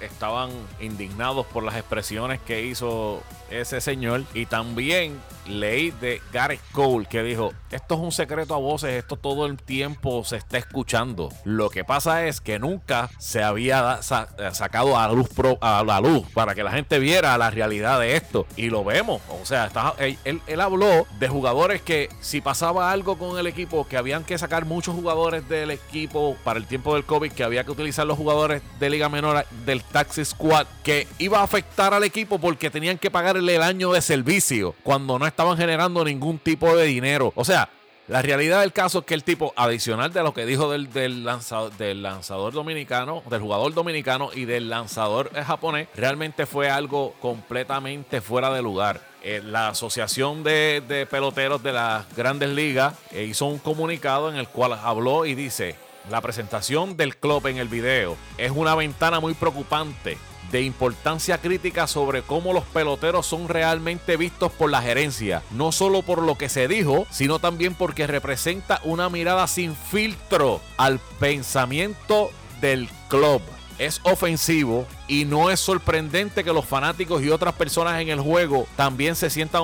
estaban 0.00 0.50
indignados 0.80 1.46
por 1.46 1.64
las 1.64 1.76
expresiones 1.76 2.40
que 2.40 2.64
hizo 2.64 3.22
ese 3.50 3.80
señor. 3.80 4.24
Y 4.34 4.46
también 4.46 5.20
leí 5.46 5.92
de 5.92 6.20
Gareth 6.32 6.60
Cole 6.72 7.06
que 7.06 7.22
dijo, 7.22 7.52
esto 7.70 7.94
es 7.94 8.00
un 8.00 8.10
secreto 8.10 8.54
a 8.54 8.58
voces, 8.58 8.90
esto 8.94 9.16
todo 9.16 9.46
el 9.46 9.56
tiempo 9.56 10.24
se 10.24 10.36
está 10.36 10.58
escuchando. 10.58 11.28
Lo 11.44 11.70
que 11.70 11.84
pasa 11.84 12.26
es 12.26 12.40
que 12.40 12.58
nunca 12.58 13.08
se 13.18 13.42
había 13.44 14.00
eh, 14.38 14.48
sacado 14.52 14.98
a, 14.98 15.08
luz 15.12 15.28
pro- 15.28 15.58
a 15.60 15.84
la 15.84 16.00
luz 16.00 16.26
para 16.34 16.54
que 16.54 16.64
la 16.64 16.72
gente 16.72 16.98
viera 16.98 17.36
la 17.38 17.50
realidad 17.50 18.00
de 18.00 18.16
esto. 18.16 18.46
Y 18.56 18.70
lo 18.70 18.82
vemos. 18.84 19.20
O 19.40 19.46
sea, 19.46 19.70
él, 19.98 20.60
habló 20.60 21.06
de 21.18 21.28
jugadores 21.28 21.80
que 21.82 22.08
si 22.20 22.40
pasaba 22.40 22.90
algo 22.90 23.16
con 23.18 23.38
el 23.38 23.46
equipo, 23.46 23.86
que 23.86 23.96
habían 23.96 24.24
que 24.24 24.36
sacar 24.38 24.64
muchos 24.64 24.94
jugadores 24.94 25.48
del 25.48 25.70
equipo 25.70 26.36
para 26.42 26.58
el 26.58 26.66
tiempo 26.66 26.94
del 26.94 27.04
COVID, 27.04 27.32
que 27.32 27.44
había 27.44 27.62
que 27.64 27.70
utilizar 27.70 28.06
los 28.06 28.18
jugadores 28.18 28.62
de 28.80 28.90
Liga 28.90 29.08
Menor 29.08 29.44
del 29.64 29.82
Taxi 29.84 30.24
Squad, 30.24 30.66
que 30.82 31.06
iba 31.18 31.38
a 31.40 31.42
afectar 31.44 31.94
al 31.94 32.02
equipo 32.04 32.38
porque 32.40 32.70
tenían 32.70 32.98
que 32.98 33.10
el 33.38 33.62
año 33.62 33.92
de 33.92 34.00
servicio 34.00 34.74
cuando 34.82 35.18
no 35.18 35.26
estaban 35.26 35.56
generando 35.56 36.04
ningún 36.04 36.38
tipo 36.38 36.76
de 36.76 36.84
dinero. 36.84 37.32
O 37.34 37.44
sea, 37.44 37.68
la 38.08 38.22
realidad 38.22 38.60
del 38.60 38.72
caso 38.72 39.00
es 39.00 39.04
que 39.04 39.14
el 39.14 39.24
tipo, 39.24 39.52
adicional 39.56 40.12
de 40.12 40.22
lo 40.22 40.32
que 40.32 40.46
dijo 40.46 40.70
del, 40.70 40.92
del 40.92 41.24
lanzador, 41.24 41.76
del 41.76 42.02
lanzador 42.02 42.52
dominicano, 42.52 43.24
del 43.28 43.40
jugador 43.40 43.74
dominicano 43.74 44.30
y 44.32 44.44
del 44.44 44.70
lanzador 44.70 45.32
eh, 45.34 45.42
japonés, 45.42 45.88
realmente 45.96 46.46
fue 46.46 46.70
algo 46.70 47.14
completamente 47.20 48.20
fuera 48.20 48.52
de 48.54 48.62
lugar. 48.62 49.00
Eh, 49.24 49.42
la 49.44 49.70
Asociación 49.70 50.44
de, 50.44 50.84
de 50.86 51.04
Peloteros 51.06 51.64
de 51.64 51.72
las 51.72 52.06
Grandes 52.14 52.50
Ligas 52.50 52.94
eh, 53.10 53.24
hizo 53.24 53.46
un 53.46 53.58
comunicado 53.58 54.30
en 54.30 54.36
el 54.36 54.46
cual 54.46 54.74
habló 54.74 55.26
y 55.26 55.34
dice, 55.34 55.74
la 56.08 56.20
presentación 56.20 56.96
del 56.96 57.16
club 57.16 57.48
en 57.48 57.56
el 57.56 57.66
video 57.66 58.16
es 58.38 58.52
una 58.52 58.76
ventana 58.76 59.18
muy 59.18 59.34
preocupante 59.34 60.16
de 60.50 60.62
importancia 60.62 61.38
crítica 61.38 61.86
sobre 61.86 62.22
cómo 62.22 62.52
los 62.52 62.64
peloteros 62.64 63.26
son 63.26 63.48
realmente 63.48 64.16
vistos 64.16 64.52
por 64.52 64.70
la 64.70 64.82
gerencia, 64.82 65.42
no 65.50 65.72
solo 65.72 66.02
por 66.02 66.22
lo 66.22 66.36
que 66.36 66.48
se 66.48 66.68
dijo, 66.68 67.06
sino 67.10 67.38
también 67.38 67.74
porque 67.74 68.06
representa 68.06 68.80
una 68.84 69.08
mirada 69.08 69.46
sin 69.46 69.74
filtro 69.74 70.60
al 70.76 70.98
pensamiento 71.20 72.30
del 72.60 72.88
club. 73.08 73.42
Es 73.78 74.00
ofensivo 74.04 74.86
y 75.06 75.26
no 75.26 75.50
es 75.50 75.60
sorprendente 75.60 76.44
que 76.44 76.52
los 76.52 76.64
fanáticos 76.64 77.22
y 77.22 77.28
otras 77.28 77.52
personas 77.54 78.00
en 78.00 78.08
el 78.08 78.20
juego 78.20 78.66
también 78.74 79.16
se 79.16 79.28
sientan 79.28 79.62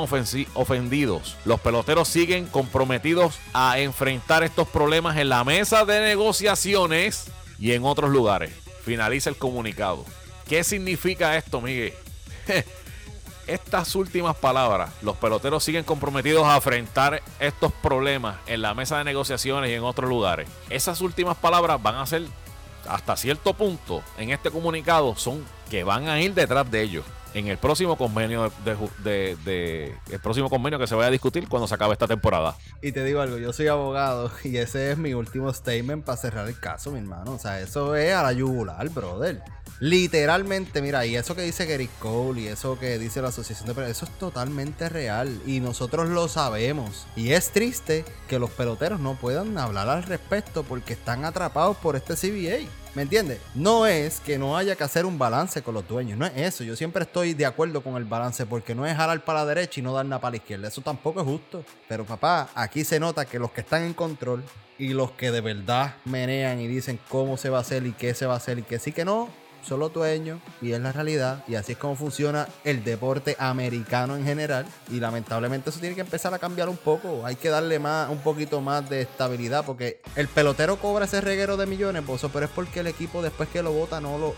ofendidos. 0.55 1.37
Los 1.47 1.61
peloteros 1.61 2.09
siguen 2.09 2.47
comprometidos 2.47 3.39
a 3.55 3.79
enfrentar 3.79 4.43
estos 4.43 4.69
problemas 4.69 5.17
en 5.17 5.31
la 5.31 5.45
mesa 5.45 5.87
de 5.87 6.01
negociaciones 6.03 7.31
y 7.59 7.73
en 7.73 7.85
otros 7.85 8.11
lugares. 8.11 8.53
Finaliza 8.85 9.31
el 9.31 9.37
comunicado. 9.37 10.05
¿Qué 10.49 10.65
significa 10.65 11.37
esto, 11.37 11.61
Miguel? 11.61 11.95
Estas 13.47 13.95
últimas 13.97 14.37
palabras, 14.37 14.93
los 15.03 15.17
peloteros 15.17 15.65
siguen 15.65 15.85
comprometidos 15.85 16.47
a 16.47 16.57
enfrentar 16.57 17.23
estos 17.41 17.73
problemas 17.73 18.37
en 18.47 18.63
la 18.63 18.73
mesa 18.73 18.99
de 18.99 19.05
negociaciones 19.05 19.71
y 19.71 19.75
en 19.75 19.83
otros 19.83 20.09
lugares. 20.09 20.49
Esas 20.71 21.01
últimas 21.01 21.37
palabras 21.37 21.83
van 21.83 21.97
a 21.97 22.07
ser, 22.07 22.23
hasta 22.89 23.17
cierto 23.17 23.53
punto, 23.55 24.03
en 24.17 24.31
este 24.31 24.51
comunicado, 24.51 25.17
son 25.17 25.45
que 25.71 25.83
van 25.83 26.09
a 26.09 26.21
ir 26.21 26.35
detrás 26.35 26.71
de 26.71 26.83
ellos 26.83 27.05
en 27.35 27.49
el 27.49 27.59
próximo 27.59 27.97
convenio 27.97 28.53
de, 29.03 29.95
próximo 30.23 30.51
convenio 30.51 30.79
que 30.79 30.87
se 30.87 30.95
vaya 30.95 31.09
a 31.09 31.11
discutir 31.11 31.49
cuando 31.49 31.67
se 31.67 31.75
acabe 31.75 31.95
esta 31.95 32.07
temporada. 32.07 32.57
Y 32.81 32.93
te 32.93 33.05
digo 33.05 33.21
algo, 33.21 33.39
yo 33.39 33.53
soy 33.53 33.69
abogado 33.69 34.31
y 34.45 34.57
ese 34.57 34.93
es 34.93 34.99
mi 34.99 35.15
último 35.15 35.53
statement 35.53 36.05
para 36.05 36.17
cerrar 36.17 36.49
el 36.49 36.59
caso, 36.59 36.91
mi 36.91 36.99
hermano. 36.99 37.33
O 37.33 37.39
sea, 37.39 37.61
eso 37.61 37.97
es 37.97 38.13
a 38.13 38.23
la 38.23 38.33
yugular, 38.33 38.89
brother. 38.91 39.43
Literalmente, 39.85 40.81
mira, 40.81 41.05
y 41.07 41.17
eso 41.17 41.35
que 41.35 41.43
dice 41.43 41.67
Gary 41.67 41.89
Cole 41.99 42.43
y 42.43 42.47
eso 42.47 42.79
que 42.79 43.01
dice 43.01 43.21
la 43.21 43.31
Asociación 43.31 43.67
de 43.67 43.75
Peloteros, 43.75 43.97
eso 43.97 44.07
es 44.07 44.17
totalmente 44.17 44.89
real 44.89 45.43
y 45.45 45.59
nosotros 45.59 46.09
lo 46.09 46.29
sabemos. 46.29 47.09
Y 47.17 47.33
es 47.33 47.51
triste 47.51 48.05
que 48.29 48.39
los 48.39 48.51
peloteros 48.51 49.01
no 49.01 49.17
puedan 49.17 49.59
hablar 49.59 49.89
al 49.89 50.05
respecto 50.05 50.63
porque 50.63 50.93
están 50.93 51.25
atrapados 51.25 51.77
por 51.79 51.97
este 51.97 52.15
CBA. 52.15 52.71
¿Me 52.95 53.03
entiendes? 53.03 53.41
No 53.57 53.89
es 53.89 54.21
que 54.21 54.39
no 54.39 54.57
haya 54.57 54.77
que 54.77 54.85
hacer 54.85 55.05
un 55.05 55.19
balance 55.19 55.63
con 55.63 55.75
los 55.75 55.89
dueños, 55.89 56.17
no 56.17 56.27
es 56.27 56.37
eso. 56.37 56.63
Yo 56.63 56.77
siempre 56.77 57.03
estoy 57.03 57.35
de 57.35 57.47
acuerdo 57.47 57.83
con 57.83 57.97
el 57.97 58.05
balance 58.05 58.47
porque 58.47 58.77
no 58.77 58.87
es 58.87 58.97
jalar 58.97 59.25
para 59.25 59.41
la 59.41 59.47
derecha 59.47 59.81
y 59.81 59.83
no 59.83 59.93
dar 59.93 60.07
nada 60.07 60.21
para 60.21 60.31
la 60.31 60.37
izquierda. 60.37 60.69
Eso 60.69 60.83
tampoco 60.83 61.23
es 61.23 61.27
justo. 61.27 61.65
Pero 61.89 62.07
papá, 62.07 62.51
aquí 62.55 62.85
se 62.85 63.01
nota 63.01 63.25
que 63.25 63.41
los 63.41 63.51
que 63.51 63.63
están 63.63 63.83
en 63.83 63.95
control 63.95 64.45
y 64.79 64.91
los 64.91 65.11
que 65.11 65.33
de 65.33 65.41
verdad 65.41 65.97
menean 66.05 66.61
y 66.61 66.69
dicen 66.69 67.01
cómo 67.09 67.37
se 67.37 67.51
va 67.51 67.59
a 67.59 67.63
hacer 67.63 67.85
y 67.85 67.93
qué 67.93 68.15
se 68.15 68.27
va 68.27 68.35
a 68.35 68.37
hacer 68.37 68.61
y 68.61 68.63
que 68.63 68.79
sí 68.79 68.93
que 68.93 69.05
no, 69.05 69.29
solo 69.63 69.89
dueños 69.89 70.41
y 70.61 70.73
es 70.73 70.81
la 70.81 70.93
realidad 70.93 71.45
y 71.49 71.55
así 71.55 71.73
es 71.73 71.79
como 71.79 71.97
funciona 71.97 72.49
el 72.65 72.85
deporte 72.85 73.37
americano 73.39 74.17
en 74.17 74.25
general 74.25 74.67
y 74.91 75.01
lamentablemente 75.01 75.71
eso 75.71 75.81
tiene 75.81 75.95
que 75.95 76.01
empezar 76.01 76.35
a 76.35 76.39
cambiar 76.39 76.69
un 76.69 76.77
poco 76.77 77.25
hay 77.25 77.37
que 77.37 77.49
darle 77.49 77.79
más 77.79 78.11
un 78.11 78.19
poquito 78.19 78.61
más 78.61 78.89
de 78.89 79.03
estabilidad 79.03 79.65
porque 79.65 80.01
el 80.17 80.29
pelotero 80.29 80.77
cobra 80.77 81.05
ese 81.05 81.21
reguero 81.21 81.57
de 81.57 81.67
millones 81.67 82.03
pozo 82.03 82.31
pero 82.31 82.47
es 82.47 82.53
porque 82.53 82.81
el 82.81 82.87
equipo 82.87 83.23
después 83.23 83.49
que 83.49 83.63
lo 83.63 83.73
vota 83.73 84.01
no 84.01 84.19
lo 84.19 84.35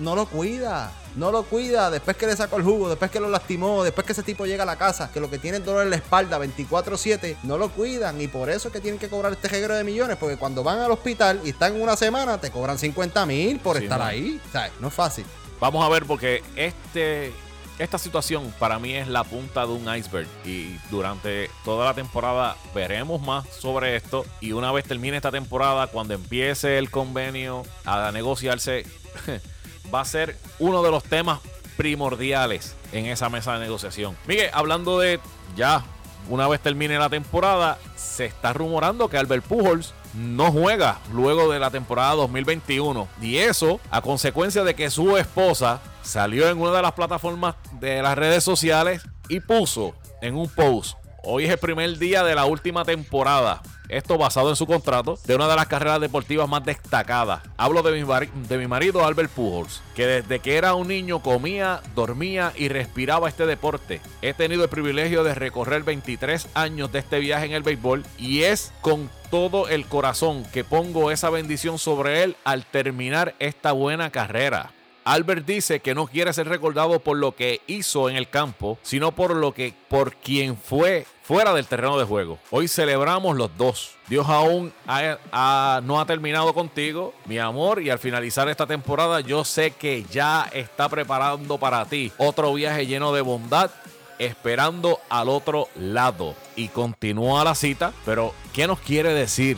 no 0.00 0.16
lo 0.16 0.26
cuida. 0.26 0.92
No 1.16 1.30
lo 1.30 1.42
cuida. 1.44 1.90
Después 1.90 2.16
que 2.16 2.26
le 2.26 2.36
sacó 2.36 2.56
el 2.56 2.62
jugo, 2.62 2.88
después 2.88 3.10
que 3.10 3.20
lo 3.20 3.28
lastimó, 3.28 3.84
después 3.84 4.06
que 4.06 4.12
ese 4.12 4.22
tipo 4.22 4.46
llega 4.46 4.62
a 4.62 4.66
la 4.66 4.76
casa, 4.76 5.10
que 5.12 5.20
lo 5.20 5.30
que 5.30 5.38
tiene 5.38 5.58
es 5.58 5.64
dolor 5.64 5.84
en 5.84 5.90
la 5.90 5.96
espalda 5.96 6.38
24-7, 6.38 7.36
no 7.42 7.58
lo 7.58 7.70
cuidan. 7.70 8.20
Y 8.20 8.28
por 8.28 8.50
eso 8.50 8.68
es 8.68 8.74
que 8.74 8.80
tienen 8.80 8.98
que 8.98 9.08
cobrar 9.08 9.32
este 9.32 9.48
reguero 9.48 9.74
de 9.74 9.84
millones. 9.84 10.16
Porque 10.16 10.36
cuando 10.36 10.62
van 10.62 10.78
al 10.80 10.90
hospital 10.90 11.40
y 11.44 11.50
están 11.50 11.80
una 11.80 11.96
semana, 11.96 12.38
te 12.38 12.50
cobran 12.50 12.78
50 12.78 13.26
mil 13.26 13.58
por 13.60 13.76
estar 13.76 14.00
ahí. 14.00 14.40
O 14.48 14.52
sea, 14.52 14.70
no 14.80 14.88
es 14.88 14.94
fácil. 14.94 15.24
Vamos 15.60 15.84
a 15.84 15.88
ver, 15.88 16.06
porque 16.06 16.42
este. 16.56 17.32
Esta 17.80 17.96
situación 17.96 18.52
para 18.58 18.78
mí 18.78 18.92
es 18.92 19.08
la 19.08 19.24
punta 19.24 19.62
de 19.62 19.72
un 19.72 19.96
iceberg 19.96 20.28
y 20.44 20.76
durante 20.90 21.48
toda 21.64 21.86
la 21.86 21.94
temporada 21.94 22.54
veremos 22.74 23.22
más 23.22 23.48
sobre 23.48 23.96
esto 23.96 24.26
y 24.38 24.52
una 24.52 24.70
vez 24.70 24.84
termine 24.84 25.16
esta 25.16 25.30
temporada, 25.30 25.86
cuando 25.86 26.12
empiece 26.12 26.76
el 26.76 26.90
convenio 26.90 27.62
a 27.86 28.12
negociarse, 28.12 28.84
va 29.94 30.00
a 30.00 30.04
ser 30.04 30.36
uno 30.58 30.82
de 30.82 30.90
los 30.90 31.02
temas 31.04 31.40
primordiales 31.76 32.76
en 32.92 33.06
esa 33.06 33.28
mesa 33.28 33.54
de 33.54 33.60
negociación. 33.60 34.16
Miguel, 34.26 34.50
hablando 34.52 34.98
de 34.98 35.20
ya, 35.56 35.82
una 36.28 36.46
vez 36.48 36.60
termine 36.60 36.98
la 36.98 37.08
temporada, 37.08 37.78
se 37.96 38.26
está 38.26 38.52
rumorando 38.52 39.08
que 39.08 39.16
Albert 39.16 39.44
Pujols 39.44 39.94
no 40.14 40.50
juega 40.52 40.98
luego 41.12 41.50
de 41.50 41.58
la 41.58 41.70
temporada 41.70 42.14
2021. 42.14 43.08
Y 43.20 43.36
eso 43.36 43.80
a 43.90 44.02
consecuencia 44.02 44.64
de 44.64 44.74
que 44.74 44.90
su 44.90 45.16
esposa 45.16 45.80
salió 46.02 46.48
en 46.48 46.60
una 46.60 46.72
de 46.72 46.82
las 46.82 46.92
plataformas 46.92 47.54
de 47.80 48.02
las 48.02 48.16
redes 48.16 48.44
sociales 48.44 49.02
y 49.28 49.40
puso 49.40 49.94
en 50.20 50.36
un 50.36 50.48
post, 50.48 50.96
hoy 51.22 51.44
es 51.44 51.50
el 51.50 51.58
primer 51.58 51.98
día 51.98 52.22
de 52.22 52.34
la 52.34 52.44
última 52.44 52.84
temporada. 52.84 53.62
Esto 53.90 54.16
basado 54.16 54.50
en 54.50 54.56
su 54.56 54.66
contrato 54.66 55.18
de 55.26 55.34
una 55.34 55.48
de 55.48 55.56
las 55.56 55.66
carreras 55.66 56.00
deportivas 56.00 56.48
más 56.48 56.64
destacadas. 56.64 57.42
Hablo 57.56 57.82
de 57.82 58.00
mi, 58.00 58.08
de 58.48 58.58
mi 58.58 58.68
marido 58.68 59.04
Albert 59.04 59.32
Pujols, 59.32 59.82
que 59.96 60.06
desde 60.06 60.38
que 60.38 60.56
era 60.56 60.74
un 60.74 60.86
niño 60.86 61.20
comía, 61.20 61.82
dormía 61.96 62.52
y 62.56 62.68
respiraba 62.68 63.28
este 63.28 63.46
deporte. 63.46 64.00
He 64.22 64.32
tenido 64.32 64.62
el 64.62 64.70
privilegio 64.70 65.24
de 65.24 65.34
recorrer 65.34 65.82
23 65.82 66.46
años 66.54 66.92
de 66.92 67.00
este 67.00 67.18
viaje 67.18 67.46
en 67.46 67.52
el 67.52 67.64
béisbol 67.64 68.04
y 68.16 68.42
es 68.42 68.72
con 68.80 69.10
todo 69.28 69.68
el 69.68 69.86
corazón 69.86 70.44
que 70.52 70.62
pongo 70.62 71.10
esa 71.10 71.30
bendición 71.30 71.78
sobre 71.78 72.22
él 72.22 72.36
al 72.44 72.66
terminar 72.66 73.34
esta 73.40 73.72
buena 73.72 74.10
carrera. 74.10 74.70
Albert 75.04 75.46
dice 75.46 75.80
que 75.80 75.94
no 75.94 76.06
quiere 76.06 76.32
ser 76.32 76.46
recordado 76.46 77.00
por 77.00 77.16
lo 77.16 77.34
que 77.34 77.62
hizo 77.66 78.08
en 78.08 78.16
el 78.16 78.28
campo, 78.28 78.78
sino 78.82 79.12
por 79.12 79.34
lo 79.34 79.52
que 79.52 79.74
por 79.88 80.14
quien 80.14 80.56
fue 80.56 81.06
fuera 81.30 81.54
del 81.54 81.64
terreno 81.64 81.96
de 81.96 82.04
juego. 82.04 82.40
Hoy 82.50 82.66
celebramos 82.66 83.36
los 83.36 83.56
dos. 83.56 83.92
Dios 84.08 84.26
aún 84.28 84.72
no 84.84 86.00
ha 86.00 86.04
terminado 86.04 86.52
contigo, 86.52 87.14
mi 87.24 87.38
amor, 87.38 87.80
y 87.80 87.88
al 87.88 88.00
finalizar 88.00 88.48
esta 88.48 88.66
temporada 88.66 89.20
yo 89.20 89.44
sé 89.44 89.70
que 89.70 90.04
ya 90.10 90.50
está 90.52 90.88
preparando 90.88 91.56
para 91.56 91.84
ti 91.84 92.10
otro 92.18 92.52
viaje 92.52 92.88
lleno 92.88 93.12
de 93.12 93.20
bondad 93.20 93.70
esperando 94.18 94.98
al 95.08 95.28
otro 95.28 95.68
lado. 95.76 96.34
Y 96.56 96.66
continúa 96.66 97.44
la 97.44 97.54
cita, 97.54 97.92
pero 98.04 98.34
¿qué 98.52 98.66
nos 98.66 98.80
quiere 98.80 99.14
decir 99.14 99.56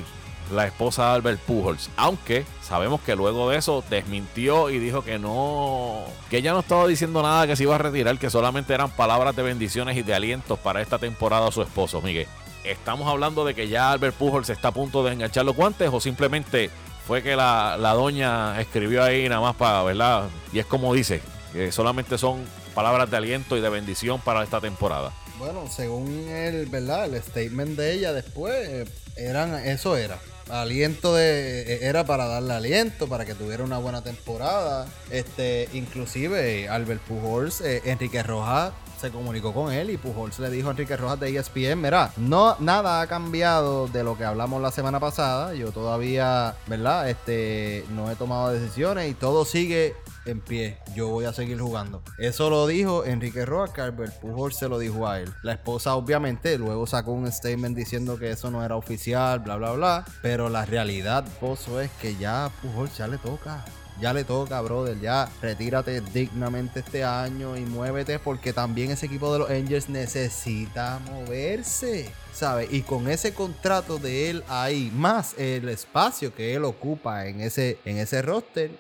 la 0.53 0.67
esposa 0.67 1.07
de 1.07 1.13
Albert 1.13 1.41
Pujols? 1.41 1.89
Aunque 1.97 2.45
sabemos 2.73 3.03
que 3.03 3.15
luego 3.15 3.51
de 3.51 3.59
eso 3.59 3.85
desmintió 3.91 4.71
y 4.71 4.79
dijo 4.79 5.05
que 5.05 5.19
no, 5.19 6.07
que 6.31 6.39
ella 6.39 6.55
no 6.55 6.61
estaba 6.61 6.87
diciendo 6.87 7.23
nada 7.23 7.47
que 7.47 7.55
se 7.55 7.65
iba 7.65 7.75
a 7.75 7.79
retirar, 7.79 8.17
que 8.19 8.31
solamente 8.31 8.73
eran 8.73 8.89
palabras 8.89 9.37
de 9.37 9.43
bendiciones 9.43 9.95
y 9.99 10.03
de 10.03 10.15
alientos 10.15 10.59
para 10.59 10.81
esta 10.81 10.99
temporada 10.99 11.49
a 11.49 11.53
su 11.53 11.61
esposo, 11.61 12.01
Miguel. 12.01 12.27
¿Estamos 12.65 13.07
hablando 13.09 13.45
de 13.45 13.55
que 13.55 13.69
ya 13.69 13.93
Albert 13.93 14.17
Pujols 14.17 14.49
está 14.49 14.69
a 14.69 14.73
punto 14.73 15.05
de 15.05 15.13
enganchar 15.13 15.45
los 15.45 15.55
guantes 15.55 15.91
o 15.93 16.01
simplemente 16.01 16.71
fue 17.07 17.23
que 17.23 17.37
la, 17.37 17.77
la 17.79 17.93
doña 17.93 18.59
escribió 18.59 19.05
ahí 19.05 19.29
nada 19.29 19.43
más 19.43 19.57
para, 19.57 19.83
¿verdad? 19.83 20.31
Y 20.51 20.59
es 20.59 20.65
como 20.65 20.95
dice, 20.95 21.21
que 21.53 21.71
solamente 21.73 22.17
son 22.17 22.43
palabras 22.75 23.11
de 23.11 23.19
aliento 23.19 23.55
y 23.59 23.61
de 23.61 23.69
bendición 23.69 24.19
para 24.19 24.43
esta 24.43 24.63
temporada. 24.63 25.13
Bueno, 25.39 25.69
según 25.69 26.09
el, 26.31 26.65
¿verdad? 26.71 27.05
El 27.05 27.23
statement 27.23 27.77
de 27.77 27.93
ella 27.93 28.15
después, 28.15 28.55
eh, 28.67 28.85
eran, 29.17 29.57
eso 29.57 29.95
era. 29.99 30.19
Aliento 30.51 31.15
de. 31.15 31.63
Eh, 31.63 31.79
era 31.83 32.05
para 32.05 32.27
darle 32.27 32.55
aliento, 32.55 33.09
para 33.09 33.25
que 33.25 33.35
tuviera 33.35 33.65
una 33.65 33.79
buena 33.79 34.03
temporada. 34.03 34.87
Este, 35.11 35.69
inclusive 35.73 36.69
Albert 36.69 37.03
Pujols, 37.03 37.61
eh, 37.61 37.83
Enrique 37.85 38.23
Rojas 38.23 38.73
se 39.03 39.11
comunicó 39.11 39.53
con 39.53 39.73
él 39.73 39.91
y 39.91 39.97
Pujols 39.97 40.39
le 40.39 40.49
dijo 40.49 40.69
a 40.69 40.71
Enrique 40.71 40.97
Rojas 40.97 41.19
de 41.19 41.37
ESPN, 41.37 41.81
mira, 41.81 42.13
no, 42.17 42.55
nada 42.61 43.01
ha 43.01 43.09
cambiado 43.09 43.89
de 43.89 44.05
lo 44.05 44.17
que 44.17 44.25
hablamos 44.25 44.63
la 44.63 44.71
semana 44.71 45.01
pasada. 45.01 45.55
Yo 45.55 45.73
todavía, 45.73 46.55
¿verdad? 46.69 47.11
Este, 47.11 47.85
no 47.91 48.09
he 48.13 48.15
tomado 48.15 48.53
decisiones 48.53 49.11
y 49.11 49.15
todo 49.15 49.45
sigue 49.45 49.97
en 50.25 50.41
pie. 50.41 50.79
Yo 50.95 51.09
voy 51.09 51.25
a 51.25 51.33
seguir 51.33 51.59
jugando. 51.61 52.03
Eso 52.19 52.51
lo 52.51 52.67
dijo 52.67 53.05
Enrique 53.05 53.45
Roa, 53.45 53.71
Albert 53.77 54.21
Pujol 54.21 54.53
se 54.53 54.69
lo 54.69 54.79
dijo 54.79 55.07
a 55.07 55.21
él. 55.21 55.33
La 55.43 55.53
esposa, 55.53 55.95
obviamente, 55.95 56.59
luego 56.59 56.87
sacó 56.87 57.13
un 57.13 57.31
statement 57.31 57.77
diciendo 57.77 58.19
que 58.19 58.31
eso 58.31 58.51
no 58.51 58.65
era 58.65 58.77
oficial, 58.77 59.41
bla, 59.41 59.57
bla, 59.57 59.73
bla. 59.73 60.05
Pero 60.23 60.49
la 60.49 60.65
realidad, 60.65 61.25
Pozo, 61.41 61.81
es 61.81 61.91
que 62.01 62.17
ya 62.17 62.51
Pujol 62.61 62.91
ya 62.91 63.09
le 63.09 63.19
toca. 63.19 63.65
Ya 64.01 64.13
le 64.13 64.25
toca, 64.25 64.61
brother. 64.61 64.99
Ya 65.01 65.29
retírate 65.41 66.01
dignamente 66.01 66.81
este 66.81 67.05
año 67.05 67.57
y 67.57 67.61
muévete 67.61 68.19
porque 68.19 68.53
también 68.53 68.91
ese 68.91 69.07
equipo 69.07 69.33
de 69.33 69.39
los 69.41 69.51
Angels 69.51 69.89
necesita 69.89 70.99
moverse. 71.11 72.11
¿Sabes? 72.33 72.73
Y 72.73 72.83
con 72.83 73.09
ese 73.09 73.35
contrato 73.35 73.99
de 73.99 74.31
él 74.31 74.45
ahí, 74.49 74.91
más 74.95 75.35
el 75.39 75.69
espacio 75.69 76.35
que 76.35 76.55
él 76.55 76.65
ocupa 76.65 77.27
en 77.27 77.43
ese, 77.43 77.79
en 77.85 77.99
ese 77.99 78.23
roster, 78.23 78.71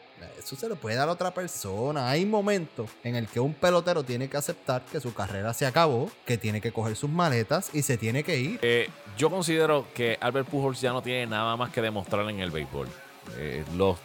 eso 0.44 0.56
se 0.56 0.68
lo 0.68 0.76
puede 0.76 0.96
dar 0.96 1.08
a 1.08 1.12
otra 1.12 1.32
persona. 1.32 2.08
Hay 2.08 2.26
momentos 2.26 2.90
en 3.04 3.16
el 3.16 3.28
que 3.28 3.40
un 3.40 3.54
pelotero 3.54 4.02
tiene 4.02 4.28
que 4.28 4.36
aceptar 4.36 4.82
que 4.84 5.00
su 5.00 5.14
carrera 5.14 5.54
se 5.54 5.66
acabó, 5.66 6.10
que 6.26 6.36
tiene 6.36 6.60
que 6.60 6.72
coger 6.72 6.96
sus 6.96 7.10
maletas 7.10 7.70
y 7.72 7.82
se 7.82 7.96
tiene 7.96 8.24
que 8.24 8.38
ir. 8.38 8.58
Eh, 8.62 8.90
yo 9.16 9.30
considero 9.30 9.86
que 9.94 10.18
Albert 10.20 10.48
Pujols 10.48 10.80
ya 10.80 10.92
no 10.92 11.02
tiene 11.02 11.26
nada 11.26 11.56
más 11.56 11.70
que 11.70 11.80
demostrar 11.80 12.28
en 12.28 12.40
el 12.40 12.50
béisbol. 12.50 12.88
Eh, 13.36 13.64
los 13.76 13.98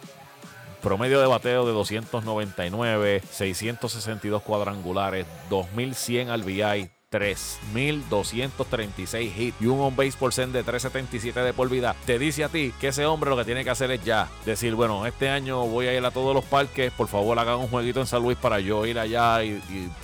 promedio 0.82 1.20
de 1.20 1.26
bateo 1.26 1.66
de 1.66 1.72
299, 1.72 3.22
662 3.30 4.42
cuadrangulares, 4.42 5.26
2100 5.50 6.40
RBI, 6.40 6.90
3.236 7.10 9.36
hits 9.36 9.56
y 9.60 9.66
un 9.66 9.80
on-base 9.80 10.16
por 10.18 10.34
cent 10.34 10.52
de 10.52 10.62
377 10.62 11.40
de 11.40 11.54
por 11.54 11.70
vida, 11.70 11.96
te 12.04 12.18
dice 12.18 12.44
a 12.44 12.50
ti 12.50 12.74
que 12.78 12.88
ese 12.88 13.06
hombre 13.06 13.30
lo 13.30 13.36
que 13.36 13.44
tiene 13.44 13.64
que 13.64 13.70
hacer 13.70 13.90
es 13.90 14.04
ya 14.04 14.28
decir, 14.44 14.74
bueno, 14.74 15.06
este 15.06 15.30
año 15.30 15.66
voy 15.66 15.86
a 15.86 15.96
ir 15.96 16.04
a 16.04 16.10
todos 16.10 16.34
los 16.34 16.44
parques, 16.44 16.92
por 16.92 17.08
favor 17.08 17.38
hagan 17.38 17.56
un 17.56 17.68
jueguito 17.68 18.00
en 18.00 18.06
San 18.06 18.22
Luis 18.22 18.36
para 18.36 18.60
yo 18.60 18.84
ir 18.84 18.98
allá 18.98 19.42
y, 19.42 19.58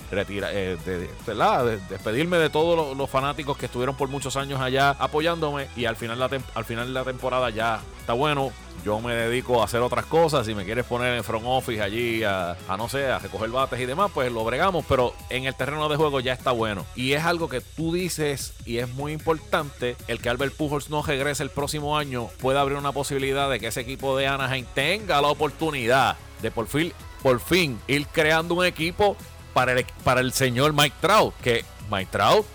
retirar, 0.09 0.49
eh, 0.53 0.77
despedirme 1.89 2.37
de 2.37 2.49
todos 2.49 2.97
los, 2.97 3.09
fanáticos 3.09 3.57
que 3.57 3.67
estuvieron 3.67 3.95
por 3.95 4.09
muchos 4.09 4.35
años 4.35 4.59
allá 4.59 4.89
apoyándome 4.91 5.67
y 5.75 5.85
al 5.85 5.95
final, 5.95 6.19
al 6.21 6.65
final 6.65 6.87
de 6.87 6.93
la 6.93 7.03
temporada 7.03 7.51
ya 7.51 7.81
está 7.99 8.13
bueno, 8.13 8.51
yo 8.83 8.99
me 8.99 9.13
dedico 9.13 9.61
a 9.61 9.65
hacer 9.65 9.81
otras 9.81 10.05
cosas. 10.05 10.45
Si 10.45 10.53
me 10.53 10.65
quieres 10.65 10.85
poner 10.85 11.15
en 11.15 11.23
front 11.23 11.45
office 11.47 11.81
allí 11.81 12.23
a, 12.23 12.55
no 12.77 12.89
sé, 12.89 13.07
a 13.07 13.19
recoger 13.19 13.49
bates 13.49 13.79
y 13.79 13.85
demás, 13.85 14.11
pues 14.13 14.31
lo 14.31 14.43
bregamos. 14.43 14.85
Pero 14.87 15.13
en 15.29 15.45
el 15.45 15.55
terreno 15.55 15.89
de 15.89 15.95
juego 15.95 16.19
ya 16.19 16.33
está 16.33 16.51
bueno. 16.51 16.85
Y 16.95 17.13
es 17.13 17.23
algo 17.23 17.49
que 17.49 17.61
tú 17.61 17.93
dices 17.93 18.53
y 18.65 18.77
es 18.77 18.89
muy 18.89 19.13
importante. 19.13 19.95
El 20.07 20.19
que 20.19 20.29
Albert 20.29 20.55
Pujols 20.55 20.89
no 20.89 21.01
regrese 21.01 21.43
el 21.43 21.49
próximo 21.49 21.97
año 21.97 22.29
puede 22.39 22.59
abrir 22.59 22.77
una 22.77 22.91
posibilidad 22.91 23.49
de 23.49 23.59
que 23.59 23.67
ese 23.67 23.81
equipo 23.81 24.17
de 24.17 24.27
Anaheim 24.27 24.65
tenga 24.73 25.21
la 25.21 25.29
oportunidad 25.29 26.17
de 26.41 26.51
por 26.51 26.67
fin, 26.67 26.93
por 27.23 27.39
fin 27.39 27.79
ir 27.87 28.07
creando 28.07 28.55
un 28.55 28.65
equipo 28.65 29.17
para 29.53 29.73
el, 29.73 29.85
para 30.03 30.21
el 30.21 30.33
señor 30.33 30.73
Mike 30.73 30.95
Trout. 31.01 31.33
Que 31.41 31.65
Mike 31.89 32.09
Trout 32.11 32.45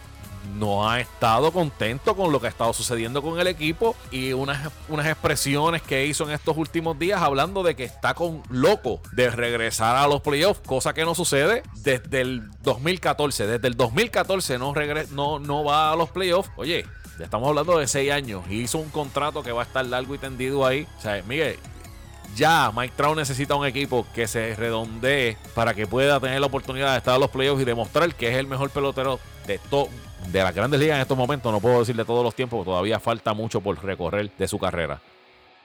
no 0.56 0.88
ha 0.88 1.00
estado 1.00 1.52
contento 1.52 2.16
con 2.16 2.32
lo 2.32 2.40
que 2.40 2.46
ha 2.46 2.50
estado 2.50 2.72
sucediendo 2.72 3.22
con 3.22 3.38
el 3.40 3.46
equipo 3.46 3.96
y 4.10 4.32
unas, 4.32 4.70
unas 4.88 5.06
expresiones 5.06 5.82
que 5.82 6.06
hizo 6.06 6.24
en 6.24 6.30
estos 6.30 6.56
últimos 6.56 6.98
días 6.98 7.20
hablando 7.22 7.62
de 7.62 7.76
que 7.76 7.84
está 7.84 8.14
con 8.14 8.42
loco 8.48 9.00
de 9.12 9.30
regresar 9.30 9.96
a 9.96 10.06
los 10.06 10.20
playoffs, 10.20 10.60
cosa 10.66 10.94
que 10.94 11.04
no 11.04 11.14
sucede 11.14 11.62
desde 11.76 12.20
el 12.20 12.50
2014. 12.62 13.46
Desde 13.46 13.68
el 13.68 13.76
2014 13.76 14.58
no, 14.58 14.74
no, 15.12 15.38
no 15.38 15.64
va 15.64 15.92
a 15.92 15.96
los 15.96 16.10
playoffs. 16.10 16.50
Oye, 16.56 16.86
ya 17.18 17.24
estamos 17.24 17.48
hablando 17.48 17.78
de 17.78 17.86
seis 17.86 18.10
años. 18.10 18.42
Hizo 18.50 18.78
un 18.78 18.88
contrato 18.88 19.42
que 19.42 19.52
va 19.52 19.62
a 19.62 19.64
estar 19.64 19.84
largo 19.84 20.14
y 20.14 20.18
tendido 20.18 20.64
ahí. 20.66 20.86
O 20.98 21.02
sea, 21.02 21.22
Miguel, 21.26 21.58
Ya 22.34 22.72
Mike 22.74 22.94
Trout 22.96 23.16
necesita 23.16 23.54
un 23.56 23.66
equipo 23.66 24.06
que 24.14 24.26
se 24.26 24.54
redondee 24.56 25.36
para 25.54 25.74
que 25.74 25.86
pueda 25.86 26.18
tener 26.20 26.40
la 26.40 26.46
oportunidad 26.46 26.92
de 26.92 26.98
estar 26.98 27.16
en 27.16 27.20
los 27.20 27.30
playoffs 27.30 27.60
y 27.60 27.64
demostrar 27.64 28.14
que 28.14 28.28
es 28.28 28.36
el 28.36 28.46
mejor 28.46 28.70
pelotero 28.70 29.20
de 29.58 29.88
de 30.30 30.42
las 30.42 30.54
grandes 30.54 30.78
ligas 30.78 30.96
en 30.96 31.02
estos 31.02 31.16
momentos. 31.16 31.50
No 31.52 31.60
puedo 31.60 31.80
decir 31.80 31.96
de 31.96 32.04
todos 32.04 32.22
los 32.22 32.34
tiempos, 32.34 32.64
todavía 32.64 33.00
falta 33.00 33.34
mucho 33.34 33.60
por 33.60 33.82
recorrer 33.82 34.30
de 34.36 34.48
su 34.48 34.58
carrera. 34.58 35.00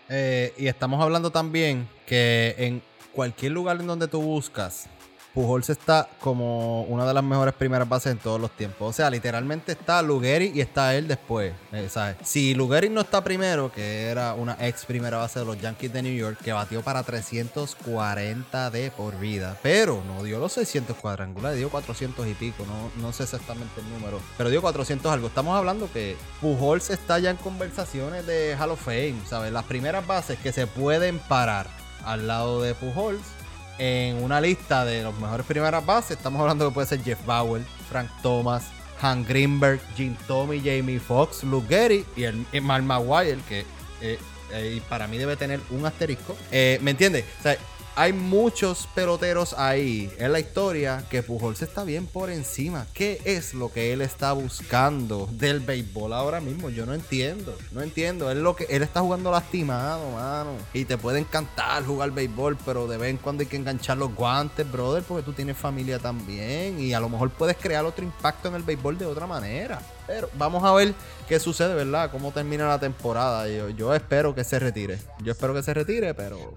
Eh, 0.10 0.54
y 0.58 0.68
estamos 0.68 1.02
hablando 1.02 1.32
también 1.32 1.88
que 2.06 2.56
en 2.58 2.82
cualquier 3.14 3.52
lugar 3.52 3.80
en 3.80 3.88
donde 3.88 4.08
tú 4.08 4.22
buscas 4.22 4.88
Pujols 5.36 5.70
está 5.70 6.08
como 6.22 6.84
una 6.84 7.06
de 7.06 7.14
las 7.14 7.24
mejores 7.24 7.54
primeras 7.54 7.90
bases 7.90 8.14
en 8.14 8.20
todos 8.20 8.40
los 8.40 8.52
tiempos. 8.52 8.90
O 8.90 8.94
sea, 8.94 9.10
literalmente 9.10 9.74
está 9.74 10.02
Lugeri 10.02 10.54
y 10.56 10.62
está 10.62 10.96
él 10.96 11.10
después. 11.10 11.54
Eh, 11.74 11.90
¿sabes? 11.90 12.16
Si 12.24 12.56
Lugeri 12.56 12.88
no 12.88 13.02
está 13.02 13.22
primero, 13.22 13.70
que 13.70 14.06
era 14.06 14.34
una 14.34 14.56
ex 14.66 14.86
primera 14.86 15.18
base 15.18 15.40
de 15.40 15.46
los 15.46 15.60
Yankees 15.60 15.92
de 15.92 16.02
New 16.04 16.16
York, 16.16 16.40
que 16.42 16.54
batió 16.54 16.82
para 16.82 17.04
340 17.04 18.70
de 18.70 18.92
por 18.92 19.20
vida, 19.20 19.58
pero 19.62 20.02
no 20.08 20.24
dio 20.24 20.40
los 20.40 20.54
600 20.54 20.96
cuadrangulares, 20.96 21.58
dio 21.58 21.70
400 21.70 22.26
y 22.28 22.34
pico. 22.34 22.66
No, 22.66 23.04
no 23.04 23.12
sé 23.12 23.24
exactamente 23.24 23.82
el 23.82 23.90
número, 23.90 24.22
pero 24.38 24.50
dio 24.50 24.62
400 24.62 25.12
algo. 25.12 25.28
Estamos 25.28 25.58
hablando 25.58 25.92
que 25.92 26.16
Pujols 26.40 26.90
está 26.92 27.20
ya 27.20 27.30
en 27.30 27.38
conversaciones 27.38 28.26
de 28.26 28.56
Hall 28.58 28.72
of 28.72 28.82
Fame, 28.82 29.18
¿sabes? 29.28 29.52
Las 29.52 29.66
primeras 29.66 30.08
bases 30.08 30.40
que 30.40 30.54
se 30.54 30.66
pueden 30.66 31.20
parar 31.20 31.68
al 32.06 32.26
lado 32.26 32.62
de 32.62 32.74
Pujols 32.74 33.35
en 33.78 34.24
una 34.24 34.40
lista 34.42 34.86
de 34.86 35.04
los 35.04 35.18
mejores 35.20 35.46
primeras 35.46 35.86
bases, 35.86 36.18
estamos 36.18 36.42
hablando 36.42 36.68
que 36.68 36.74
puede 36.74 36.88
ser 36.88 37.04
Jeff 37.04 37.26
Bauer, 37.26 37.62
Frank 37.90 38.10
Thomas, 38.22 38.66
Han 39.02 39.26
Greenberg, 39.26 39.82
Jim 39.96 40.16
Tommy, 40.28 40.60
Jamie 40.60 41.00
Foxx, 41.00 41.44
Luke 41.44 41.68
Gehry 41.68 42.06
y 42.16 42.24
el 42.24 42.46
Mark 42.62 42.84
Maguire, 42.84 43.40
que 43.48 43.66
eh, 44.02 44.20
eh, 44.52 44.82
para 44.88 45.08
mí 45.08 45.18
debe 45.18 45.36
tener 45.36 45.60
un 45.70 45.86
asterisco. 45.86 46.36
Eh, 46.52 46.80
¿Me 46.82 46.92
entiendes? 46.92 47.26
O 47.40 47.44
sea, 47.44 47.58
hay 47.98 48.12
muchos 48.12 48.88
peloteros 48.94 49.54
ahí 49.58 50.12
en 50.18 50.34
la 50.34 50.40
historia 50.40 51.06
que 51.10 51.24
Pujols 51.24 51.62
está 51.62 51.86
bien 51.86 52.08
por 52.08 52.30
encima. 52.30 52.88
¿Qué 52.94 53.22
es 53.24 53.54
lo 53.54 53.72
que 53.72 53.94
él 53.94 54.02
está 54.02 54.34
buscando 54.34 55.30
del 55.32 55.62
béisbol 55.62 56.12
ahora 56.12 56.42
mismo? 56.42 56.70
Yo 56.70 56.86
no 56.86 56.94
entiendo. 56.94 57.58
No 57.72 57.82
entiendo. 57.82 58.30
Él, 58.30 58.44
lo 58.44 58.56
que, 58.56 58.66
él 58.66 58.84
está 58.84 59.00
jugando 59.00 59.32
lastimado, 59.32 60.12
mano. 60.12 60.52
Y 60.74 60.84
te 60.84 60.98
puede 60.98 61.20
encantar 61.20 61.86
jugar 61.86 62.12
béisbol, 62.12 62.58
pero 62.66 62.86
de 62.86 62.98
vez 62.98 63.12
en 63.12 63.18
cuando 63.18 63.42
hay 63.42 63.48
que 63.48 63.56
enganchar 63.56 63.98
los 63.98 64.14
guantes, 64.14 64.70
brother, 64.70 65.04
porque 65.04 65.24
tú 65.24 65.32
tienes 65.32 65.56
familia 65.56 65.98
también. 65.98 66.82
Y 66.82 66.94
a 66.94 67.00
lo 67.00 67.08
mejor 67.08 67.30
puedes 67.30 67.56
crear 67.56 67.86
otro 67.86 68.04
impacto 68.04 68.50
en 68.50 68.56
el 68.56 68.64
béisbol 68.64 68.98
de 68.98 69.06
otra 69.06 69.26
manera. 69.26 69.82
Pero 70.06 70.30
vamos 70.34 70.64
a 70.66 70.74
ver 70.74 70.94
qué 71.30 71.40
sucede, 71.40 71.74
¿verdad? 71.74 72.12
Cómo 72.12 72.32
termina 72.32 72.68
la 72.68 72.80
temporada. 72.80 73.48
Yo 73.48 73.96
espero 73.96 74.36
que 74.36 74.44
se 74.44 74.60
retire. 74.60 75.00
Yo 75.24 75.32
espero 75.32 75.54
que 75.54 75.64
se 75.64 75.74
retire, 75.74 76.14
pero 76.14 76.54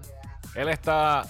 él 0.59 0.69
está 0.69 1.25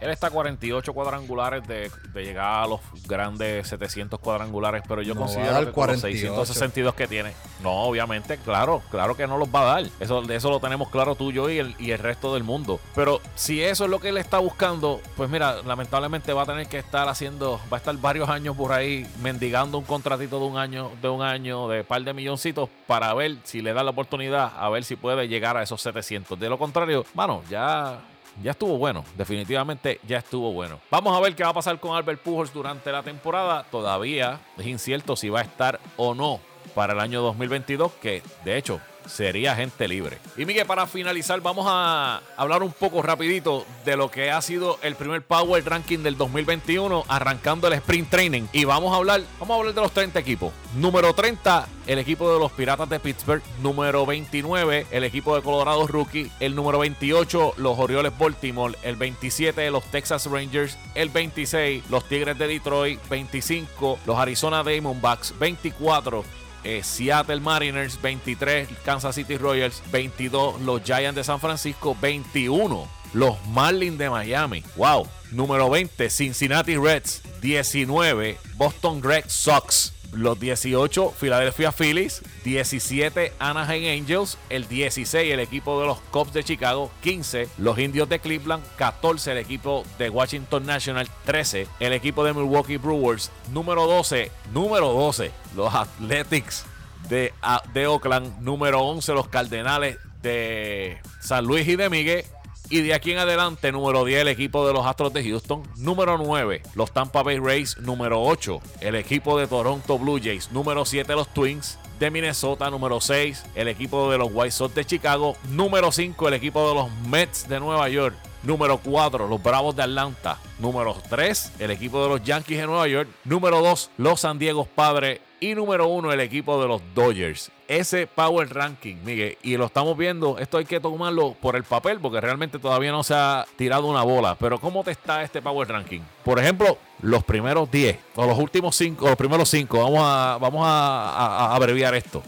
él 0.00 0.08
está 0.08 0.28
a 0.28 0.30
48 0.30 0.94
cuadrangulares 0.94 1.66
de, 1.68 1.90
llegar 2.14 2.64
a 2.64 2.66
los 2.66 2.80
grandes 3.06 3.68
700 3.68 4.18
cuadrangulares, 4.18 4.82
pero 4.88 5.02
yo 5.02 5.14
considero 5.14 5.66
que 5.66 5.72
con 5.72 5.88
los 5.88 6.00
662 6.00 6.94
que 6.94 7.06
tiene, 7.06 7.32
no, 7.62 7.70
obviamente, 7.82 8.38
claro, 8.38 8.82
claro 8.90 9.14
que 9.14 9.26
no 9.26 9.36
los 9.36 9.48
va 9.54 9.60
a 9.60 9.64
dar. 9.64 9.90
Eso, 10.00 10.22
eso 10.22 10.50
lo 10.50 10.58
tenemos 10.58 10.88
claro 10.88 11.16
tú, 11.16 11.32
yo 11.32 11.50
y 11.50 11.58
el, 11.58 11.74
y 11.78 11.90
el 11.90 11.98
resto 11.98 12.32
del 12.32 12.44
mundo. 12.44 12.80
Pero 12.94 13.20
si 13.34 13.62
eso 13.62 13.84
es 13.84 13.90
lo 13.90 14.00
que 14.00 14.08
él 14.08 14.16
está 14.16 14.38
buscando, 14.38 15.02
pues 15.16 15.28
mira, 15.28 15.60
lamentablemente 15.66 16.32
va 16.32 16.42
a 16.42 16.46
tener 16.46 16.66
que 16.66 16.78
estar 16.78 17.08
haciendo, 17.08 17.60
va 17.70 17.76
a 17.76 17.80
estar 17.80 17.94
varios 17.98 18.30
años 18.30 18.56
por 18.56 18.72
ahí 18.72 19.06
mendigando 19.22 19.76
un 19.76 19.84
contratito 19.84 20.38
de 20.38 20.46
un 20.46 20.56
año, 20.56 20.90
de 21.02 21.08
un 21.10 21.20
año, 21.20 21.68
de 21.68 21.84
par 21.84 22.02
de 22.02 22.14
milloncitos 22.14 22.70
para 22.86 23.12
ver 23.12 23.36
si 23.44 23.60
le 23.60 23.74
da 23.74 23.84
la 23.84 23.90
oportunidad, 23.90 24.52
a 24.56 24.70
ver 24.70 24.84
si 24.84 24.96
puede 24.96 25.28
llegar 25.28 25.58
a 25.58 25.62
esos 25.62 25.82
700. 25.82 26.40
De 26.40 26.48
lo 26.48 26.58
contrario, 26.58 27.04
mano, 27.14 27.42
ya 27.50 28.00
ya 28.42 28.52
estuvo 28.52 28.78
bueno, 28.78 29.04
definitivamente 29.16 30.00
ya 30.06 30.18
estuvo 30.18 30.52
bueno. 30.52 30.80
Vamos 30.90 31.16
a 31.16 31.20
ver 31.20 31.34
qué 31.34 31.42
va 31.42 31.50
a 31.50 31.54
pasar 31.54 31.78
con 31.78 31.96
Albert 31.96 32.20
Pujols 32.22 32.52
durante 32.52 32.90
la 32.92 33.02
temporada. 33.02 33.64
Todavía 33.70 34.40
es 34.58 34.66
incierto 34.66 35.16
si 35.16 35.28
va 35.28 35.40
a 35.40 35.42
estar 35.42 35.80
o 35.96 36.14
no 36.14 36.40
para 36.74 36.92
el 36.92 37.00
año 37.00 37.20
2022, 37.22 37.92
que 38.00 38.22
de 38.44 38.56
hecho 38.56 38.80
sería 39.06 39.54
gente 39.54 39.88
libre. 39.88 40.18
Y 40.36 40.44
Miguel, 40.44 40.66
para 40.66 40.86
finalizar, 40.86 41.40
vamos 41.40 41.66
a 41.68 42.20
hablar 42.36 42.62
un 42.62 42.72
poco 42.72 43.02
rapidito 43.02 43.66
de 43.84 43.96
lo 43.96 44.10
que 44.10 44.30
ha 44.30 44.40
sido 44.42 44.78
el 44.82 44.94
primer 44.94 45.22
Power 45.22 45.64
Ranking 45.64 45.98
del 45.98 46.16
2021, 46.16 47.04
arrancando 47.08 47.68
el 47.68 47.74
Sprint 47.74 48.10
Training. 48.10 48.42
Y 48.52 48.64
vamos 48.64 48.92
a 48.92 48.96
hablar, 48.96 49.22
vamos 49.38 49.54
a 49.54 49.58
hablar 49.58 49.74
de 49.74 49.80
los 49.80 49.92
30 49.92 50.18
equipos. 50.18 50.52
Número 50.74 51.12
30, 51.14 51.66
el 51.86 51.98
equipo 51.98 52.32
de 52.32 52.38
los 52.38 52.52
Piratas 52.52 52.88
de 52.88 53.00
Pittsburgh. 53.00 53.42
Número 53.60 54.06
29, 54.06 54.86
el 54.90 55.04
equipo 55.04 55.34
de 55.34 55.42
Colorado 55.42 55.86
Rookie. 55.86 56.30
El 56.40 56.54
número 56.54 56.78
28, 56.78 57.54
los 57.56 57.78
Orioles 57.78 58.16
Baltimore. 58.16 58.76
El 58.82 58.96
27, 58.96 59.70
los 59.70 59.84
Texas 59.84 60.26
Rangers. 60.26 60.78
El 60.94 61.08
26, 61.08 61.90
los 61.90 62.04
Tigres 62.04 62.38
de 62.38 62.46
Detroit. 62.46 63.00
25, 63.08 63.98
los 64.06 64.18
Arizona 64.18 64.62
Diamondbacks. 64.62 65.36
24, 65.38 66.24
eh, 66.64 66.82
Seattle 66.82 67.40
Mariners 67.40 68.00
23, 68.00 68.68
Kansas 68.84 69.14
City 69.14 69.36
Royals 69.36 69.82
22, 69.90 70.60
los 70.62 70.82
Giants 70.82 71.16
de 71.16 71.24
San 71.24 71.40
Francisco 71.40 71.96
21, 72.00 72.88
los 73.12 73.46
Marlins 73.48 73.98
de 73.98 74.10
Miami, 74.10 74.62
wow, 74.76 75.06
número 75.32 75.68
20, 75.70 76.10
Cincinnati 76.10 76.76
Reds 76.76 77.22
19, 77.40 78.38
Boston 78.56 79.02
Red 79.02 79.24
Sox 79.28 79.92
los 80.12 80.38
18 80.38 81.14
Philadelphia 81.18 81.72
Phillies, 81.72 82.22
17 82.44 83.32
Anaheim 83.38 84.02
Angels, 84.02 84.38
el 84.48 84.68
16 84.68 85.32
el 85.32 85.40
equipo 85.40 85.80
de 85.80 85.86
los 85.86 85.98
Cubs 86.10 86.32
de 86.32 86.44
Chicago, 86.44 86.90
15 87.02 87.48
los 87.58 87.78
Indios 87.78 88.08
de 88.08 88.18
Cleveland, 88.18 88.64
14 88.76 89.32
el 89.32 89.38
equipo 89.38 89.84
de 89.98 90.10
Washington 90.10 90.66
National, 90.66 91.08
13 91.24 91.66
el 91.80 91.92
equipo 91.92 92.24
de 92.24 92.32
Milwaukee 92.32 92.76
Brewers, 92.76 93.30
número 93.52 93.86
12, 93.86 94.30
número 94.52 94.92
12 94.92 95.30
los 95.56 95.74
Athletics 95.74 96.64
de, 97.08 97.32
de 97.72 97.86
Oakland, 97.86 98.40
número 98.40 98.80
11 98.80 99.12
los 99.14 99.28
Cardenales 99.28 99.98
de 100.22 100.98
San 101.20 101.44
Luis 101.46 101.66
y 101.66 101.76
de 101.76 101.88
Miguel 101.88 102.24
y 102.70 102.82
de 102.82 102.94
aquí 102.94 103.10
en 103.10 103.18
adelante, 103.18 103.72
número 103.72 104.04
10, 104.04 104.20
el 104.20 104.28
equipo 104.28 104.64
de 104.64 104.72
los 104.72 104.86
Astros 104.86 105.12
de 105.12 105.24
Houston. 105.24 105.64
Número 105.76 106.16
9, 106.16 106.62
los 106.74 106.92
Tampa 106.92 107.24
Bay 107.24 107.38
Rays. 107.38 107.76
Número 107.78 108.22
8, 108.22 108.60
el 108.80 108.94
equipo 108.94 109.38
de 109.38 109.48
Toronto 109.48 109.98
Blue 109.98 110.20
Jays. 110.22 110.52
Número 110.52 110.84
7, 110.84 111.12
los 111.14 111.28
Twins 111.34 111.78
de 111.98 112.12
Minnesota. 112.12 112.70
Número 112.70 113.00
6, 113.00 113.44
el 113.56 113.66
equipo 113.66 114.10
de 114.12 114.18
los 114.18 114.30
White 114.32 114.52
Sox 114.52 114.74
de 114.76 114.84
Chicago. 114.84 115.36
Número 115.50 115.90
5, 115.90 116.28
el 116.28 116.34
equipo 116.34 116.68
de 116.68 116.74
los 116.76 116.90
Mets 117.08 117.48
de 117.48 117.58
Nueva 117.58 117.88
York. 117.88 118.14
Número 118.42 118.78
4, 118.78 119.28
los 119.28 119.42
Bravos 119.42 119.76
de 119.76 119.82
Atlanta. 119.82 120.38
Número 120.58 120.96
3, 121.10 121.52
el 121.58 121.70
equipo 121.70 122.02
de 122.02 122.08
los 122.08 122.22
Yankees 122.22 122.58
de 122.58 122.66
Nueva 122.66 122.88
York. 122.88 123.08
Número 123.24 123.60
2, 123.60 123.90
los 123.98 124.20
San 124.20 124.38
Diego 124.38 124.64
Padres. 124.64 125.20
Y 125.40 125.54
número 125.54 125.88
1, 125.88 126.12
el 126.12 126.20
equipo 126.20 126.60
de 126.60 126.68
los 126.68 126.82
Dodgers. 126.94 127.50
Ese 127.66 128.06
Power 128.06 128.52
Ranking, 128.52 128.96
Miguel. 129.04 129.38
Y 129.42 129.56
lo 129.56 129.66
estamos 129.66 129.96
viendo. 129.96 130.38
Esto 130.38 130.58
hay 130.58 130.64
que 130.64 130.80
tomarlo 130.80 131.34
por 131.34 131.56
el 131.56 131.64
papel 131.64 131.98
porque 132.00 132.20
realmente 132.20 132.58
todavía 132.58 132.92
no 132.92 133.02
se 133.02 133.14
ha 133.14 133.46
tirado 133.56 133.86
una 133.86 134.02
bola. 134.02 134.36
Pero 134.38 134.58
¿cómo 134.58 134.84
te 134.84 134.90
está 134.90 135.22
este 135.22 135.40
Power 135.40 135.68
Ranking? 135.68 136.00
Por 136.24 136.38
ejemplo, 136.38 136.76
los 137.00 137.24
primeros 137.24 137.70
10 137.70 137.98
o 138.16 138.26
los 138.26 138.38
últimos 138.38 138.76
5 138.76 139.04
o 139.04 139.08
los 139.08 139.16
primeros 139.16 139.48
5. 139.48 139.78
Vamos 139.78 140.00
a, 140.02 140.38
vamos 140.38 140.62
a 140.66 141.54
abreviar 141.54 141.94
esto. 141.94 142.22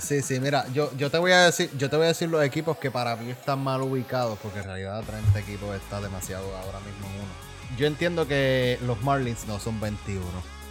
Sí, 0.00 0.22
sí, 0.22 0.40
mira, 0.40 0.66
yo, 0.72 0.90
yo 0.96 1.10
te 1.10 1.18
voy 1.18 1.32
a 1.32 1.46
decir, 1.46 1.70
yo 1.76 1.90
te 1.90 1.96
voy 1.96 2.04
a 2.04 2.08
decir 2.08 2.28
los 2.28 2.42
equipos 2.44 2.78
que 2.78 2.90
para 2.90 3.16
mí 3.16 3.30
están 3.30 3.62
mal 3.62 3.82
ubicados, 3.82 4.38
porque 4.42 4.60
en 4.60 4.64
realidad 4.64 5.02
30 5.04 5.38
equipos 5.38 5.74
está 5.74 6.00
demasiado 6.00 6.44
ahora 6.56 6.78
mismo 6.80 7.06
uno. 7.16 7.48
Yo 7.76 7.86
entiendo 7.86 8.26
que 8.26 8.78
los 8.86 9.02
Marlins 9.02 9.46
no 9.46 9.58
son 9.58 9.80
21. 9.80 10.22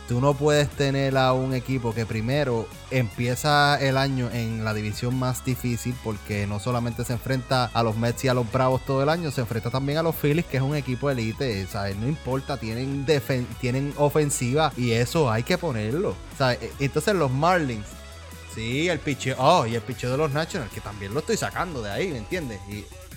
Tú 0.08 0.22
no 0.22 0.34
puedes 0.34 0.70
tener 0.70 1.18
a 1.18 1.34
un 1.34 1.54
equipo 1.54 1.94
que 1.94 2.06
primero 2.06 2.66
empieza 2.92 3.78
el 3.78 3.98
año 3.98 4.30
en 4.32 4.64
la 4.64 4.74
división 4.74 5.20
más 5.20 5.44
difícil 5.44 5.94
porque 6.02 6.48
no 6.48 6.62
solamente 6.62 7.04
se 7.04 7.12
enfrenta 7.12 7.66
a 7.66 7.84
los 7.84 7.98
Mets 7.98 8.24
y 8.24 8.30
a 8.30 8.34
los 8.34 8.50
Bravos 8.50 8.86
todo 8.86 9.04
el 9.04 9.10
año, 9.10 9.32
se 9.32 9.42
enfrenta 9.42 9.70
también 9.70 9.98
a 9.98 10.04
los 10.04 10.16
Phillies, 10.16 10.46
que 10.46 10.58
es 10.58 10.64
un 10.64 10.78
equipo 10.78 11.10
elite. 11.10 11.68
Sea, 11.68 11.90
no 12.00 12.08
importa, 12.08 12.56
tienen, 12.56 13.06
tienen 13.60 13.94
ofensiva 13.98 14.72
y 14.78 14.92
eso 14.92 15.30
hay 15.30 15.44
que 15.44 15.58
ponerlo. 15.58 16.16
E, 16.40 16.72
entonces 16.80 17.14
los 17.14 17.30
Marlins 17.30 17.86
Sí, 18.58 18.90
el 18.90 18.98
picheo. 18.98 19.36
Oh, 19.38 19.68
y 19.68 19.76
el 19.76 19.84
picheo 19.84 20.10
de 20.10 20.18
los 20.18 20.32
Nationals, 20.32 20.74
que 20.74 20.82
también 20.82 21.14
lo 21.14 21.20
estoy 21.20 21.38
sacando 21.38 21.80
de 21.84 21.92
ahí, 21.92 22.08
¿me 22.08 22.18
entiendes? 22.18 22.60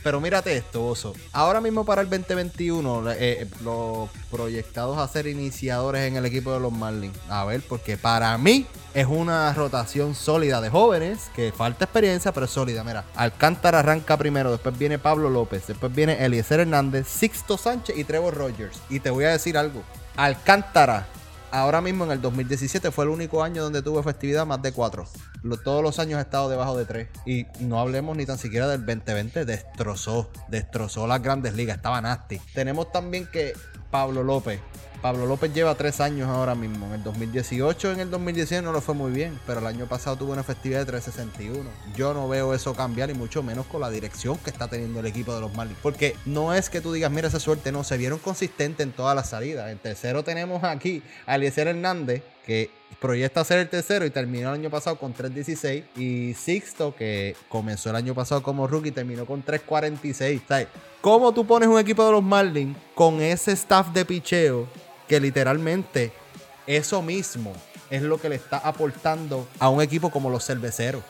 pero 0.02 0.20
mírate 0.20 0.54
esto, 0.54 0.86
Oso. 0.86 1.14
Ahora 1.32 1.62
mismo 1.62 1.86
para 1.86 2.02
el 2.02 2.10
2021, 2.10 3.10
eh, 3.12 3.48
los 3.64 4.10
proyectados 4.30 4.98
a 4.98 5.08
ser 5.08 5.26
iniciadores 5.26 6.02
en 6.02 6.16
el 6.16 6.26
equipo 6.26 6.52
de 6.52 6.60
los 6.60 6.70
Marlins. 6.72 7.16
A 7.30 7.46
ver, 7.46 7.62
porque 7.66 7.96
para 7.96 8.36
mí 8.36 8.66
es 8.92 9.06
una 9.06 9.54
rotación 9.54 10.14
sólida 10.14 10.60
de 10.60 10.68
jóvenes, 10.68 11.30
que 11.34 11.52
falta 11.52 11.86
experiencia, 11.86 12.32
pero 12.32 12.44
es 12.44 12.52
sólida. 12.52 12.84
Mira, 12.84 13.06
Alcántara 13.14 13.78
arranca 13.78 14.18
primero, 14.18 14.50
después 14.50 14.78
viene 14.78 14.98
Pablo 14.98 15.30
López, 15.30 15.66
después 15.66 15.94
viene 15.94 16.22
Eliezer 16.22 16.60
Hernández, 16.60 17.06
Sixto 17.08 17.56
Sánchez 17.56 17.96
y 17.96 18.04
Trevor 18.04 18.34
Rogers. 18.34 18.78
Y 18.90 19.00
te 19.00 19.08
voy 19.08 19.24
a 19.24 19.30
decir 19.30 19.56
algo. 19.56 19.82
Alcántara 20.16 21.06
ahora 21.50 21.80
mismo 21.80 22.04
en 22.04 22.12
el 22.12 22.20
2017 22.20 22.90
fue 22.90 23.04
el 23.04 23.10
único 23.10 23.42
año 23.42 23.62
donde 23.62 23.82
tuvo 23.82 24.00
efectividad 24.00 24.46
más 24.46 24.62
de 24.62 24.72
4. 25.42 25.62
todos 25.62 25.82
los 25.82 25.98
años 25.98 26.18
ha 26.18 26.22
estado 26.22 26.48
debajo 26.48 26.76
de 26.76 26.84
3. 26.84 27.08
Y 27.26 27.46
no 27.60 27.80
hablemos 27.80 28.16
ni 28.16 28.26
tan 28.26 28.38
siquiera 28.38 28.68
del 28.68 28.84
2020. 28.84 29.44
Destrozó, 29.44 30.30
destrozó 30.48 31.06
las 31.06 31.22
grandes 31.22 31.54
ligas. 31.54 31.76
Estaba 31.76 32.00
nasty. 32.00 32.40
Tenemos 32.54 32.92
también 32.92 33.26
que 33.26 33.54
Pablo 33.90 34.22
López 34.22 34.60
Pablo 35.00 35.24
López 35.24 35.54
lleva 35.54 35.74
tres 35.74 36.00
años 36.00 36.28
ahora 36.28 36.54
mismo. 36.54 36.86
En 36.86 36.92
el 36.92 37.02
2018, 37.02 37.92
en 37.92 38.00
el 38.00 38.10
2019 38.10 38.64
no 38.64 38.72
lo 38.72 38.80
fue 38.82 38.94
muy 38.94 39.10
bien, 39.10 39.38
pero 39.46 39.60
el 39.60 39.66
año 39.66 39.86
pasado 39.86 40.16
tuvo 40.16 40.32
una 40.32 40.42
efectividad 40.42 40.80
de 40.80 40.86
361. 40.86 41.70
Yo 41.96 42.12
no 42.12 42.28
veo 42.28 42.52
eso 42.52 42.74
cambiar 42.74 43.08
y 43.08 43.14
mucho 43.14 43.42
menos 43.42 43.66
con 43.66 43.80
la 43.80 43.88
dirección 43.88 44.36
que 44.38 44.50
está 44.50 44.68
teniendo 44.68 45.00
el 45.00 45.06
equipo 45.06 45.34
de 45.34 45.40
los 45.40 45.54
Marlins. 45.54 45.78
Porque 45.82 46.16
no 46.26 46.52
es 46.52 46.68
que 46.68 46.82
tú 46.82 46.92
digas, 46.92 47.10
mira 47.10 47.28
esa 47.28 47.40
suerte, 47.40 47.72
no, 47.72 47.82
se 47.82 47.96
vieron 47.96 48.18
consistentes 48.18 48.86
en 48.86 48.92
todas 48.92 49.16
las 49.16 49.30
salidas. 49.30 49.70
En 49.70 49.78
tercero 49.78 50.22
tenemos 50.22 50.64
aquí 50.64 51.02
a 51.26 51.36
Eliezer 51.36 51.68
Hernández, 51.68 52.22
que 52.50 52.68
proyecta 52.98 53.44
ser 53.44 53.60
el 53.60 53.68
tercero 53.68 54.04
y 54.04 54.10
terminó 54.10 54.48
el 54.48 54.54
año 54.58 54.70
pasado 54.70 54.98
con 54.98 55.14
3.16. 55.14 55.84
Y 55.96 56.34
Sixto, 56.34 56.96
que 56.96 57.36
comenzó 57.48 57.90
el 57.90 57.96
año 57.96 58.12
pasado 58.12 58.42
como 58.42 58.66
rookie, 58.66 58.90
terminó 58.90 59.24
con 59.24 59.44
3.46. 59.44 60.66
O 60.66 60.68
¿cómo 61.00 61.32
tú 61.32 61.46
pones 61.46 61.68
un 61.68 61.78
equipo 61.78 62.04
de 62.04 62.10
los 62.10 62.24
Marlins 62.24 62.76
con 62.96 63.20
ese 63.20 63.52
staff 63.52 63.92
de 63.92 64.04
picheo 64.04 64.66
que 65.06 65.20
literalmente 65.20 66.10
eso 66.66 67.02
mismo 67.02 67.52
es 67.88 68.02
lo 68.02 68.20
que 68.20 68.28
le 68.28 68.34
está 68.34 68.58
aportando 68.58 69.46
a 69.60 69.68
un 69.68 69.80
equipo 69.80 70.10
como 70.10 70.28
los 70.28 70.44
cerveceros. 70.44 71.04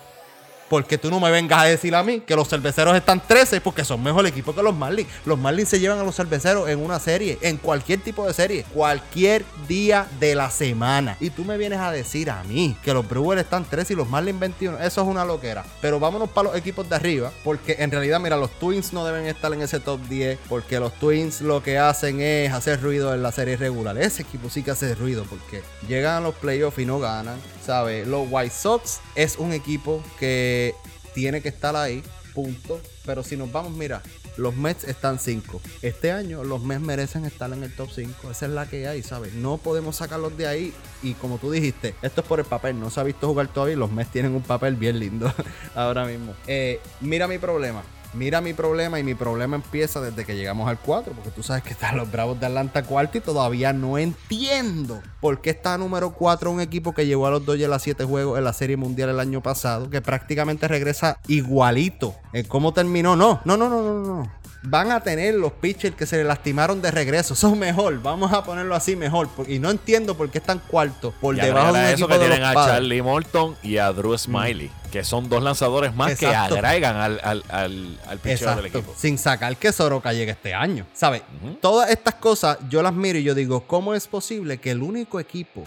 Porque 0.71 0.99
tú 0.99 1.11
no 1.11 1.19
me 1.19 1.33
vengas 1.33 1.63
a 1.63 1.65
decir 1.65 1.97
a 1.97 2.05
mí 2.05 2.21
que 2.21 2.37
los 2.37 2.49
cerveceros 2.49 2.97
están 2.97 3.21
13 3.21 3.61
porque 3.61 3.85
son 3.85 4.01
mejor 4.01 4.25
equipo 4.25 4.55
que 4.55 4.63
los 4.63 4.73
Marlins. 4.73 5.09
Los 5.27 5.37
Marlins 5.37 5.69
se 5.69 5.81
llevan 5.81 5.99
a 5.99 6.05
los 6.05 6.15
cerveceros 6.15 6.69
en 6.69 6.79
una 6.79 7.01
serie, 7.01 7.39
en 7.43 7.57
cualquier 7.57 7.99
tipo 8.01 8.25
de 8.25 8.33
serie, 8.33 8.65
cualquier 8.73 9.45
día 9.67 10.07
de 10.21 10.37
la 10.37 10.49
semana. 10.49 11.17
Y 11.19 11.31
tú 11.31 11.45
me 11.45 11.59
vienes 11.59 11.81
a 11.81 11.91
decir 11.91 12.31
a 12.31 12.45
mí 12.45 12.77
que 12.85 12.95
los 12.95 13.09
Brewers 13.09 13.41
están 13.41 13.65
13 13.65 13.95
y 13.95 13.97
los 13.97 14.09
Marlins 14.09 14.39
21. 14.39 14.79
Eso 14.79 15.03
es 15.03 15.09
una 15.09 15.25
loquera. 15.25 15.65
Pero 15.81 15.99
vámonos 15.99 16.31
para 16.31 16.51
los 16.51 16.57
equipos 16.57 16.89
de 16.89 16.95
arriba, 16.95 17.33
porque 17.43 17.75
en 17.81 17.91
realidad, 17.91 18.21
mira, 18.21 18.37
los 18.37 18.53
Twins 18.61 18.93
no 18.93 19.05
deben 19.05 19.27
estar 19.27 19.53
en 19.53 19.63
ese 19.63 19.81
top 19.81 20.01
10, 20.09 20.39
porque 20.49 20.79
los 20.79 20.93
Twins 21.01 21.41
lo 21.41 21.65
que 21.65 21.79
hacen 21.79 22.21
es 22.21 22.53
hacer 22.53 22.81
ruido 22.81 23.13
en 23.13 23.25
la 23.25 23.33
serie 23.33 23.57
regular. 23.57 23.99
Ese 23.99 24.23
equipo 24.23 24.49
sí 24.49 24.63
que 24.63 24.71
hace 24.71 24.95
ruido 24.95 25.25
porque 25.29 25.65
llegan 25.89 26.19
a 26.19 26.21
los 26.21 26.37
playoffs 26.37 26.79
y 26.79 26.87
no 26.87 27.01
ganan, 27.01 27.41
¿sabes? 27.71 28.05
Los 28.05 28.27
White 28.29 28.53
Sox 28.53 28.99
es 29.15 29.39
un 29.39 29.53
equipo 29.53 30.03
que 30.19 30.75
tiene 31.15 31.41
que 31.41 31.51
estar 31.51 31.77
ahí, 31.77 32.03
punto. 32.35 32.81
Pero 33.07 33.23
si 33.23 33.37
nos 33.37 33.53
vamos, 33.53 33.71
mira, 33.71 34.03
los 34.37 34.57
Mets 34.57 34.83
están 34.83 35.21
5. 35.21 35.61
Este 35.81 36.11
año 36.11 36.43
los 36.43 36.61
Mets 36.65 36.81
merecen 36.81 37.27
estar 37.27 37.53
en 37.53 37.63
el 37.63 37.73
top 37.73 37.91
5. 37.95 38.29
Esa 38.33 38.47
es 38.47 38.51
la 38.51 38.67
que 38.67 38.89
hay, 38.89 39.05
¿sabes? 39.05 39.35
No 39.35 39.59
podemos 39.59 39.95
sacarlos 39.95 40.37
de 40.37 40.49
ahí. 40.49 40.75
Y 41.05 41.15
como 41.15 41.39
tú 41.39 41.53
dijiste, 41.53 41.95
esto 42.03 42.23
es 42.23 42.27
por 42.27 42.41
el 42.41 42.45
papel. 42.45 42.81
No 42.81 42.91
se 42.91 42.99
ha 42.99 43.05
visto 43.05 43.29
jugar 43.29 43.47
todavía 43.47 43.77
los 43.77 43.93
Mets 43.93 44.11
tienen 44.11 44.35
un 44.35 44.43
papel 44.43 44.75
bien 44.75 44.99
lindo 44.99 45.33
ahora 45.77 46.05
mismo. 46.07 46.35
Eh, 46.49 46.81
mira 47.01 47.29
mi 47.29 47.39
problema. 47.39 47.85
Mira 48.13 48.41
mi 48.41 48.55
problema 48.55 48.99
y 48.99 49.05
mi 49.05 49.15
problema 49.15 49.57
empieza 49.57 50.01
desde 50.01 50.25
que 50.25 50.35
llegamos 50.35 50.69
al 50.69 50.79
4, 50.79 51.13
porque 51.13 51.31
tú 51.31 51.43
sabes 51.43 51.63
que 51.63 51.71
están 51.71 51.97
los 51.97 52.11
Bravos 52.11 52.41
de 52.41 52.47
Atlanta 52.47 52.83
cuarto 52.83 53.19
y 53.19 53.21
todavía 53.21 53.73
no 53.73 53.99
entiendo 53.99 55.01
por 55.21 55.41
qué 55.41 55.51
está 55.51 55.79
número 55.79 56.13
4 56.13 56.51
un 56.51 56.61
equipo 56.61 56.93
que 56.93 57.07
llevó 57.07 57.27
a 57.27 57.31
los 57.31 57.47
Dodgers 57.47 57.73
a 57.73 57.79
7 57.79 58.05
juegos 58.05 58.39
en 58.39 58.45
la 58.45 58.53
Serie 58.53 58.77
Mundial 58.77 59.11
el 59.11 59.21
año 59.21 59.43
pasado, 59.43 59.91
que 59.91 60.01
prácticamente 60.01 60.67
regresa 60.67 61.19
igualito. 61.29 62.15
en 62.33 62.47
¿Cómo 62.47 62.73
terminó? 62.73 63.15
No, 63.15 63.41
no, 63.45 63.57
no, 63.57 63.69
no, 63.69 63.83
no, 63.83 64.03
no 64.03 64.40
van 64.63 64.93
a 64.93 65.01
tener 65.01 65.35
los 65.35 65.53
pitchers 65.53 65.97
que 65.97 66.07
se 66.07 66.17
le 66.17 66.25
lastimaron 66.25 66.83
de 66.83 66.91
regreso. 66.91 67.35
Son 67.35 67.59
mejor. 67.59 68.01
Vamos 68.03 68.33
a 68.33 68.45
ponerlo 68.45 68.75
así 68.75 68.97
mejor. 68.97 69.29
Y 69.49 69.59
no 69.59 69.71
entiendo 69.71 70.17
por 70.17 70.31
qué 70.31 70.39
están 70.39 70.59
cuartos 70.59 71.15
por 71.21 71.35
debajo 71.37 71.73
de 71.73 71.93
eso 71.93 72.09
que 72.09 72.19
tienen 72.19 72.43
a 72.43 72.55
Charlie 72.55 73.03
Morton 73.03 73.57
y 73.63 73.79
a 73.79 73.93
Drew 73.93 74.17
Smiley 74.17 74.71
que 74.91 75.05
son 75.05 75.29
dos 75.29 75.43
lanzadores 75.43 75.95
más 75.95 76.19
que 76.19 76.27
agregan 76.27 76.97
al, 76.97 77.21
al, 77.23 77.45
al, 77.49 78.21
del 78.23 78.67
equipo. 78.67 78.93
Sin 78.97 79.19
sacar 79.19 79.57
que 79.57 79.73
Soroka 79.73 80.13
llegue 80.13 80.33
este 80.33 80.53
año. 80.53 80.85
¿Sabes? 80.93 81.23
Todas 81.61 81.91
estas 81.91 82.17
cosas 82.17 82.59
yo 82.69 82.83
las 82.83 82.93
miro 82.93 83.19
y 83.19 83.23
yo 83.23 83.35
digo, 83.35 83.67
¿cómo 83.67 83.95
es 83.95 84.09
posible 84.09 84.59
que 84.59 84.73
el 84.73 84.83
único 84.83 85.21
equipo 85.21 85.65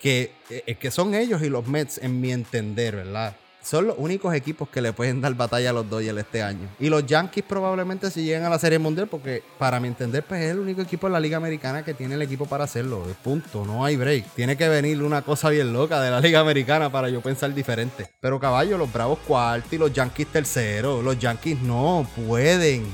que, 0.00 0.32
eh, 0.48 0.74
que 0.74 0.90
son 0.90 1.14
ellos 1.14 1.42
y 1.42 1.48
los 1.48 1.66
Mets, 1.66 1.98
en 1.98 2.20
mi 2.20 2.32
entender, 2.32 2.96
¿verdad? 2.96 3.36
Son 3.62 3.86
los 3.86 3.96
únicos 3.98 4.34
equipos 4.34 4.68
que 4.68 4.80
le 4.80 4.92
pueden 4.92 5.20
dar 5.20 5.34
batalla 5.34 5.70
a 5.70 5.72
los 5.72 5.88
Dodgers 5.88 6.18
este 6.18 6.42
año. 6.42 6.68
Y 6.78 6.88
los 6.88 7.06
Yankees 7.06 7.44
probablemente 7.46 8.10
si 8.10 8.24
llegan 8.24 8.44
a 8.44 8.50
la 8.50 8.58
Serie 8.58 8.78
Mundial, 8.78 9.08
porque 9.08 9.42
para 9.58 9.80
mi 9.80 9.88
entender, 9.88 10.24
pues 10.24 10.42
es 10.42 10.52
el 10.52 10.58
único 10.58 10.80
equipo 10.80 11.06
en 11.06 11.12
la 11.12 11.20
Liga 11.20 11.36
Americana 11.36 11.84
que 11.84 11.94
tiene 11.94 12.14
el 12.14 12.22
equipo 12.22 12.46
para 12.46 12.64
hacerlo. 12.64 13.04
Punto, 13.22 13.64
no 13.64 13.84
hay 13.84 13.96
break. 13.96 14.24
Tiene 14.34 14.56
que 14.56 14.68
venir 14.68 15.02
una 15.02 15.22
cosa 15.22 15.50
bien 15.50 15.72
loca 15.72 16.00
de 16.00 16.10
la 16.10 16.20
Liga 16.20 16.40
Americana 16.40 16.90
para 16.90 17.08
yo 17.08 17.20
pensar 17.20 17.54
diferente. 17.54 18.08
Pero 18.20 18.40
caballo, 18.40 18.78
los 18.78 18.92
Bravos 18.92 19.18
cuarto 19.26 19.74
y 19.74 19.78
los 19.78 19.92
Yankees 19.92 20.28
tercero. 20.28 21.02
Los 21.02 21.18
Yankees 21.18 21.60
no 21.60 22.06
pueden. 22.26 22.84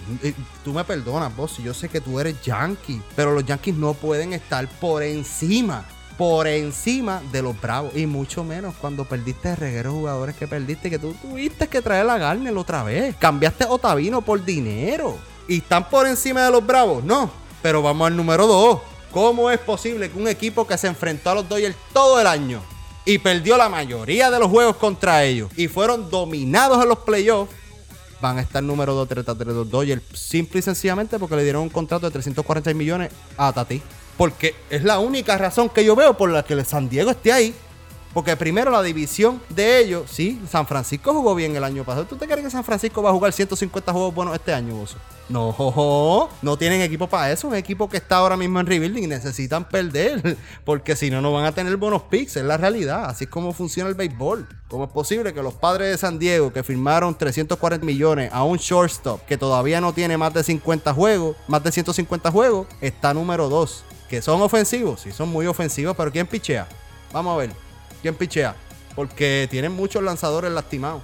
Tú 0.64 0.72
me 0.72 0.84
perdonas, 0.84 1.34
vos, 1.36 1.58
yo 1.58 1.72
sé 1.74 1.88
que 1.88 2.00
tú 2.00 2.18
eres 2.20 2.40
Yankee, 2.42 3.00
pero 3.14 3.32
los 3.32 3.44
Yankees 3.44 3.76
no 3.76 3.94
pueden 3.94 4.32
estar 4.32 4.68
por 4.80 5.02
encima 5.02 5.84
por 6.16 6.46
encima 6.46 7.22
de 7.32 7.42
los 7.42 7.60
Bravos. 7.60 7.96
Y 7.96 8.06
mucho 8.06 8.44
menos 8.44 8.74
cuando 8.80 9.04
perdiste 9.04 9.48
de 9.48 9.56
reguero 9.56 9.92
jugadores 9.92 10.36
que 10.36 10.46
perdiste, 10.46 10.90
que 10.90 10.98
tú 10.98 11.14
tuviste 11.14 11.68
que 11.68 11.82
traer 11.82 12.08
a 12.08 12.18
Garner 12.18 12.56
otra 12.56 12.82
vez. 12.82 13.16
Cambiaste 13.16 13.64
Otavino 13.68 14.22
por 14.22 14.44
dinero. 14.44 15.16
Y 15.48 15.58
están 15.58 15.88
por 15.88 16.06
encima 16.06 16.44
de 16.44 16.50
los 16.50 16.66
Bravos. 16.66 17.04
No. 17.04 17.30
Pero 17.62 17.82
vamos 17.82 18.06
al 18.06 18.16
número 18.16 18.46
2. 18.46 18.80
¿Cómo 19.10 19.50
es 19.50 19.58
posible 19.58 20.10
que 20.10 20.18
un 20.18 20.28
equipo 20.28 20.66
que 20.66 20.76
se 20.76 20.88
enfrentó 20.88 21.30
a 21.30 21.36
los 21.36 21.48
Dodgers 21.48 21.76
todo 21.92 22.20
el 22.20 22.26
año 22.26 22.60
y 23.04 23.18
perdió 23.18 23.56
la 23.56 23.68
mayoría 23.68 24.30
de 24.30 24.38
los 24.38 24.50
juegos 24.50 24.76
contra 24.76 25.24
ellos 25.24 25.50
y 25.56 25.68
fueron 25.68 26.10
dominados 26.10 26.82
en 26.82 26.88
los 26.88 26.98
playoffs 26.98 27.54
van 28.20 28.38
a 28.38 28.40
estar 28.40 28.62
número 28.62 28.94
2 28.94 29.08
3 29.08 29.26
de 29.38 29.44
los 29.44 29.70
Dodgers 29.70 30.02
simple 30.12 30.58
y 30.58 30.62
sencillamente 30.62 31.18
porque 31.18 31.36
le 31.36 31.44
dieron 31.44 31.62
un 31.62 31.68
contrato 31.68 32.06
de 32.06 32.12
340 32.12 32.74
millones 32.74 33.10
a 33.36 33.52
Tati. 33.52 33.80
Porque 34.16 34.54
es 34.70 34.84
la 34.84 34.98
única 34.98 35.36
razón 35.36 35.68
que 35.68 35.84
yo 35.84 35.94
veo 35.94 36.16
por 36.16 36.30
la 36.30 36.42
que 36.42 36.64
San 36.64 36.88
Diego 36.88 37.10
esté 37.10 37.32
ahí. 37.32 37.54
Porque 38.16 38.34
primero 38.34 38.70
la 38.70 38.82
división 38.82 39.42
de 39.50 39.78
ellos, 39.78 40.10
sí, 40.10 40.40
San 40.50 40.66
Francisco 40.66 41.12
jugó 41.12 41.34
bien 41.34 41.54
el 41.54 41.62
año 41.62 41.84
pasado. 41.84 42.06
¿Tú 42.06 42.16
te 42.16 42.24
crees 42.24 42.44
que 42.44 42.50
San 42.50 42.64
Francisco 42.64 43.02
va 43.02 43.10
a 43.10 43.12
jugar 43.12 43.30
150 43.30 43.92
juegos 43.92 44.14
buenos 44.14 44.34
este 44.34 44.54
año, 44.54 44.74
Bozo? 44.74 44.96
No, 45.28 46.30
no 46.40 46.56
tienen 46.56 46.80
equipo 46.80 47.08
para 47.08 47.30
eso. 47.30 47.48
Un 47.48 47.56
equipo 47.56 47.90
que 47.90 47.98
está 47.98 48.16
ahora 48.16 48.38
mismo 48.38 48.58
en 48.58 48.64
rebuilding 48.64 49.06
necesitan 49.06 49.68
perder. 49.68 50.38
Porque 50.64 50.96
si 50.96 51.10
no, 51.10 51.20
no 51.20 51.30
van 51.30 51.44
a 51.44 51.52
tener 51.52 51.76
buenos 51.76 52.04
picks. 52.04 52.36
Es 52.36 52.44
la 52.44 52.56
realidad. 52.56 53.04
Así 53.04 53.24
es 53.24 53.30
como 53.30 53.52
funciona 53.52 53.90
el 53.90 53.94
béisbol. 53.94 54.48
¿Cómo 54.68 54.84
es 54.84 54.90
posible 54.90 55.34
que 55.34 55.42
los 55.42 55.52
padres 55.52 55.90
de 55.90 55.98
San 55.98 56.18
Diego, 56.18 56.54
que 56.54 56.62
firmaron 56.62 57.18
340 57.18 57.84
millones 57.84 58.30
a 58.32 58.44
un 58.44 58.56
shortstop 58.56 59.26
que 59.26 59.36
todavía 59.36 59.82
no 59.82 59.92
tiene 59.92 60.16
más 60.16 60.32
de 60.32 60.42
50 60.42 60.94
juegos, 60.94 61.36
más 61.48 61.62
de 61.62 61.70
150 61.70 62.30
juegos, 62.30 62.66
está 62.80 63.12
número 63.12 63.50
2? 63.50 63.84
Que 64.08 64.22
son 64.22 64.40
ofensivos, 64.42 65.00
sí 65.00 65.12
son 65.12 65.28
muy 65.28 65.46
ofensivos, 65.46 65.96
pero 65.96 66.12
¿quién 66.12 66.26
pichea? 66.26 66.66
Vamos 67.12 67.34
a 67.34 67.38
ver, 67.38 67.50
¿quién 68.02 68.14
pichea? 68.14 68.54
Porque 68.94 69.46
tienen 69.50 69.72
muchos 69.72 70.02
lanzadores 70.02 70.50
lastimados. 70.50 71.02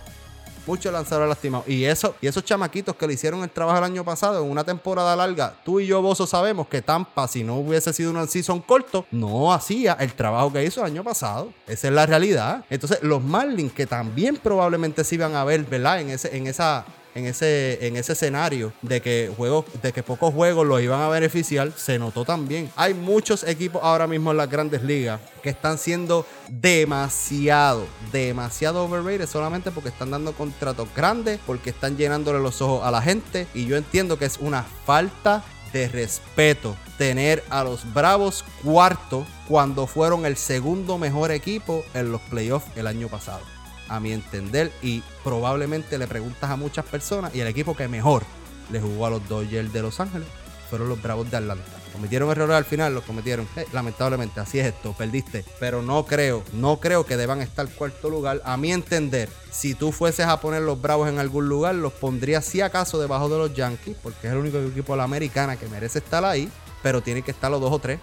Muchos 0.65 0.93
lanzadores 0.93 1.29
lastimados. 1.29 1.67
Y, 1.69 1.85
eso, 1.85 2.15
y 2.21 2.29
esos 2.29 2.45
chamaquitos 2.45 2.95
que 2.95 3.07
le 3.09 3.15
hicieron 3.15 3.43
el 3.43 3.51
trabajo 3.51 3.79
el 3.79 3.85
año 3.85 4.05
pasado 4.05 4.45
en 4.45 4.49
una 4.49 4.63
temporada 4.63 5.17
larga, 5.17 5.57
tú 5.65 5.81
y 5.81 5.89
yo, 5.89 6.01
Bozo, 6.01 6.25
sabemos 6.25 6.69
que 6.69 6.81
Tampa, 6.81 7.27
si 7.27 7.43
no 7.43 7.57
hubiese 7.57 7.93
sido 7.93 8.13
un 8.13 8.29
season 8.29 8.61
corto, 8.61 9.05
no 9.11 9.53
hacía 9.53 9.95
el 9.95 10.15
trabajo 10.15 10.53
que 10.53 10.65
hizo 10.65 10.81
el 10.81 10.87
año 10.87 11.03
pasado. 11.03 11.53
Esa 11.67 11.89
es 11.89 11.93
la 11.93 12.07
realidad. 12.07 12.65
Entonces, 12.71 13.03
los 13.03 13.21
Marlins, 13.21 13.73
que 13.73 13.87
también 13.87 14.37
probablemente 14.37 15.03
se 15.03 15.17
iban 15.17 15.35
a 15.35 15.43
ver, 15.43 15.65
¿verdad? 15.65 16.01
En, 16.01 16.11
ese, 16.11 16.37
en 16.37 16.47
esa 16.47 16.85
en 17.15 17.27
ese, 17.27 17.87
en 17.87 17.97
ese 17.97 18.13
escenario 18.13 18.73
de 18.83 19.01
que 19.01 19.31
juegos, 19.37 19.65
de 19.83 19.93
que 19.93 20.03
pocos 20.03 20.33
juegos 20.33 20.67
los 20.67 20.81
iban 20.81 21.01
a 21.01 21.09
beneficiar, 21.09 21.73
se 21.77 21.99
notó 21.99 22.25
también. 22.25 22.71
Hay 22.77 22.95
muchos 22.95 23.45
equipos 23.45 23.83
ahora 23.83 24.07
mismo 24.07 24.31
en 24.31 24.37
las 24.37 24.51
grandes 24.51 24.83
ligas 24.83 25.21
que 25.43 25.51
están 25.51 25.79
siendo 25.79 26.27
demasiado, 26.49 27.87
demasiado 28.13 28.85
overrated 28.85 29.27
solamente 29.27 29.71
porque 29.71 29.91
están 29.91 30.11
dando 30.11 30.33
contratos 30.33 30.89
grandes, 30.95 31.39
porque 31.47 31.71
están 31.71 31.97
llenándole 31.97 32.41
los 32.41 32.63
ojos 32.63 32.85
a 32.87 32.91
la 32.91 33.03
gente. 33.03 33.47
Y 33.55 33.67
yo 33.67 33.77
entiendo 33.77 34.19
que 34.19 34.25
es 34.25 34.39
una 34.39 34.63
falta 34.63 35.43
de 35.73 35.89
respeto 35.89 36.77
tener 36.99 37.43
a 37.49 37.65
los 37.65 37.93
Bravos 37.95 38.45
cuarto 38.63 39.27
cuando 39.49 39.87
fueron 39.87 40.27
el 40.27 40.37
segundo 40.37 40.99
mejor 40.99 41.31
equipo 41.31 41.85
en 41.95 42.13
los 42.13 42.21
playoffs 42.23 42.67
el 42.77 42.87
año 42.87 43.09
pasado 43.09 43.52
a 43.93 44.01
mi 44.01 44.13
entender, 44.13 44.73
y 44.83 45.03
probablemente 45.23 45.99
le 45.99 46.07
preguntas 46.07 46.51
a 46.51 46.57
muchas 46.57 46.85
personas, 46.85 47.35
y 47.35 47.41
el 47.41 47.47
equipo 47.47 47.77
que 47.77 47.89
mejor 47.89 48.23
le 48.71 48.81
jugó 48.81 49.07
a 49.07 49.11
los 49.11 49.29
Dodgers 49.29 49.73
de 49.73 49.83
Los 49.83 50.01
Ángeles 50.01 50.27
fueron 50.71 50.89
los 50.89 51.03
Bravos 51.03 51.31
de 51.31 51.37
Atlanta. 51.37 51.65
Cometieron 51.93 52.31
errores 52.31 52.57
al 52.57 52.65
final, 52.65 52.95
los 52.95 53.05
cometieron. 53.05 53.47
Lamentablemente, 53.75 54.41
así 54.41 54.59
es 54.59 54.69
esto, 54.69 54.95
perdiste. 54.97 55.45
Pero 55.61 55.83
no 55.83 56.07
creo, 56.07 56.43
no 56.55 56.81
creo 56.81 57.05
que 57.05 57.19
deban 57.19 57.43
estar 57.43 57.69
cuarto 57.69 58.09
lugar. 58.09 58.41
A 58.47 58.57
mi 58.57 58.73
entender, 58.73 59.29
si 59.51 59.75
tú 59.75 59.93
fueses 59.93 60.25
a 60.25 60.41
poner 60.41 60.63
los 60.63 60.81
Bravos 60.81 61.11
en 61.11 61.19
algún 61.19 61.51
lugar, 61.51 61.75
los 61.75 61.93
pondría 61.93 62.41
si 62.41 62.63
acaso 62.63 62.99
debajo 62.99 63.29
de 63.29 63.37
los 63.37 63.55
Yankees, 63.55 63.99
porque 64.03 64.29
es 64.29 64.33
el 64.33 64.39
único 64.39 64.59
equipo 64.59 64.95
de 64.95 64.97
la 64.97 65.05
americana 65.05 65.57
que 65.59 65.69
merece 65.69 65.99
estar 65.99 66.25
ahí, 66.25 66.51
pero 66.83 67.03
tiene 67.03 67.21
que 67.21 67.33
estar 67.33 67.51
los 67.51 67.61
dos 67.61 67.73
o 67.73 67.79
tres. 67.79 68.01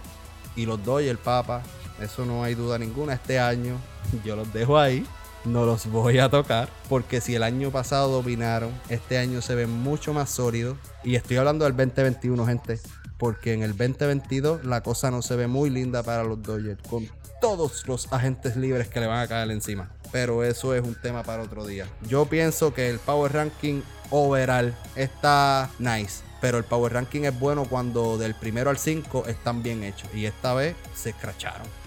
Y 0.54 0.64
los 0.66 0.82
Dodgers, 0.84 1.18
Papa, 1.18 1.64
Eso 2.00 2.24
no 2.24 2.44
hay 2.44 2.54
duda 2.54 2.78
ninguna. 2.78 3.14
Este 3.14 3.40
año 3.40 3.80
yo 4.24 4.36
los 4.36 4.52
dejo 4.52 4.78
ahí. 4.78 5.04
No 5.44 5.64
los 5.64 5.86
voy 5.86 6.18
a 6.18 6.28
tocar. 6.28 6.68
Porque 6.88 7.20
si 7.20 7.34
el 7.34 7.42
año 7.42 7.70
pasado 7.70 8.10
dominaron, 8.10 8.70
este 8.88 9.18
año 9.18 9.40
se 9.40 9.54
ven 9.54 9.70
mucho 9.70 10.12
más 10.12 10.30
sólidos. 10.30 10.76
Y 11.02 11.14
estoy 11.14 11.38
hablando 11.38 11.64
del 11.64 11.76
2021, 11.76 12.46
gente. 12.46 12.78
Porque 13.18 13.52
en 13.52 13.62
el 13.62 13.76
2022 13.76 14.64
la 14.64 14.82
cosa 14.82 15.10
no 15.10 15.22
se 15.22 15.36
ve 15.36 15.46
muy 15.46 15.70
linda 15.70 16.02
para 16.02 16.24
los 16.24 16.42
Dodgers. 16.42 16.80
Con 16.88 17.08
todos 17.40 17.86
los 17.86 18.12
agentes 18.12 18.56
libres 18.56 18.88
que 18.88 19.00
le 19.00 19.06
van 19.06 19.20
a 19.20 19.28
caer 19.28 19.50
encima. 19.50 19.90
Pero 20.12 20.44
eso 20.44 20.74
es 20.74 20.82
un 20.82 20.94
tema 20.94 21.22
para 21.22 21.42
otro 21.42 21.66
día. 21.66 21.86
Yo 22.06 22.26
pienso 22.26 22.74
que 22.74 22.90
el 22.90 22.98
Power 22.98 23.32
Ranking 23.32 23.82
overall 24.10 24.74
está 24.94 25.70
nice. 25.78 26.22
Pero 26.40 26.58
el 26.58 26.64
Power 26.64 26.92
Ranking 26.92 27.22
es 27.22 27.38
bueno 27.38 27.64
cuando 27.64 28.18
del 28.18 28.34
primero 28.34 28.70
al 28.70 28.78
5 28.78 29.26
están 29.26 29.62
bien 29.62 29.84
hechos. 29.84 30.08
Y 30.14 30.26
esta 30.26 30.54
vez 30.54 30.74
se 30.94 31.10
escracharon. 31.10 31.79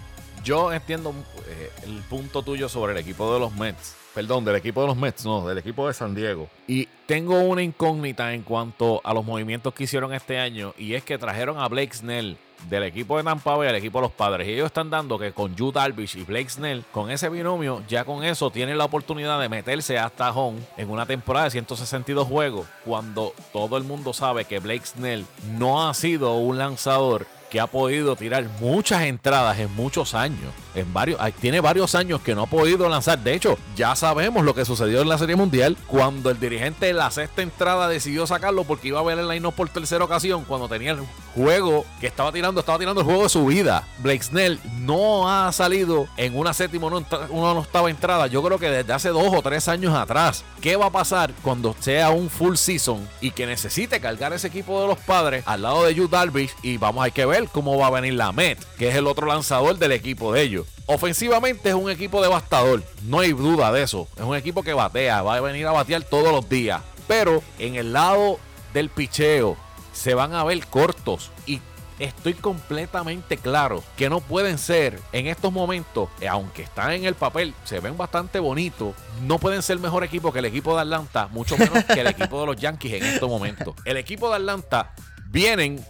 Yo 0.43 0.73
entiendo 0.73 1.13
eh, 1.47 1.71
el 1.85 2.01
punto 2.09 2.43
tuyo 2.43 2.67
sobre 2.67 2.91
el 2.91 2.99
equipo 2.99 3.33
de 3.33 3.39
los 3.39 3.53
Mets. 3.55 3.95
Perdón, 4.13 4.43
del 4.43 4.57
equipo 4.57 4.81
de 4.81 4.87
los 4.87 4.97
Mets, 4.97 5.25
no, 5.25 5.47
del 5.47 5.57
equipo 5.57 5.87
de 5.87 5.93
San 5.93 6.13
Diego. 6.13 6.49
Y 6.67 6.87
tengo 7.05 7.39
una 7.39 7.63
incógnita 7.63 8.33
en 8.33 8.43
cuanto 8.43 9.01
a 9.03 9.13
los 9.13 9.25
movimientos 9.25 9.73
que 9.73 9.85
hicieron 9.85 10.13
este 10.13 10.37
año. 10.37 10.73
Y 10.77 10.95
es 10.95 11.03
que 11.03 11.17
trajeron 11.17 11.57
a 11.59 11.67
Blake 11.69 11.93
Snell 11.93 12.37
del 12.69 12.83
equipo 12.83 13.17
de 13.17 13.23
Tampa 13.23 13.55
Bay 13.55 13.69
al 13.69 13.75
equipo 13.75 13.99
de 13.99 14.03
los 14.03 14.11
padres. 14.11 14.47
Y 14.47 14.51
ellos 14.51 14.67
están 14.67 14.89
dando 14.89 15.17
que 15.17 15.31
con 15.31 15.55
Yu 15.55 15.71
Darvish 15.71 16.17
y 16.17 16.23
Blake 16.23 16.49
Snell, 16.49 16.83
con 16.91 17.09
ese 17.09 17.29
binomio, 17.29 17.81
ya 17.87 18.03
con 18.03 18.23
eso 18.23 18.51
tienen 18.51 18.77
la 18.77 18.85
oportunidad 18.85 19.39
de 19.39 19.49
meterse 19.49 19.97
hasta 19.97 20.31
home 20.31 20.59
en 20.77 20.89
una 20.89 21.05
temporada 21.05 21.45
de 21.45 21.51
162 21.51 22.27
juegos. 22.27 22.67
Cuando 22.85 23.33
todo 23.51 23.77
el 23.77 23.83
mundo 23.83 24.13
sabe 24.13 24.45
que 24.45 24.59
Blake 24.59 24.85
Snell 24.85 25.25
no 25.57 25.87
ha 25.87 25.93
sido 25.93 26.35
un 26.35 26.57
lanzador 26.57 27.25
que 27.53 27.59
ha 27.59 27.67
podido 27.67 28.15
tirar 28.15 28.49
muchas 28.59 29.03
entradas 29.03 29.59
en 29.59 29.71
muchos 29.75 30.15
años. 30.15 30.51
En 30.73 30.91
varios, 30.91 31.21
tiene 31.39 31.59
varios 31.59 31.93
años 31.93 32.19
que 32.19 32.33
no 32.33 32.41
ha 32.41 32.47
podido 32.47 32.89
lanzar. 32.89 33.19
De 33.19 33.35
hecho, 33.35 33.59
ya 33.75 33.95
sabemos 33.95 34.43
lo 34.43 34.55
que 34.55 34.65
sucedió 34.65 35.03
en 35.03 35.07
la 35.07 35.19
Serie 35.19 35.35
Mundial 35.35 35.77
cuando 35.85 36.31
el 36.31 36.39
dirigente 36.39 36.87
de 36.87 36.93
la 36.93 37.11
sexta 37.11 37.43
entrada 37.43 37.87
decidió 37.87 38.25
sacarlo 38.25 38.63
porque 38.63 38.87
iba 38.87 38.99
a 38.99 39.03
ver 39.03 39.19
el 39.19 39.29
line 39.29 39.51
por 39.51 39.69
tercera 39.69 40.03
ocasión 40.03 40.45
cuando 40.45 40.67
tenía 40.67 40.97
juego 41.35 41.85
que 41.99 42.07
estaba 42.07 42.31
tirando, 42.31 42.59
estaba 42.59 42.79
tirando 42.79 43.01
el 43.01 43.05
juego 43.05 43.23
de 43.23 43.29
su 43.29 43.45
vida. 43.45 43.87
Blake 43.99 44.23
Snell 44.23 44.59
no 44.79 45.29
ha 45.29 45.51
salido 45.51 46.07
en 46.17 46.37
una 46.37 46.53
séptima 46.53 46.87
o 46.87 47.03
una 47.29 47.59
octava 47.59 47.89
entrada. 47.89 48.27
Yo 48.27 48.43
creo 48.43 48.59
que 48.59 48.69
desde 48.69 48.93
hace 48.93 49.09
dos 49.09 49.33
o 49.33 49.41
tres 49.41 49.67
años 49.67 49.93
atrás. 49.95 50.43
¿Qué 50.61 50.75
va 50.75 50.87
a 50.87 50.91
pasar 50.91 51.33
cuando 51.41 51.75
sea 51.79 52.11
un 52.11 52.29
full 52.29 52.55
season 52.55 53.07
y 53.21 53.31
que 53.31 53.45
necesite 53.45 53.99
cargar 53.99 54.33
ese 54.33 54.47
equipo 54.47 54.81
de 54.81 54.87
los 54.87 54.99
padres 54.99 55.43
al 55.45 55.61
lado 55.61 55.83
de 55.83 55.93
Yu 55.93 56.07
Darvish? 56.07 56.55
Y 56.61 56.77
vamos, 56.77 57.03
hay 57.03 57.11
que 57.11 57.25
ver 57.25 57.47
cómo 57.51 57.77
va 57.77 57.87
a 57.87 57.91
venir 57.91 58.13
la 58.13 58.31
Met, 58.31 58.63
que 58.77 58.89
es 58.89 58.95
el 58.95 59.07
otro 59.07 59.27
lanzador 59.27 59.77
del 59.77 59.91
equipo 59.91 60.31
de 60.33 60.41
ellos. 60.41 60.67
Ofensivamente 60.85 61.69
es 61.69 61.75
un 61.75 61.89
equipo 61.89 62.21
devastador, 62.21 62.83
no 63.03 63.19
hay 63.19 63.31
duda 63.31 63.71
de 63.71 63.83
eso. 63.83 64.07
Es 64.17 64.23
un 64.23 64.35
equipo 64.35 64.63
que 64.63 64.73
batea, 64.73 65.21
va 65.21 65.35
a 65.35 65.41
venir 65.41 65.65
a 65.65 65.71
batear 65.71 66.03
todos 66.03 66.31
los 66.31 66.47
días. 66.49 66.81
Pero 67.07 67.41
en 67.59 67.75
el 67.75 67.93
lado 67.93 68.39
del 68.73 68.89
picheo 68.89 69.57
se 69.93 70.13
van 70.13 70.33
a 70.33 70.43
ver 70.43 70.65
cortos 70.67 71.31
y 71.45 71.61
estoy 71.99 72.33
completamente 72.33 73.37
claro 73.37 73.83
que 73.95 74.09
no 74.09 74.19
pueden 74.19 74.57
ser 74.57 74.99
en 75.11 75.27
estos 75.27 75.53
momentos, 75.53 76.09
eh, 76.19 76.27
aunque 76.27 76.63
están 76.63 76.91
en 76.91 77.05
el 77.05 77.15
papel, 77.15 77.53
se 77.63 77.79
ven 77.79 77.95
bastante 77.95 78.39
bonitos, 78.39 78.93
no 79.21 79.39
pueden 79.39 79.61
ser 79.61 79.79
mejor 79.79 80.03
equipo 80.03 80.33
que 80.33 80.39
el 80.39 80.45
equipo 80.45 80.75
de 80.75 80.81
Atlanta, 80.81 81.27
mucho 81.27 81.57
menos 81.57 81.83
que 81.85 82.01
el 82.01 82.07
equipo 82.07 82.41
de 82.41 82.45
los 82.47 82.55
Yankees 82.57 82.93
en 82.93 83.05
estos 83.05 83.29
momentos. 83.29 83.75
El 83.85 83.97
equipo 83.97 84.29
de 84.29 84.35
Atlanta 84.35 84.93
vienen 85.27 85.83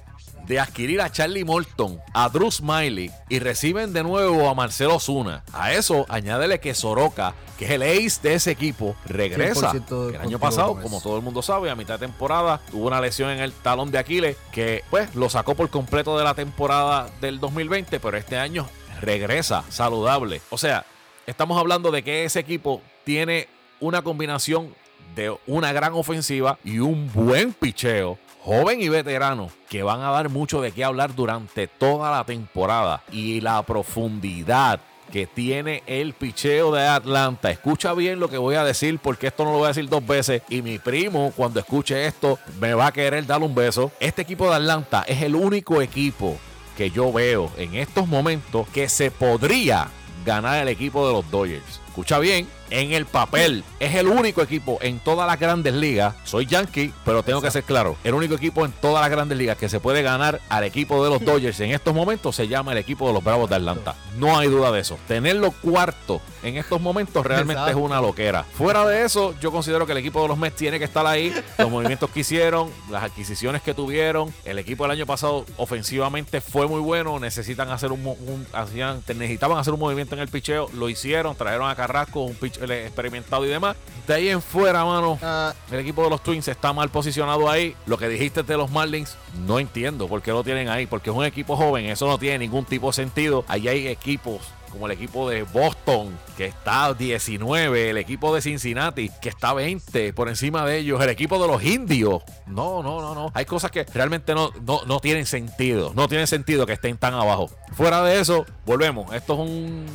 de 0.48 0.60
adquirir 0.60 1.02
a 1.02 1.12
Charlie 1.12 1.44
Morton, 1.44 2.00
a 2.14 2.30
Drew 2.30 2.52
Smiley 2.52 3.12
y 3.30 3.40
reciben 3.40 3.94
de 3.94 4.04
nuevo 4.04 4.50
a 4.50 4.54
Marcelo 4.54 5.00
Zuna. 5.00 5.44
A 5.54 5.74
eso 5.74 6.06
añádele 6.10 6.60
que 6.60 6.74
Soroka, 6.74 7.34
que 7.58 7.66
es 7.66 7.72
el 7.72 7.84
ace 7.84 8.20
de 8.22 8.34
ese 8.36 8.52
equipo, 8.52 8.96
regresa. 9.06 9.72
El 9.72 10.22
año 10.22 10.40
pasado, 10.40 10.80
como 10.82 11.02
todo 11.02 11.18
el 11.18 11.24
mundo 11.24 11.42
sabe, 11.42 11.70
a 11.70 11.76
mitad 11.76 12.00
de 12.00 12.08
temporada 12.08 12.60
tuvo 12.72 12.88
una 12.88 13.02
lesión 13.02 13.30
en 13.30 13.40
el 13.40 13.54
talón 13.54 13.92
de 13.92 13.98
Aquiles 13.98 14.38
que 14.52 14.84
pues 14.90 15.16
lo 15.16 15.30
sacó 15.30 15.56
por 15.56 15.70
completo 15.70 16.18
de 16.18 16.24
la 16.24 16.34
temporada 16.34 17.10
del 17.22 17.40
2020, 17.40 18.00
pero 18.00 18.18
este 18.18 18.38
año 18.38 18.68
regresa 19.02 19.64
saludable. 19.70 20.42
O 20.50 20.58
sea, 20.58 20.86
estamos 21.26 21.60
hablando 21.60 21.92
de 21.92 22.04
que 22.04 22.26
ese 22.26 22.40
equipo 22.40 22.82
tiene 23.04 23.48
una 23.80 24.02
combinación 24.02 24.74
de 25.16 25.36
una 25.46 25.72
gran 25.74 25.94
ofensiva 25.94 26.58
y 26.64 26.80
un 26.80 27.12
buen 27.14 27.54
picheo 27.54 28.18
joven 28.44 28.82
y 28.82 28.90
veterano 28.90 29.50
que 29.70 29.84
van 29.84 30.02
a 30.02 30.12
dar 30.12 30.30
mucho 30.30 30.62
de 30.62 30.72
qué 30.72 30.84
hablar 30.84 31.16
durante 31.16 31.68
toda 31.68 32.12
la 32.12 32.26
temporada 32.26 33.02
y 33.12 33.40
la 33.40 33.64
profundidad 33.64 34.82
que 35.12 35.28
tiene 35.28 35.84
el 35.86 36.14
picheo 36.14 36.74
de 36.74 36.86
Atlanta. 36.86 37.52
Escucha 37.52 37.94
bien 37.94 38.20
lo 38.20 38.30
que 38.30 38.38
voy 38.38 38.56
a 38.56 38.64
decir 38.64 39.00
porque 39.00 39.28
esto 39.28 39.46
no 39.46 39.52
lo 39.52 39.60
voy 39.60 39.66
a 39.66 39.70
decir 39.70 39.88
dos 39.88 40.06
veces 40.06 40.42
y 40.50 40.62
mi 40.62 40.80
primo 40.80 41.32
cuando 41.36 41.60
escuche 41.60 42.06
esto 42.06 42.40
me 42.60 42.74
va 42.74 42.88
a 42.88 42.92
querer 42.92 43.26
dar 43.26 43.42
un 43.42 43.56
beso. 43.56 43.92
Este 44.00 44.24
equipo 44.24 44.50
de 44.50 44.56
Atlanta 44.56 45.06
es 45.08 45.22
el 45.22 45.36
único 45.36 45.82
equipo 45.82 46.38
que 46.76 46.90
yo 46.90 47.14
veo 47.14 47.52
en 47.58 47.76
estos 47.76 48.08
momentos 48.08 48.68
que 48.70 48.90
se 48.90 49.12
podría 49.12 49.88
ganar 50.26 50.62
el 50.62 50.68
equipo 50.68 51.08
de 51.08 51.14
los 51.14 51.30
Dodgers. 51.30 51.80
Escucha 51.88 52.20
bien, 52.20 52.48
en 52.74 52.92
el 52.92 53.06
papel 53.06 53.64
es 53.80 53.94
el 53.94 54.08
único 54.08 54.42
equipo 54.42 54.80
en 54.82 55.00
todas 55.00 55.28
las 55.28 55.40
grandes 55.40 55.76
ligas. 55.76 56.16
Soy 56.24 56.48
Yankee, 56.48 56.92
pero 57.06 57.22
tengo 57.22 57.40
que 57.40 57.52
ser 57.52 57.64
claro. 57.64 57.96
El 58.04 58.16
único 58.16 58.34
equipo 58.34 58.66
en 58.66 58.72
todas 58.72 59.02
las 59.02 59.12
grandes 59.12 59.38
ligas 59.38 59.58
que 59.58 59.70
se 59.70 59.80
puede 59.80 60.02
ganar 60.02 60.42
al 60.50 60.64
equipo 60.64 61.04
de 61.04 61.12
los 61.12 61.24
Dodgers 61.24 61.60
en 61.60 61.70
estos 61.72 61.94
momentos 61.94 62.36
se 62.36 62.48
llama 62.48 62.72
el 62.72 62.80
equipo 62.80 63.08
de 63.08 63.14
los 63.14 63.24
Bravos 63.24 63.48
de 63.50 63.58
Atlanta. 63.58 63.96
No 64.18 64.38
hay 64.40 64.48
duda 64.48 64.72
de 64.72 64.80
eso. 64.80 64.98
Tenerlo 65.08 65.52
cuarto 65.52 66.20
en 66.42 66.58
estos 66.58 66.82
momentos 66.82 67.24
realmente 67.26 67.70
es 67.70 67.76
una 67.76 68.02
loquera. 68.02 68.44
Fuera 68.44 68.86
de 68.86 69.04
eso, 69.04 69.36
yo 69.40 69.52
considero 69.52 69.86
que 69.86 69.92
el 69.92 70.00
equipo 70.00 70.22
de 70.24 70.28
los 70.28 70.38
Mets 70.38 70.56
tiene 70.56 70.80
que 70.80 70.86
estar 70.86 71.06
ahí. 71.06 71.34
Los 71.58 71.70
movimientos 71.70 72.10
que 72.10 72.22
hicieron, 72.22 72.72
las 72.90 73.04
adquisiciones 73.04 73.62
que 73.62 73.74
tuvieron. 73.74 74.34
El 74.46 74.60
equipo 74.60 74.84
del 74.84 74.92
año 74.92 75.06
pasado 75.06 75.46
ofensivamente 75.58 76.42
fue 76.42 76.68
muy 76.68 76.82
bueno. 76.82 77.20
Necesitan 77.20 77.70
hacer 77.70 77.92
un, 77.92 78.48
hacían, 78.52 79.04
necesitaban 79.08 79.58
hacer 79.58 79.74
un 79.74 79.80
movimiento 79.80 80.16
en 80.16 80.22
el 80.22 80.28
picheo. 80.28 80.70
Lo 80.74 80.90
hicieron, 80.90 81.36
trajeron 81.36 81.70
a 81.70 81.76
Carrasco, 81.76 82.22
un 82.22 82.36
pitch, 82.36 82.58
experimentado 82.72 83.46
y 83.46 83.50
demás. 83.50 83.76
De 84.08 84.14
ahí 84.14 84.30
en 84.30 84.42
fuera, 84.42 84.84
mano, 84.84 85.18
ah. 85.22 85.54
el 85.72 85.80
equipo 85.80 86.04
de 86.04 86.10
los 86.10 86.22
Twins 86.22 86.48
está 86.48 86.74
mal 86.74 86.90
posicionado 86.90 87.50
ahí. 87.50 87.76
Lo 87.86 87.98
que 87.98 88.10
dijiste 88.10 88.44
de 88.44 88.58
los 88.58 88.70
Marlins, 88.72 89.16
no 89.46 89.60
entiendo 89.60 90.08
por 90.08 90.22
qué 90.22 90.32
lo 90.32 90.44
tienen 90.44 90.70
ahí, 90.70 90.86
porque 90.86 91.10
es 91.10 91.16
un 91.16 91.26
equipo 91.26 91.56
joven, 91.56 91.86
eso 91.86 92.08
no 92.08 92.18
tiene 92.18 92.40
ningún 92.40 92.66
tipo 92.66 92.88
de 92.88 92.94
sentido. 92.94 93.46
Ahí 93.48 93.68
hay 93.68 93.88
equipos 93.88 94.42
como 94.74 94.88
el 94.88 94.92
equipo 94.92 95.30
de 95.30 95.44
Boston, 95.44 96.18
que 96.36 96.46
está 96.46 96.94
19, 96.96 97.92
el 97.92 97.98
equipo 97.98 98.34
de 98.34 98.42
Cincinnati, 98.42 99.10
que 99.22 99.30
está 99.30 99.54
20 99.54 100.14
por 100.14 100.30
encima 100.30 100.66
de 100.66 100.80
ellos, 100.80 101.00
el 101.00 101.10
equipo 101.10 101.40
de 101.40 101.48
los 101.48 101.64
indios. 101.64 102.24
No, 102.48 102.82
no, 102.82 103.00
no, 103.00 103.14
no. 103.14 103.32
Hay 103.36 103.46
cosas 103.46 103.70
que 103.70 103.84
realmente 103.84 104.34
no, 104.34 104.52
no, 104.66 104.84
no 104.86 105.00
tienen 105.00 105.28
sentido. 105.28 105.94
No 105.96 106.08
tiene 106.08 106.26
sentido 106.26 106.66
que 106.66 106.74
estén 106.74 106.98
tan 106.98 107.14
abajo. 107.14 107.52
Fuera 107.74 108.02
de 108.02 108.20
eso, 108.20 108.48
volvemos. 108.66 109.14
Esto 109.14 109.34
es 109.34 109.40
un 109.40 109.86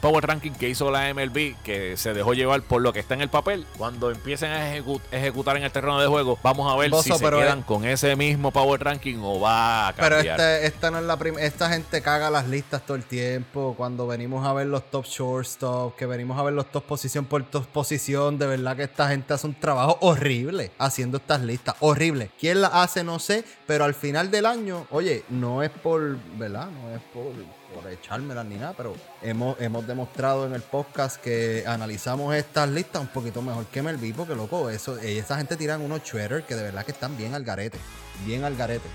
Power 0.00 0.26
Ranking 0.26 0.52
que 0.52 0.68
hizo 0.68 0.90
la 0.90 1.12
MLB, 1.12 1.56
que 1.62 1.96
se 1.96 2.14
dejó 2.14 2.34
llevar 2.34 2.62
por 2.62 2.82
lo 2.82 2.92
que 2.92 3.00
está 3.00 3.14
en 3.14 3.20
el 3.20 3.28
papel. 3.28 3.66
Cuando 3.76 4.10
empiecen 4.10 4.50
a 4.50 4.74
ejecutar 4.76 5.56
en 5.56 5.64
el 5.64 5.70
terreno 5.70 6.00
de 6.00 6.06
juego, 6.06 6.38
vamos 6.42 6.72
a 6.72 6.76
ver 6.76 6.92
si 7.02 7.12
se 7.12 7.30
quedan 7.30 7.62
con 7.62 7.84
ese 7.84 8.16
mismo 8.16 8.50
Power 8.50 8.82
Ranking 8.82 9.18
o 9.22 9.40
va 9.40 9.88
a 9.88 9.92
cambiar. 9.92 10.22
Pero 10.22 10.30
este, 10.30 10.66
esta 10.66 10.90
no 10.90 10.98
es 10.98 11.04
la 11.04 11.18
esta 11.40 11.68
gente 11.68 12.00
caga 12.00 12.30
las 12.30 12.48
listas 12.48 12.82
todo 12.84 12.96
el 12.96 13.04
tiempo. 13.04 13.74
Cuando 13.76 14.06
venimos 14.06 14.46
a 14.46 14.52
ver 14.52 14.66
los 14.66 14.90
top 14.90 15.04
shortstop, 15.04 15.96
que 15.96 16.06
venimos 16.06 16.38
a 16.38 16.42
ver 16.42 16.54
los 16.54 16.70
top 16.70 16.84
posición 16.84 17.26
por 17.26 17.42
top 17.44 17.66
posición, 17.66 18.38
de 18.38 18.46
verdad 18.46 18.76
que 18.76 18.84
esta 18.84 19.08
gente 19.08 19.34
hace 19.34 19.46
un 19.46 19.54
trabajo 19.54 19.98
horrible 20.00 20.72
haciendo 20.78 21.18
estas 21.18 21.42
listas. 21.42 21.76
Horrible. 21.80 22.30
¿Quién 22.38 22.62
las 22.62 22.72
hace? 22.72 23.04
No 23.04 23.18
sé, 23.18 23.44
pero 23.66 23.84
al 23.84 23.94
final 23.94 24.30
del 24.30 24.46
año, 24.46 24.86
oye, 24.90 25.24
no 25.28 25.62
es 25.62 25.70
por, 25.70 26.16
¿verdad? 26.36 26.68
No 26.70 26.94
es 26.94 27.02
por 27.12 27.59
por 27.74 27.90
echármelas 27.90 28.44
ni 28.46 28.56
nada, 28.56 28.74
pero 28.76 28.94
hemos, 29.22 29.60
hemos 29.60 29.86
demostrado 29.86 30.46
en 30.46 30.54
el 30.54 30.62
podcast 30.62 31.20
que 31.20 31.64
analizamos 31.66 32.34
estas 32.34 32.68
listas 32.68 33.02
un 33.02 33.08
poquito 33.08 33.42
mejor 33.42 33.66
que 33.66 33.82
Melví, 33.82 34.12
porque 34.12 34.34
loco, 34.34 34.70
eso, 34.70 34.98
esa 34.98 35.36
gente 35.36 35.56
tiran 35.56 35.80
unos 35.80 36.02
shredders 36.02 36.44
que 36.44 36.54
de 36.54 36.64
verdad 36.64 36.84
que 36.84 36.92
están 36.92 37.16
bien 37.16 37.34
al 37.34 37.44
garete, 37.44 37.78
bien 38.26 38.44
al 38.44 38.56
garete. 38.56 38.88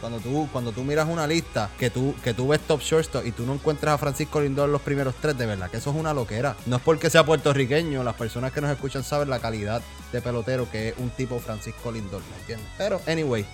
Cuando 0.00 0.18
tú, 0.18 0.48
cuando 0.52 0.72
tú 0.72 0.84
miras 0.84 1.08
una 1.08 1.26
lista 1.26 1.70
que 1.78 1.88
tú, 1.88 2.14
que 2.22 2.34
tú 2.34 2.48
ves 2.48 2.60
top 2.60 2.80
shortstop 2.80 3.24
y 3.24 3.32
tú 3.32 3.46
no 3.46 3.54
encuentras 3.54 3.94
a 3.94 3.98
Francisco 3.98 4.40
Lindor 4.40 4.66
en 4.66 4.72
los 4.72 4.82
primeros 4.82 5.14
tres, 5.14 5.38
de 5.38 5.46
verdad 5.46 5.70
que 5.70 5.78
eso 5.78 5.90
es 5.90 5.96
una 5.96 6.12
loquera. 6.12 6.56
No 6.66 6.76
es 6.76 6.82
porque 6.82 7.08
sea 7.08 7.24
puertorriqueño, 7.24 8.04
las 8.04 8.14
personas 8.14 8.52
que 8.52 8.60
nos 8.60 8.70
escuchan 8.70 9.02
saben 9.02 9.30
la 9.30 9.38
calidad 9.38 9.80
de 10.12 10.20
pelotero 10.20 10.70
que 10.70 10.88
es 10.88 10.94
un 10.98 11.08
tipo 11.10 11.38
Francisco 11.38 11.90
Lindor, 11.90 12.20
¿me 12.30 12.36
entiendes? 12.40 12.68
Pero, 12.76 13.00
anyway, 13.06 13.46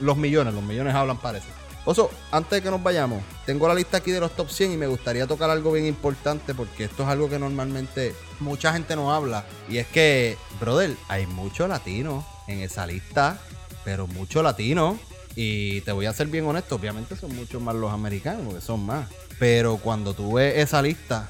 los 0.00 0.18
millones, 0.18 0.52
los 0.52 0.62
millones 0.62 0.94
hablan 0.94 1.16
para 1.16 1.38
eso. 1.38 1.48
Oso, 1.86 2.10
antes 2.32 2.50
de 2.50 2.62
que 2.62 2.70
nos 2.70 2.82
vayamos, 2.82 3.22
tengo 3.46 3.68
la 3.68 3.74
lista 3.74 3.98
aquí 3.98 4.10
de 4.10 4.18
los 4.18 4.32
top 4.32 4.50
100 4.50 4.72
y 4.72 4.76
me 4.76 4.88
gustaría 4.88 5.28
tocar 5.28 5.50
algo 5.50 5.70
bien 5.70 5.86
importante 5.86 6.52
porque 6.52 6.84
esto 6.84 7.04
es 7.04 7.08
algo 7.08 7.30
que 7.30 7.38
normalmente 7.38 8.12
mucha 8.40 8.72
gente 8.72 8.96
no 8.96 9.14
habla. 9.14 9.44
Y 9.68 9.78
es 9.78 9.86
que, 9.86 10.36
brother, 10.58 10.96
hay 11.06 11.28
mucho 11.28 11.68
latino 11.68 12.26
en 12.48 12.58
esa 12.58 12.88
lista, 12.88 13.38
pero 13.84 14.08
mucho 14.08 14.42
latino. 14.42 14.98
Y 15.36 15.80
te 15.82 15.92
voy 15.92 16.06
a 16.06 16.12
ser 16.12 16.26
bien 16.26 16.44
honesto, 16.46 16.74
obviamente 16.74 17.14
son 17.14 17.36
muchos 17.36 17.62
más 17.62 17.76
los 17.76 17.92
americanos, 17.92 18.42
porque 18.46 18.60
son 18.60 18.84
más. 18.84 19.08
Pero 19.38 19.76
cuando 19.76 20.12
tú 20.12 20.32
ves 20.32 20.58
esa 20.58 20.82
lista, 20.82 21.28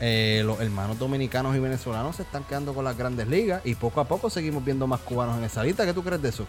eh, 0.00 0.42
los 0.44 0.60
hermanos 0.60 0.98
dominicanos 0.98 1.56
y 1.56 1.60
venezolanos 1.60 2.16
se 2.16 2.24
están 2.24 2.44
quedando 2.44 2.74
con 2.74 2.84
las 2.84 2.98
grandes 2.98 3.26
ligas 3.26 3.62
y 3.64 3.74
poco 3.74 4.02
a 4.02 4.04
poco 4.04 4.28
seguimos 4.28 4.62
viendo 4.66 4.86
más 4.86 5.00
cubanos 5.00 5.38
en 5.38 5.44
esa 5.44 5.64
lista. 5.64 5.86
¿Qué 5.86 5.94
tú 5.94 6.04
crees 6.04 6.20
de 6.20 6.28
eso? 6.28 6.46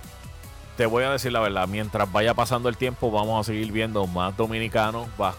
Te 0.79 0.85
voy 0.85 1.03
a 1.03 1.11
decir 1.11 1.33
la 1.33 1.41
verdad, 1.41 1.67
mientras 1.67 2.09
vaya 2.09 2.33
pasando 2.33 2.69
el 2.69 2.77
tiempo 2.77 3.11
vamos 3.11 3.37
a 3.37 3.43
seguir 3.43 3.69
viendo 3.69 4.07
más 4.07 4.37
dominicanos, 4.37 5.09
más, 5.17 5.35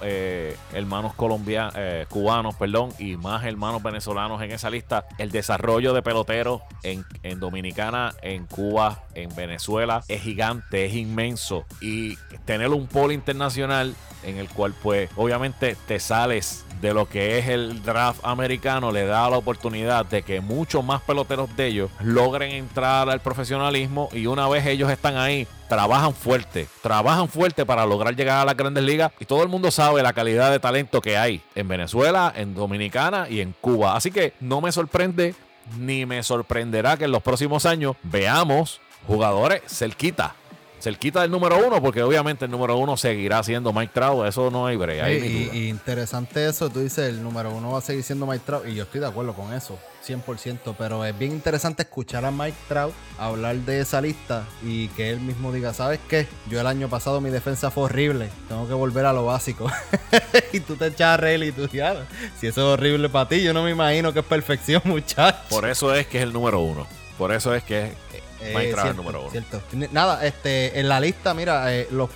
eh, 0.00 0.56
hermanos 0.72 1.12
colombianos, 1.14 1.74
eh, 1.76 2.06
cubanos, 2.08 2.54
perdón, 2.54 2.90
y 2.96 3.16
más 3.16 3.44
hermanos 3.44 3.82
venezolanos 3.82 4.40
en 4.42 4.52
esa 4.52 4.70
lista. 4.70 5.04
El 5.18 5.32
desarrollo 5.32 5.92
de 5.92 6.02
peloteros 6.02 6.62
en, 6.84 7.04
en 7.24 7.40
Dominicana, 7.40 8.14
en 8.22 8.46
Cuba, 8.46 9.02
en 9.14 9.34
Venezuela 9.34 10.04
es 10.06 10.22
gigante, 10.22 10.84
es 10.84 10.94
inmenso. 10.94 11.64
Y 11.80 12.14
tener 12.44 12.68
un 12.68 12.86
polo 12.86 13.10
internacional 13.10 13.96
en 14.26 14.38
el 14.38 14.48
cual 14.48 14.74
pues 14.82 15.08
obviamente 15.16 15.76
te 15.86 15.98
sales 16.00 16.64
de 16.80 16.92
lo 16.92 17.08
que 17.08 17.38
es 17.38 17.48
el 17.48 17.82
draft 17.82 18.20
americano 18.22 18.92
le 18.92 19.06
da 19.06 19.30
la 19.30 19.38
oportunidad 19.38 20.04
de 20.04 20.22
que 20.22 20.40
muchos 20.40 20.84
más 20.84 21.00
peloteros 21.00 21.54
de 21.56 21.66
ellos 21.66 21.90
logren 22.00 22.50
entrar 22.50 23.08
al 23.08 23.20
profesionalismo 23.20 24.10
y 24.12 24.26
una 24.26 24.46
vez 24.48 24.66
ellos 24.66 24.90
están 24.90 25.16
ahí 25.16 25.46
trabajan 25.68 26.12
fuerte, 26.12 26.68
trabajan 26.82 27.28
fuerte 27.28 27.64
para 27.64 27.86
lograr 27.86 28.14
llegar 28.14 28.40
a 28.40 28.44
las 28.44 28.56
grandes 28.56 28.84
ligas 28.84 29.12
y 29.18 29.24
todo 29.24 29.42
el 29.42 29.48
mundo 29.48 29.70
sabe 29.70 30.02
la 30.02 30.12
calidad 30.12 30.50
de 30.50 30.60
talento 30.60 31.00
que 31.00 31.16
hay 31.16 31.42
en 31.54 31.66
Venezuela, 31.68 32.32
en 32.36 32.54
Dominicana 32.54 33.26
y 33.28 33.40
en 33.40 33.54
Cuba. 33.60 33.96
Así 33.96 34.10
que 34.10 34.34
no 34.40 34.60
me 34.60 34.70
sorprende 34.70 35.34
ni 35.78 36.06
me 36.06 36.22
sorprenderá 36.22 36.96
que 36.96 37.04
en 37.04 37.10
los 37.10 37.22
próximos 37.22 37.66
años 37.66 37.96
veamos 38.02 38.80
jugadores 39.06 39.62
cerquita 39.66 40.34
cerquita 40.80 41.22
del 41.22 41.30
número 41.30 41.66
uno, 41.66 41.80
porque 41.80 42.02
obviamente 42.02 42.44
el 42.44 42.50
número 42.50 42.76
uno 42.76 42.96
seguirá 42.96 43.42
siendo 43.42 43.72
Mike 43.72 43.92
Trout, 43.94 44.26
eso 44.26 44.50
no 44.50 44.66
hay 44.66 44.76
brea. 44.76 45.10
y, 45.12 45.68
interesante 45.68 46.46
eso, 46.46 46.70
tú 46.70 46.80
dices, 46.80 47.08
el 47.08 47.22
número 47.22 47.50
uno 47.50 47.72
va 47.72 47.78
a 47.78 47.82
seguir 47.82 48.02
siendo 48.02 48.26
Mike 48.26 48.42
Trout, 48.44 48.66
y 48.66 48.74
yo 48.74 48.84
estoy 48.84 49.00
de 49.00 49.06
acuerdo 49.06 49.34
con 49.34 49.52
eso, 49.52 49.78
100%, 50.06 50.74
pero 50.78 51.04
es 51.04 51.18
bien 51.18 51.32
interesante 51.32 51.82
escuchar 51.82 52.24
a 52.24 52.30
Mike 52.30 52.56
Trout 52.68 52.94
hablar 53.18 53.56
de 53.56 53.80
esa 53.80 54.00
lista 54.00 54.44
y 54.62 54.88
que 54.88 55.10
él 55.10 55.20
mismo 55.20 55.52
diga, 55.52 55.74
¿sabes 55.74 56.00
qué? 56.08 56.26
Yo 56.48 56.60
el 56.60 56.66
año 56.66 56.88
pasado 56.88 57.20
mi 57.20 57.30
defensa 57.30 57.70
fue 57.70 57.84
horrible, 57.84 58.28
tengo 58.48 58.68
que 58.68 58.74
volver 58.74 59.06
a 59.06 59.12
lo 59.12 59.24
básico. 59.26 59.70
y 60.52 60.60
tú 60.60 60.76
te 60.76 60.86
echas 60.86 61.20
a 61.20 61.34
y 61.34 61.52
tú, 61.52 61.68
ya, 61.68 62.06
si 62.38 62.46
eso 62.46 62.60
es 62.60 62.78
horrible 62.78 63.08
para 63.08 63.28
ti, 63.28 63.42
yo 63.42 63.52
no 63.52 63.62
me 63.62 63.70
imagino 63.70 64.12
que 64.12 64.20
es 64.20 64.24
perfección, 64.24 64.82
muchacho. 64.84 65.38
Por 65.48 65.68
eso 65.68 65.94
es 65.94 66.06
que 66.06 66.18
es 66.18 66.24
el 66.24 66.32
número 66.32 66.60
uno. 66.60 66.86
Por 67.18 67.32
eso 67.32 67.54
es 67.54 67.62
que 67.64 67.84
es 67.84 68.22
eh, 68.40 68.94
número 68.94 69.22
uno. 69.22 69.30
Cierto. 69.30 69.62
Nada, 69.92 70.26
este, 70.26 70.78
en 70.78 70.88
la 70.88 71.00
lista, 71.00 71.34
mira, 71.34 71.74
eh, 71.74 71.88
los, 71.90 72.10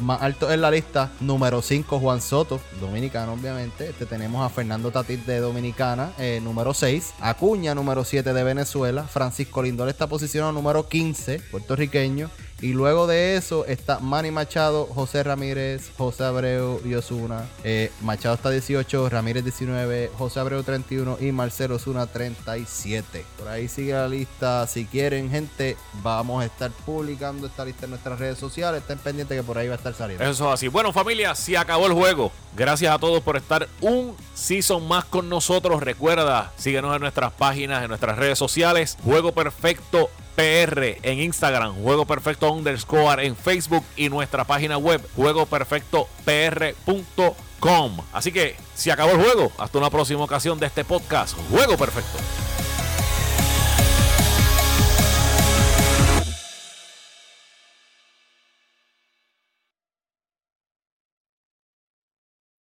más 0.00 0.22
altos 0.22 0.52
en 0.52 0.60
la 0.60 0.70
lista, 0.70 1.10
número 1.20 1.62
5, 1.62 1.98
Juan 1.98 2.20
Soto, 2.20 2.60
dominicano, 2.80 3.32
obviamente. 3.32 3.90
Este, 3.90 4.06
tenemos 4.06 4.44
a 4.44 4.48
Fernando 4.48 4.90
Tatis 4.90 5.26
de 5.26 5.40
Dominicana, 5.40 6.12
eh, 6.18 6.40
número 6.42 6.74
6. 6.74 7.14
Acuña, 7.20 7.74
número 7.74 8.04
7 8.04 8.32
de 8.32 8.44
Venezuela. 8.44 9.04
Francisco 9.04 9.62
Lindor 9.62 9.88
está 9.88 10.06
posicionado 10.06 10.52
número 10.52 10.88
15, 10.88 11.40
puertorriqueño. 11.50 12.30
Y 12.64 12.72
luego 12.72 13.06
de 13.06 13.36
eso 13.36 13.66
está 13.66 13.98
Manny 13.98 14.30
Machado, 14.30 14.86
José 14.86 15.22
Ramírez, 15.22 15.90
José 15.98 16.24
Abreu 16.24 16.80
y 16.82 16.94
Osuna. 16.94 17.46
Eh, 17.62 17.92
Machado 18.00 18.36
está 18.36 18.48
18, 18.48 19.10
Ramírez 19.10 19.44
19, 19.44 20.10
José 20.16 20.40
Abreu 20.40 20.62
31 20.62 21.18
y 21.20 21.30
Marcelo 21.30 21.74
Osuna 21.74 22.06
37. 22.06 23.26
Por 23.36 23.48
ahí 23.48 23.68
sigue 23.68 23.92
la 23.92 24.08
lista. 24.08 24.66
Si 24.66 24.86
quieren, 24.86 25.30
gente, 25.30 25.76
vamos 26.02 26.42
a 26.42 26.46
estar 26.46 26.70
publicando 26.70 27.48
esta 27.48 27.66
lista 27.66 27.84
en 27.84 27.90
nuestras 27.90 28.18
redes 28.18 28.38
sociales. 28.38 28.80
Estén 28.80 28.96
pendientes 28.96 29.36
que 29.36 29.44
por 29.44 29.58
ahí 29.58 29.68
va 29.68 29.74
a 29.74 29.76
estar 29.76 29.92
saliendo. 29.92 30.24
Eso 30.24 30.48
es 30.48 30.54
así. 30.54 30.68
Bueno, 30.68 30.90
familia, 30.90 31.34
si 31.34 31.56
acabó 31.56 31.86
el 31.86 31.92
juego. 31.92 32.32
Gracias 32.56 32.94
a 32.94 32.98
todos 32.98 33.22
por 33.22 33.36
estar 33.36 33.68
un 33.82 34.16
season 34.32 34.88
más 34.88 35.04
con 35.04 35.28
nosotros. 35.28 35.82
Recuerda, 35.82 36.54
síguenos 36.56 36.94
en 36.94 37.02
nuestras 37.02 37.30
páginas, 37.34 37.82
en 37.82 37.88
nuestras 37.88 38.16
redes 38.16 38.38
sociales. 38.38 38.96
Juego 39.04 39.32
Perfecto 39.32 40.08
PR 40.34 40.98
en 41.02 41.20
Instagram, 41.20 41.74
Juego 41.82 42.06
Perfecto 42.06 42.50
underscore 42.52 43.26
en 43.26 43.36
Facebook 43.36 43.84
y 43.96 44.08
nuestra 44.08 44.44
página 44.44 44.78
web, 44.78 45.06
juegoperfectopr.com. 45.16 47.96
Así 48.12 48.32
que, 48.32 48.56
si 48.74 48.90
acabó 48.90 49.12
el 49.12 49.22
juego, 49.22 49.52
hasta 49.58 49.78
una 49.78 49.90
próxima 49.90 50.24
ocasión 50.24 50.58
de 50.58 50.66
este 50.66 50.84
podcast, 50.84 51.36
Juego 51.50 51.76
Perfecto. 51.76 52.18